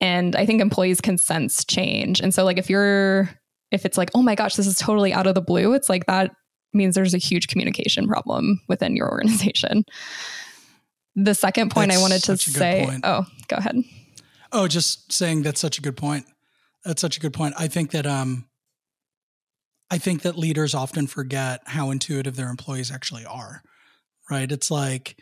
And 0.00 0.36
I 0.36 0.46
think 0.46 0.60
employees 0.60 1.00
can 1.00 1.18
sense 1.18 1.64
change. 1.64 2.20
And 2.20 2.34
so, 2.34 2.44
like, 2.44 2.58
if 2.58 2.68
you're 2.68 3.30
if 3.70 3.86
it's 3.86 3.96
like, 3.96 4.10
oh 4.14 4.22
my 4.22 4.34
gosh, 4.34 4.56
this 4.56 4.66
is 4.66 4.76
totally 4.76 5.12
out 5.12 5.26
of 5.26 5.34
the 5.34 5.40
blue, 5.40 5.72
it's 5.72 5.88
like 5.88 6.06
that 6.06 6.30
means 6.74 6.94
there's 6.94 7.14
a 7.14 7.18
huge 7.18 7.48
communication 7.48 8.06
problem 8.06 8.60
within 8.68 8.96
your 8.96 9.10
organization. 9.10 9.84
The 11.16 11.34
second 11.34 11.70
point 11.70 11.90
that's 11.90 12.00
I 12.00 12.02
wanted 12.02 12.22
to 12.24 12.36
say, 12.36 12.98
oh, 13.04 13.26
go 13.48 13.56
ahead. 13.56 13.76
Oh, 14.52 14.68
just 14.68 15.12
saying 15.12 15.42
that's 15.42 15.60
such 15.60 15.78
a 15.78 15.82
good 15.82 15.96
point. 15.96 16.26
That's 16.84 17.00
such 17.00 17.16
a 17.16 17.20
good 17.20 17.32
point. 17.32 17.54
I 17.58 17.68
think 17.68 17.90
that 17.92 18.06
um 18.06 18.46
I 19.90 19.98
think 19.98 20.22
that 20.22 20.38
leaders 20.38 20.74
often 20.74 21.06
forget 21.06 21.60
how 21.66 21.90
intuitive 21.90 22.36
their 22.36 22.48
employees 22.48 22.90
actually 22.90 23.24
are. 23.24 23.62
Right? 24.30 24.50
It's 24.50 24.70
like 24.70 25.18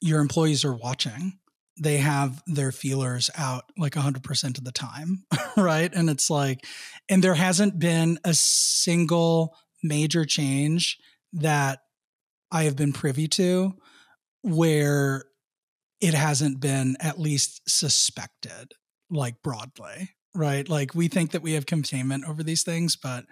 your 0.00 0.20
employees 0.20 0.64
are 0.64 0.74
watching. 0.74 1.38
They 1.80 1.98
have 1.98 2.42
their 2.46 2.72
feelers 2.72 3.30
out 3.36 3.64
like 3.76 3.92
100% 3.94 4.58
of 4.58 4.64
the 4.64 4.72
time, 4.72 5.24
right? 5.56 5.92
And 5.94 6.10
it's 6.10 6.28
like 6.28 6.64
and 7.08 7.24
there 7.24 7.34
hasn't 7.34 7.78
been 7.78 8.18
a 8.24 8.34
single 8.34 9.56
major 9.82 10.24
change 10.24 10.98
that 11.32 11.80
I 12.50 12.64
have 12.64 12.76
been 12.76 12.92
privy 12.92 13.28
to 13.28 13.74
where 14.42 15.24
it 16.00 16.14
hasn't 16.14 16.60
been 16.60 16.96
at 17.00 17.18
least 17.18 17.60
suspected 17.68 18.72
like 19.10 19.42
broadly 19.42 20.10
right? 20.34 20.68
Like 20.68 20.94
we 20.94 21.08
think 21.08 21.32
that 21.32 21.42
we 21.42 21.54
have 21.54 21.66
containment 21.66 22.24
over 22.28 22.42
these 22.42 22.62
things 22.62 22.96
but 22.96 23.24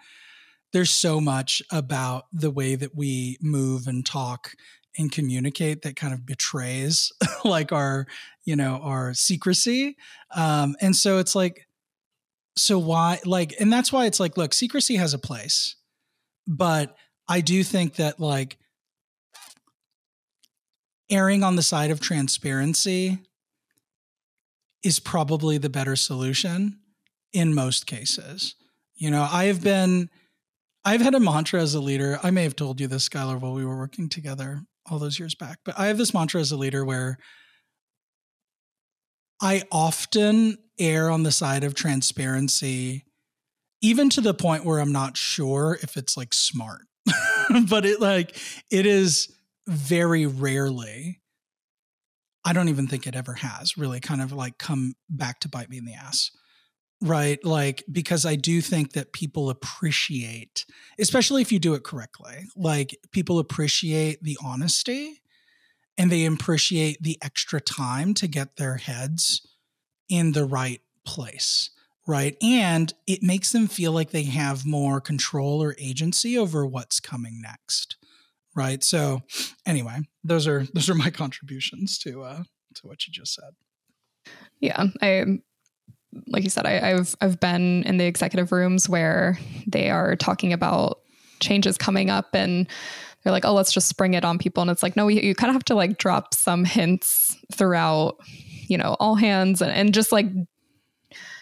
there's 0.73 0.91
so 0.91 1.21
much 1.21 1.63
about 1.73 2.25
the 2.33 2.51
way 2.51 2.75
that 2.75 2.95
we 2.95 3.39
move 3.41 3.87
and 3.87 4.05
talk 4.05 4.53
and 4.99 5.13
communicate 5.13 5.83
that 5.83 5.97
kind 5.97 6.13
of 6.13 6.27
betrays 6.27 7.13
like 7.45 7.71
our 7.73 8.07
you 8.45 8.57
know 8.57 8.81
our 8.83 9.15
secrecy. 9.15 9.97
Um 10.35 10.75
and 10.81 10.97
so 10.97 11.19
it's 11.19 11.35
like 11.35 11.67
so 12.57 12.79
why 12.79 13.21
like 13.25 13.55
and 13.61 13.73
that's 13.73 13.93
why 13.93 14.07
it's 14.07 14.21
like 14.21 14.37
look 14.37 14.55
secrecy 14.55 14.97
has 14.97 15.13
a 15.13 15.19
place 15.19 15.77
but 16.47 16.97
i 17.29 17.43
do 17.43 17.63
think 17.63 17.97
that 17.97 18.19
like 18.19 18.57
erring 21.11 21.43
on 21.43 21.57
the 21.57 21.63
side 21.63 21.91
of 21.91 22.01
transparency 22.01 23.19
is 24.83 24.99
probably 24.99 25.59
the 25.59 25.69
better 25.69 25.97
solution 25.97 26.79
in 27.33 27.55
most 27.55 27.87
cases. 27.87 28.55
You 28.95 29.11
know, 29.11 29.27
I 29.31 29.45
have 29.45 29.63
been, 29.63 30.09
I've 30.85 31.01
had 31.01 31.15
a 31.15 31.21
mantra 31.21 31.61
as 31.61 31.75
a 31.75 31.81
leader. 31.81 32.19
I 32.23 32.31
may 32.31 32.45
have 32.45 32.57
told 32.57 32.81
you 32.81 32.87
this, 32.87 33.09
Skylar, 33.09 33.41
while 33.41 33.53
we 33.53 33.65
were 33.65 33.77
working 33.77 34.09
together 34.09 34.63
all 34.89 34.99
those 34.99 35.19
years 35.19 35.35
back, 35.35 35.59
but 35.65 35.79
I 35.79 35.87
have 35.87 35.99
this 35.99 36.15
mantra 36.15 36.41
as 36.41 36.53
a 36.53 36.57
leader 36.57 36.85
where 36.85 37.19
I 39.43 39.65
often 39.71 40.59
err 40.79 41.11
on 41.11 41.25
the 41.25 41.33
side 41.33 41.65
of 41.65 41.75
transparency, 41.75 43.05
even 43.83 44.09
to 44.11 44.21
the 44.21 44.35
point 44.35 44.65
where 44.65 44.79
I'm 44.79 44.93
not 44.93 45.17
sure 45.17 45.79
if 45.83 45.97
it's 45.97 46.17
like 46.17 46.33
smart. 46.33 46.83
but 47.69 47.85
it 47.85 48.01
like, 48.01 48.37
it 48.71 48.87
is 48.87 49.36
very 49.67 50.27
rarely 50.27 51.21
I 52.47 52.53
don't 52.53 52.69
even 52.69 52.87
think 52.87 53.09
it 53.09 53.17
ever 53.17 53.35
has 53.35 53.77
really 53.77 53.99
kind 53.99 54.23
of 54.23 54.31
like 54.31 54.57
come 54.57 54.95
back 55.11 55.41
to 55.41 55.49
bite 55.49 55.69
me 55.69 55.79
in 55.79 55.85
the 55.85 55.95
ass. 55.95 56.31
Right. 57.03 57.45
Like, 57.45 57.85
because 57.91 58.25
I 58.25 58.37
do 58.37 58.61
think 58.61 58.93
that 58.93 59.13
people 59.13 59.51
appreciate, 59.51 60.65
especially 60.99 61.43
if 61.43 61.51
you 61.51 61.59
do 61.59 61.75
it 61.75 61.83
correctly, 61.83 62.45
like 62.55 62.97
people 63.11 63.41
appreciate 63.41 64.23
the 64.23 64.39
honesty 64.43 65.21
and 65.99 66.11
they 66.11 66.25
appreciate 66.25 67.03
the 67.03 67.19
extra 67.21 67.61
time 67.61 68.15
to 68.15 68.29
get 68.29 68.57
their 68.57 68.77
heads 68.77 69.45
in 70.09 70.31
the 70.33 70.45
right 70.45 70.81
place. 71.05 71.71
Right. 72.07 72.37
And 72.41 72.95
it 73.09 73.25
makes 73.25 73.51
them 73.51 73.67
feel 73.67 73.91
like 73.91 74.13
they 74.13 74.23
have 74.23 74.65
more 74.65 75.01
control 75.01 75.61
or 75.61 75.75
agency 75.81 76.39
over 76.39 76.65
what's 76.65 77.01
coming 77.01 77.43
next 77.43 77.97
right? 78.57 78.83
So 78.83 79.23
anyway 79.65 80.01
those 80.25 80.47
are 80.47 80.67
those 80.75 80.91
are 80.91 80.95
my 80.95 81.11
contributions 81.23 81.99
to 81.99 82.23
uh 82.23 82.43
to 82.75 82.87
what 82.87 83.07
you 83.07 83.13
just 83.13 83.35
said. 83.35 83.55
Yeah 84.61 84.87
i 85.03 85.25
like 86.29 86.45
you 86.45 86.51
said 86.51 86.67
I, 86.67 86.93
i've 86.93 87.15
i've 87.21 87.39
been 87.41 87.83
in 87.83 87.99
the 87.99 88.07
executive 88.07 88.51
rooms 88.51 88.89
where 88.89 89.39
they 89.67 89.91
are 89.91 90.17
talking 90.17 90.53
about 90.53 91.01
changes 91.41 91.77
coming 91.77 92.09
up 92.09 92.35
and 92.35 92.67
they're 93.23 93.33
like 93.33 93.45
oh 93.45 93.53
let's 93.53 93.73
just 93.73 93.89
spring 93.89 94.15
it 94.15 94.25
on 94.25 94.39
people. 94.39 94.63
And 94.63 94.71
it's 94.71 94.83
like 94.83 94.97
no 94.97 95.09
you, 95.09 95.21
you 95.21 95.35
kind 95.35 95.51
of 95.51 95.55
have 95.55 95.65
to 95.67 95.75
like 95.75 95.99
drop 95.99 96.35
some 96.35 96.65
hints 96.65 97.37
throughout 97.55 98.17
you 98.69 98.79
know 98.79 98.97
all 98.99 99.15
hands 99.15 99.63
and, 99.63 99.71
and 99.71 99.95
just 99.95 100.11
like 100.11 100.27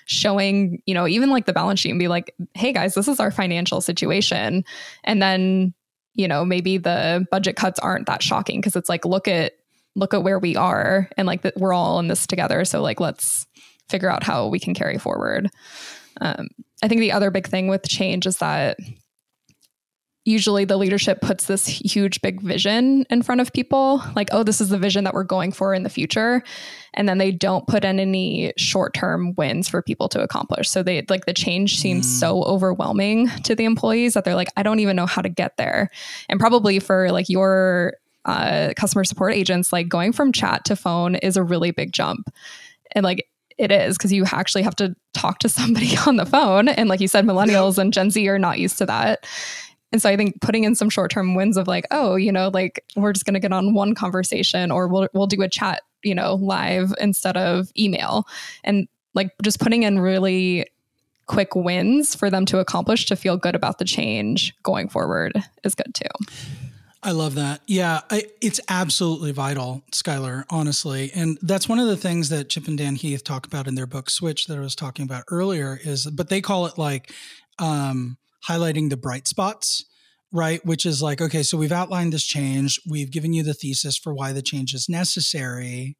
showing, 0.07 0.83
you 0.87 0.95
know, 0.95 1.07
even 1.07 1.31
like 1.31 1.47
the 1.47 1.53
balance 1.53 1.81
sheet 1.81 1.91
and 1.91 1.99
be 1.99 2.09
like, 2.09 2.35
hey 2.55 2.73
guys, 2.73 2.95
this 2.95 3.09
is 3.09 3.21
our 3.21 3.31
financial 3.31 3.81
situation. 3.81 4.65
And 5.05 5.23
then 5.23 5.75
you 6.15 6.29
know, 6.29 6.45
maybe 6.45 6.79
the 6.79 7.27
budget 7.31 7.57
cuts 7.57 7.79
aren't 7.81 8.07
that 8.07 8.23
shocking 8.23 8.61
because 8.61 8.77
it's 8.77 8.89
like, 8.89 9.05
look 9.05 9.29
at 9.29 9.53
look 9.97 10.13
at 10.13 10.25
where 10.25 10.39
we 10.39 10.57
are 10.57 11.09
and 11.17 11.27
like 11.27 11.43
that 11.43 11.57
we're 11.57 11.73
all 11.73 12.01
in 12.01 12.09
this 12.09 12.27
together. 12.27 12.65
So 12.65 12.83
like 12.83 12.99
let's 12.99 13.47
figure 13.89 14.11
out 14.11 14.25
how 14.25 14.49
we 14.49 14.59
can 14.59 14.75
carry 14.75 14.99
forward. 14.99 15.49
Um, 16.21 16.49
I 16.83 16.89
think 16.89 17.01
the 17.01 17.13
other 17.13 17.31
big 17.31 17.47
thing 17.47 17.69
with 17.69 17.89
change 17.89 18.27
is 18.27 18.39
that 18.39 18.79
usually 20.25 20.65
the 20.65 20.77
leadership 20.77 21.21
puts 21.21 21.47
this 21.47 21.67
huge 21.67 22.23
big 22.23 22.41
vision 22.41 23.05
in 23.11 23.23
front 23.23 23.41
of 23.41 23.53
people 23.53 24.03
like 24.17 24.29
oh 24.33 24.43
this 24.43 24.61
is 24.61 24.71
the 24.71 24.79
vision 24.79 25.05
that 25.05 25.13
we're 25.13 25.23
going 25.25 25.53
for 25.53 25.75
in 25.75 25.83
the 25.83 25.91
future. 25.91 26.43
And 26.95 27.09
then 27.09 27.19
they 27.19 27.33
don't 27.33 27.67
put 27.67 27.85
in 27.85 27.99
any 27.99 28.53
short-term 28.57 29.35
wins 29.37 29.69
for 29.69 29.83
people 29.83 30.09
to 30.11 30.23
accomplish. 30.23 30.71
So 30.71 30.83
they 30.83 31.05
like 31.09 31.27
the 31.27 31.35
change 31.35 31.79
seems 31.79 32.07
mm. 32.07 32.21
so 32.21 32.43
overwhelming 32.45 33.29
to 33.43 33.55
the 33.55 33.65
employees 33.65 34.15
that 34.15 34.25
they're 34.25 34.35
like 34.35 34.49
i 34.57 34.63
don't 34.63 34.81
even 34.81 34.97
know 34.97 35.07
how 35.07 35.23
to 35.23 35.29
get 35.29 35.57
there. 35.57 35.91
And 36.29 36.41
probably 36.41 36.79
for 36.79 37.11
like 37.13 37.29
your 37.29 37.95
uh, 38.25 38.73
customer 38.75 39.05
support 39.05 39.35
agents 39.35 39.71
like 39.71 39.87
going 39.87 40.11
from 40.11 40.33
chat 40.33 40.65
to 40.65 40.77
phone 40.77 41.15
is 41.17 41.37
a 41.37 41.43
really 41.43 41.71
big 41.71 41.93
jump. 41.93 42.31
And 42.93 43.05
like 43.05 43.29
it 43.59 43.71
is 43.71 43.97
because 43.97 44.13
you 44.13 44.25
actually 44.25 44.63
have 44.63 44.75
to 44.77 44.97
talk 45.13 45.39
to 45.41 45.49
somebody 45.49 45.97
on 46.07 46.17
the 46.17 46.27
phone. 46.27 46.69
And 46.69 46.89
like 46.89 47.01
you 47.01 47.09
said 47.09 47.27
millennials 47.27 47.77
and 47.77 47.93
gen 47.93 48.11
z 48.11 48.27
are 48.29 48.39
not 48.39 48.59
used 48.59 48.79
to 48.79 48.87
that 48.87 49.27
and 49.95 50.03
so 50.03 50.11
I 50.11 50.17
think 50.17 50.41
putting 50.41 50.65
in 50.65 50.75
some 50.75 50.91
short 50.91 51.13
term 51.13 51.37
wins 51.37 51.57
of 51.57 51.69
like, 51.69 51.87
oh, 51.93 52.17
you 52.17 52.33
know, 52.33 52.49
like 52.53 52.85
we're 52.97 53.13
just 53.13 53.25
going 53.25 53.35
to 53.35 53.41
get 53.41 53.53
on 53.53 53.75
one 53.75 53.95
conversation 53.95 54.73
or 54.73 54.89
we'll, 54.89 55.07
we'll 55.15 55.29
do 55.29 55.41
a 55.43 55.49
chat, 55.49 55.83
you 56.03 56.17
know, 56.17 56.35
live 56.35 56.93
instead 57.01 57.37
of 57.37 57.71
email. 57.79 58.27
And 58.65 58.89
like 59.15 59.31
just 59.41 59.61
putting 59.61 59.85
in 59.85 60.01
really 60.01 60.67
quick 61.27 61.55
wins 61.55 62.17
for 62.17 62.29
them 62.29 62.45
to 62.47 62.59
accomplish 62.59 63.07
to 63.07 63.15
feel 63.15 63.37
good 63.37 63.55
about 63.55 63.79
the 63.79 63.85
change 63.85 64.53
going 64.65 64.89
forward 64.89 65.33
is 65.63 65.77
good 65.77 65.95
too. 65.95 66.27
I 67.01 67.13
love 67.13 67.37
that. 67.37 67.61
Yeah, 67.69 68.01
I, 68.11 68.25
it's 68.43 68.59
absolutely 68.69 69.31
vital, 69.31 69.85
Skylar, 69.93 70.43
honestly. 70.51 71.13
And 71.15 71.39
that's 71.41 71.69
one 71.69 71.79
of 71.79 71.87
the 71.87 71.97
things 71.97 72.31
that 72.31 72.49
Chip 72.49 72.67
and 72.67 72.77
Dan 72.77 72.97
Heath 72.97 73.23
talk 73.23 73.47
about 73.47 73.69
in 73.69 73.77
their 73.77 73.87
book 73.87 74.11
Switch 74.11 74.49
that 74.49 74.59
I 74.59 74.61
was 74.61 74.75
talking 74.75 75.05
about 75.05 75.23
earlier 75.31 75.79
is 75.85 76.05
but 76.07 76.31
they 76.31 76.41
call 76.41 76.67
it 76.67 76.79
like 76.79 77.13
um 77.61 78.17
highlighting 78.49 78.91
the 78.91 78.97
bright 78.97 79.27
spots, 79.27 79.85
right? 80.33 80.65
Which 80.67 80.85
is 80.85 81.01
like, 81.01 81.21
okay, 81.21 81.43
so 81.43 81.57
we've 81.57 81.73
outlined 81.73 82.13
this 82.13 82.25
change, 82.25 82.81
we've 82.89 83.11
given 83.11 83.33
you 83.33 83.43
the 83.43 83.55
thesis 83.55 83.97
for 83.97 84.13
why 84.13 84.33
the 84.33 84.43
change 84.43 84.75
is 84.75 84.89
necessary. 84.89 85.97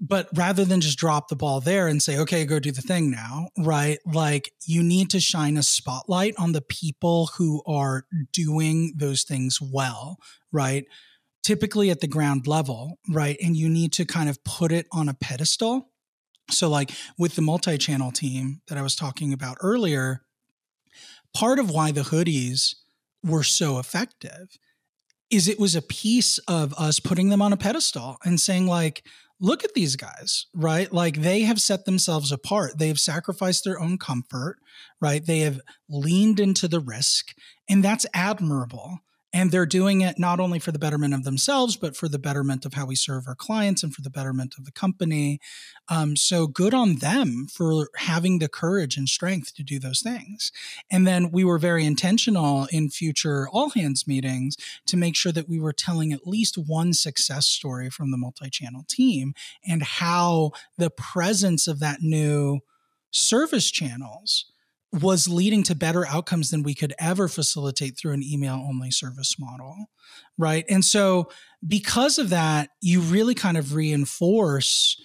But 0.00 0.28
rather 0.34 0.64
than 0.64 0.80
just 0.80 0.98
drop 0.98 1.28
the 1.28 1.36
ball 1.36 1.60
there 1.60 1.86
and 1.86 2.02
say, 2.02 2.18
okay, 2.18 2.44
go 2.44 2.58
do 2.58 2.72
the 2.72 2.82
thing 2.82 3.10
now, 3.10 3.48
right? 3.58 3.98
Like 4.04 4.52
you 4.66 4.82
need 4.82 5.10
to 5.10 5.20
shine 5.20 5.56
a 5.56 5.62
spotlight 5.62 6.34
on 6.36 6.52
the 6.52 6.60
people 6.60 7.30
who 7.36 7.62
are 7.66 8.04
doing 8.32 8.94
those 8.96 9.22
things 9.22 9.60
well, 9.60 10.18
right? 10.52 10.84
Typically 11.42 11.90
at 11.90 12.00
the 12.00 12.08
ground 12.08 12.46
level, 12.46 12.98
right? 13.08 13.36
And 13.42 13.56
you 13.56 13.68
need 13.68 13.92
to 13.94 14.04
kind 14.04 14.28
of 14.28 14.42
put 14.44 14.72
it 14.72 14.86
on 14.92 15.08
a 15.08 15.14
pedestal. 15.14 15.90
So, 16.50 16.68
like 16.68 16.90
with 17.16 17.36
the 17.36 17.42
multi 17.42 17.78
channel 17.78 18.10
team 18.10 18.60
that 18.68 18.76
I 18.76 18.82
was 18.82 18.96
talking 18.96 19.32
about 19.32 19.56
earlier, 19.60 20.24
part 21.34 21.58
of 21.58 21.70
why 21.70 21.90
the 21.92 22.02
hoodies 22.02 22.74
were 23.22 23.42
so 23.42 23.78
effective 23.78 24.58
is 25.30 25.48
it 25.48 25.58
was 25.58 25.74
a 25.74 25.82
piece 25.82 26.38
of 26.46 26.72
us 26.74 27.00
putting 27.00 27.28
them 27.28 27.42
on 27.42 27.52
a 27.52 27.56
pedestal 27.56 28.16
and 28.24 28.40
saying 28.40 28.66
like 28.66 29.04
look 29.40 29.64
at 29.64 29.74
these 29.74 29.96
guys, 29.96 30.46
right? 30.54 30.92
Like 30.92 31.20
they 31.20 31.42
have 31.42 31.60
set 31.60 31.84
themselves 31.84 32.32
apart. 32.32 32.78
They've 32.78 32.98
sacrificed 32.98 33.64
their 33.64 33.80
own 33.80 33.98
comfort, 33.98 34.58
right? 35.00 35.24
They 35.24 35.40
have 35.40 35.60
leaned 35.88 36.40
into 36.40 36.68
the 36.68 36.80
risk, 36.80 37.34
and 37.68 37.84
that's 37.84 38.06
admirable. 38.14 39.00
And 39.34 39.50
they're 39.50 39.66
doing 39.66 40.00
it 40.00 40.16
not 40.16 40.38
only 40.38 40.60
for 40.60 40.70
the 40.70 40.78
betterment 40.78 41.12
of 41.12 41.24
themselves, 41.24 41.76
but 41.76 41.96
for 41.96 42.08
the 42.08 42.20
betterment 42.20 42.64
of 42.64 42.74
how 42.74 42.86
we 42.86 42.94
serve 42.94 43.24
our 43.26 43.34
clients 43.34 43.82
and 43.82 43.92
for 43.92 44.00
the 44.00 44.08
betterment 44.08 44.54
of 44.56 44.64
the 44.64 44.70
company. 44.70 45.40
Um, 45.88 46.14
so 46.14 46.46
good 46.46 46.72
on 46.72 46.96
them 46.96 47.48
for 47.52 47.88
having 47.96 48.38
the 48.38 48.48
courage 48.48 48.96
and 48.96 49.08
strength 49.08 49.52
to 49.56 49.64
do 49.64 49.80
those 49.80 50.00
things. 50.00 50.52
And 50.88 51.04
then 51.04 51.32
we 51.32 51.42
were 51.42 51.58
very 51.58 51.84
intentional 51.84 52.68
in 52.70 52.90
future 52.90 53.48
all 53.48 53.70
hands 53.70 54.06
meetings 54.06 54.56
to 54.86 54.96
make 54.96 55.16
sure 55.16 55.32
that 55.32 55.48
we 55.48 55.58
were 55.58 55.72
telling 55.72 56.12
at 56.12 56.28
least 56.28 56.56
one 56.56 56.92
success 56.92 57.46
story 57.46 57.90
from 57.90 58.12
the 58.12 58.16
multi 58.16 58.48
channel 58.50 58.84
team 58.88 59.34
and 59.66 59.82
how 59.82 60.52
the 60.78 60.90
presence 60.90 61.66
of 61.66 61.80
that 61.80 62.02
new 62.02 62.60
service 63.10 63.68
channels 63.72 64.46
was 64.94 65.28
leading 65.28 65.62
to 65.64 65.74
better 65.74 66.06
outcomes 66.06 66.50
than 66.50 66.62
we 66.62 66.74
could 66.74 66.94
ever 66.98 67.26
facilitate 67.26 67.98
through 67.98 68.12
an 68.12 68.22
email 68.22 68.64
only 68.68 68.90
service 68.90 69.36
model. 69.38 69.86
Right. 70.38 70.64
And 70.68 70.84
so, 70.84 71.30
because 71.66 72.18
of 72.18 72.30
that, 72.30 72.70
you 72.80 73.00
really 73.00 73.34
kind 73.34 73.56
of 73.56 73.74
reinforce 73.74 75.00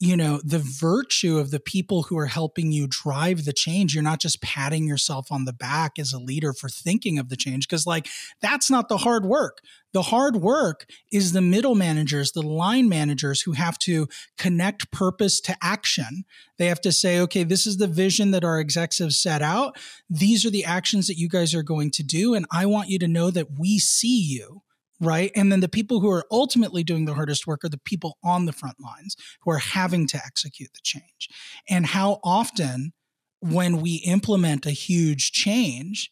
you 0.00 0.16
know 0.16 0.40
the 0.44 0.58
virtue 0.58 1.38
of 1.38 1.50
the 1.50 1.58
people 1.60 2.04
who 2.04 2.18
are 2.18 2.26
helping 2.26 2.70
you 2.70 2.86
drive 2.88 3.44
the 3.44 3.52
change. 3.52 3.94
You're 3.94 4.04
not 4.04 4.20
just 4.20 4.40
patting 4.40 4.86
yourself 4.86 5.32
on 5.32 5.44
the 5.44 5.52
back 5.52 5.98
as 5.98 6.12
a 6.12 6.20
leader 6.20 6.52
for 6.52 6.68
thinking 6.68 7.18
of 7.18 7.28
the 7.28 7.36
change 7.36 7.66
because 7.68 7.86
like 7.86 8.08
that's 8.40 8.70
not 8.70 8.88
the 8.88 8.98
hard 8.98 9.24
work. 9.24 9.58
The 9.92 10.02
hard 10.02 10.36
work 10.36 10.86
is 11.10 11.32
the 11.32 11.40
middle 11.40 11.74
managers 11.74 12.32
the 12.32 12.42
line 12.42 12.88
managers 12.88 13.42
who 13.42 13.52
have 13.52 13.78
to 13.80 14.06
connect 14.36 14.90
purpose 14.92 15.40
to 15.40 15.56
action. 15.60 16.24
They 16.58 16.66
have 16.66 16.80
to 16.82 16.92
say 16.92 17.18
okay 17.20 17.42
this 17.42 17.66
is 17.66 17.78
the 17.78 17.88
vision 17.88 18.30
that 18.30 18.44
our 18.44 18.60
execs 18.60 18.98
have 18.98 19.12
set 19.12 19.42
out. 19.42 19.76
These 20.08 20.46
are 20.46 20.50
the 20.50 20.64
actions 20.64 21.08
that 21.08 21.18
you 21.18 21.28
guys 21.28 21.54
are 21.54 21.62
going 21.62 21.90
to 21.90 22.02
do 22.02 22.34
and 22.34 22.46
i 22.50 22.66
want 22.66 22.88
you 22.88 22.98
to 22.98 23.08
know 23.08 23.30
that 23.30 23.58
we 23.58 23.78
see 23.78 24.20
you 24.20 24.62
right? 25.00 25.30
And 25.34 25.52
then 25.52 25.60
the 25.60 25.68
people 25.68 26.00
who 26.00 26.10
are 26.10 26.26
ultimately 26.30 26.82
doing 26.82 27.04
the 27.04 27.14
hardest 27.14 27.46
work 27.46 27.64
are 27.64 27.68
the 27.68 27.78
people 27.78 28.18
on 28.22 28.46
the 28.46 28.52
front 28.52 28.80
lines 28.80 29.16
who 29.42 29.50
are 29.50 29.58
having 29.58 30.06
to 30.08 30.16
execute 30.16 30.70
the 30.74 30.80
change. 30.82 31.28
And 31.68 31.86
how 31.86 32.20
often, 32.24 32.92
when 33.40 33.80
we 33.80 33.96
implement 34.06 34.66
a 34.66 34.72
huge 34.72 35.30
change, 35.30 36.10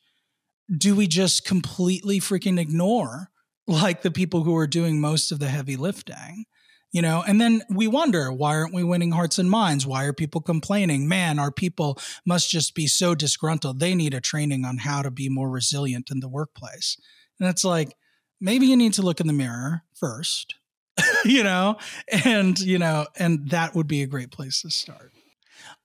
do 0.74 0.95
we 0.95 1.07
just 1.07 1.45
completely 1.45 2.20
freaking 2.20 2.59
ignore 2.59 3.30
like 3.66 4.03
the 4.03 4.11
people 4.12 4.45
who 4.45 4.57
are 4.57 4.66
doing 4.66 5.01
most 5.01 5.32
of 5.32 5.41
the 5.41 5.49
heavy 5.49 5.76
lifting? 5.76 6.45
You 6.93 7.03
know, 7.03 7.24
and 7.26 7.41
then 7.41 7.62
we 7.68 7.89
wonder 7.89 8.32
why 8.32 8.55
aren't 8.55 8.72
we 8.72 8.84
winning 8.84 9.11
hearts 9.11 9.39
and 9.39 9.51
minds? 9.51 9.87
Why 9.87 10.05
are 10.05 10.12
people 10.12 10.41
complaining? 10.41 11.09
Man, 11.09 11.39
our 11.39 11.51
people 11.51 11.99
must 12.24 12.49
just 12.49 12.74
be 12.74 12.87
so 12.87 13.14
disgruntled. 13.14 13.80
They 13.80 13.95
need 13.95 14.14
a 14.14 14.20
training 14.20 14.64
on 14.64 14.78
how 14.78 15.03
to 15.03 15.11
be 15.11 15.28
more 15.28 15.51
resilient 15.51 16.11
in 16.11 16.20
the 16.20 16.28
workplace. 16.28 16.97
And 17.39 17.49
it's 17.49 17.64
like, 17.64 17.93
maybe 18.41 18.66
you 18.66 18.76
need 18.76 18.93
to 18.95 19.03
look 19.03 19.20
in 19.20 19.26
the 19.26 19.32
mirror 19.32 19.82
first, 19.95 20.55
you 21.24 21.43
know, 21.43 21.76
and, 22.24 22.59
you 22.59 22.78
know, 22.78 23.07
and 23.16 23.51
that 23.51 23.74
would 23.74 23.87
be 23.87 24.03
a 24.03 24.07
great 24.07 24.30
place 24.30 24.62
to 24.62 24.70
start. 24.70 25.12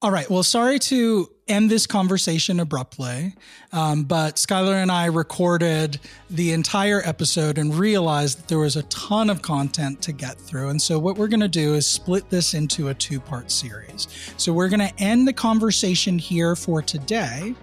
All 0.03 0.09
right. 0.09 0.27
Well, 0.31 0.41
sorry 0.41 0.79
to 0.79 1.29
end 1.47 1.69
this 1.69 1.85
conversation 1.85 2.59
abruptly, 2.59 3.35
um, 3.71 4.03
but 4.03 4.37
Skylar 4.37 4.81
and 4.81 4.91
I 4.91 5.05
recorded 5.05 5.99
the 6.27 6.53
entire 6.53 7.03
episode 7.05 7.59
and 7.59 7.75
realized 7.75 8.39
that 8.39 8.47
there 8.47 8.57
was 8.57 8.77
a 8.77 8.83
ton 8.83 9.29
of 9.29 9.43
content 9.43 10.01
to 10.01 10.11
get 10.11 10.39
through. 10.39 10.69
And 10.69 10.81
so, 10.81 10.97
what 10.97 11.17
we're 11.17 11.27
going 11.27 11.41
to 11.41 11.47
do 11.47 11.75
is 11.75 11.85
split 11.85 12.27
this 12.31 12.55
into 12.55 12.87
a 12.87 12.95
two 12.95 13.19
part 13.19 13.51
series. 13.51 14.07
So, 14.37 14.51
we're 14.53 14.69
going 14.69 14.87
to 14.87 14.93
end 14.97 15.27
the 15.27 15.33
conversation 15.33 16.17
here 16.17 16.55
for 16.55 16.81
today 16.81 17.53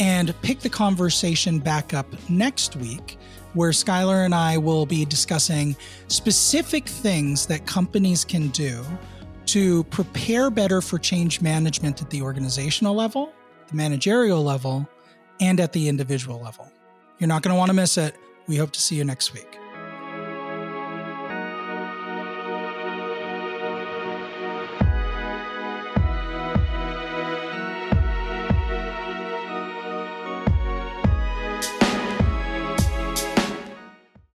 and 0.00 0.34
pick 0.42 0.58
the 0.58 0.70
conversation 0.70 1.60
back 1.60 1.94
up 1.94 2.06
next 2.28 2.74
week 2.74 3.16
where 3.54 3.70
Skylar 3.70 4.24
and 4.24 4.34
I 4.34 4.58
will 4.58 4.86
be 4.86 5.04
discussing 5.04 5.76
specific 6.08 6.88
things 6.88 7.46
that 7.46 7.66
companies 7.66 8.24
can 8.24 8.48
do 8.48 8.84
to 9.46 9.84
prepare 9.84 10.50
better 10.50 10.80
for 10.80 10.98
change 10.98 11.40
management 11.40 12.00
at 12.00 12.10
the 12.10 12.22
organizational 12.22 12.94
level, 12.94 13.32
the 13.68 13.76
managerial 13.76 14.42
level, 14.42 14.88
and 15.40 15.60
at 15.60 15.72
the 15.72 15.88
individual 15.88 16.40
level. 16.40 16.70
You're 17.18 17.28
not 17.28 17.42
going 17.42 17.54
to 17.54 17.58
want 17.58 17.68
to 17.68 17.74
miss 17.74 17.98
it. 17.98 18.16
We 18.46 18.56
hope 18.56 18.72
to 18.72 18.80
see 18.80 18.96
you 18.96 19.04
next 19.04 19.34
week. 19.34 19.59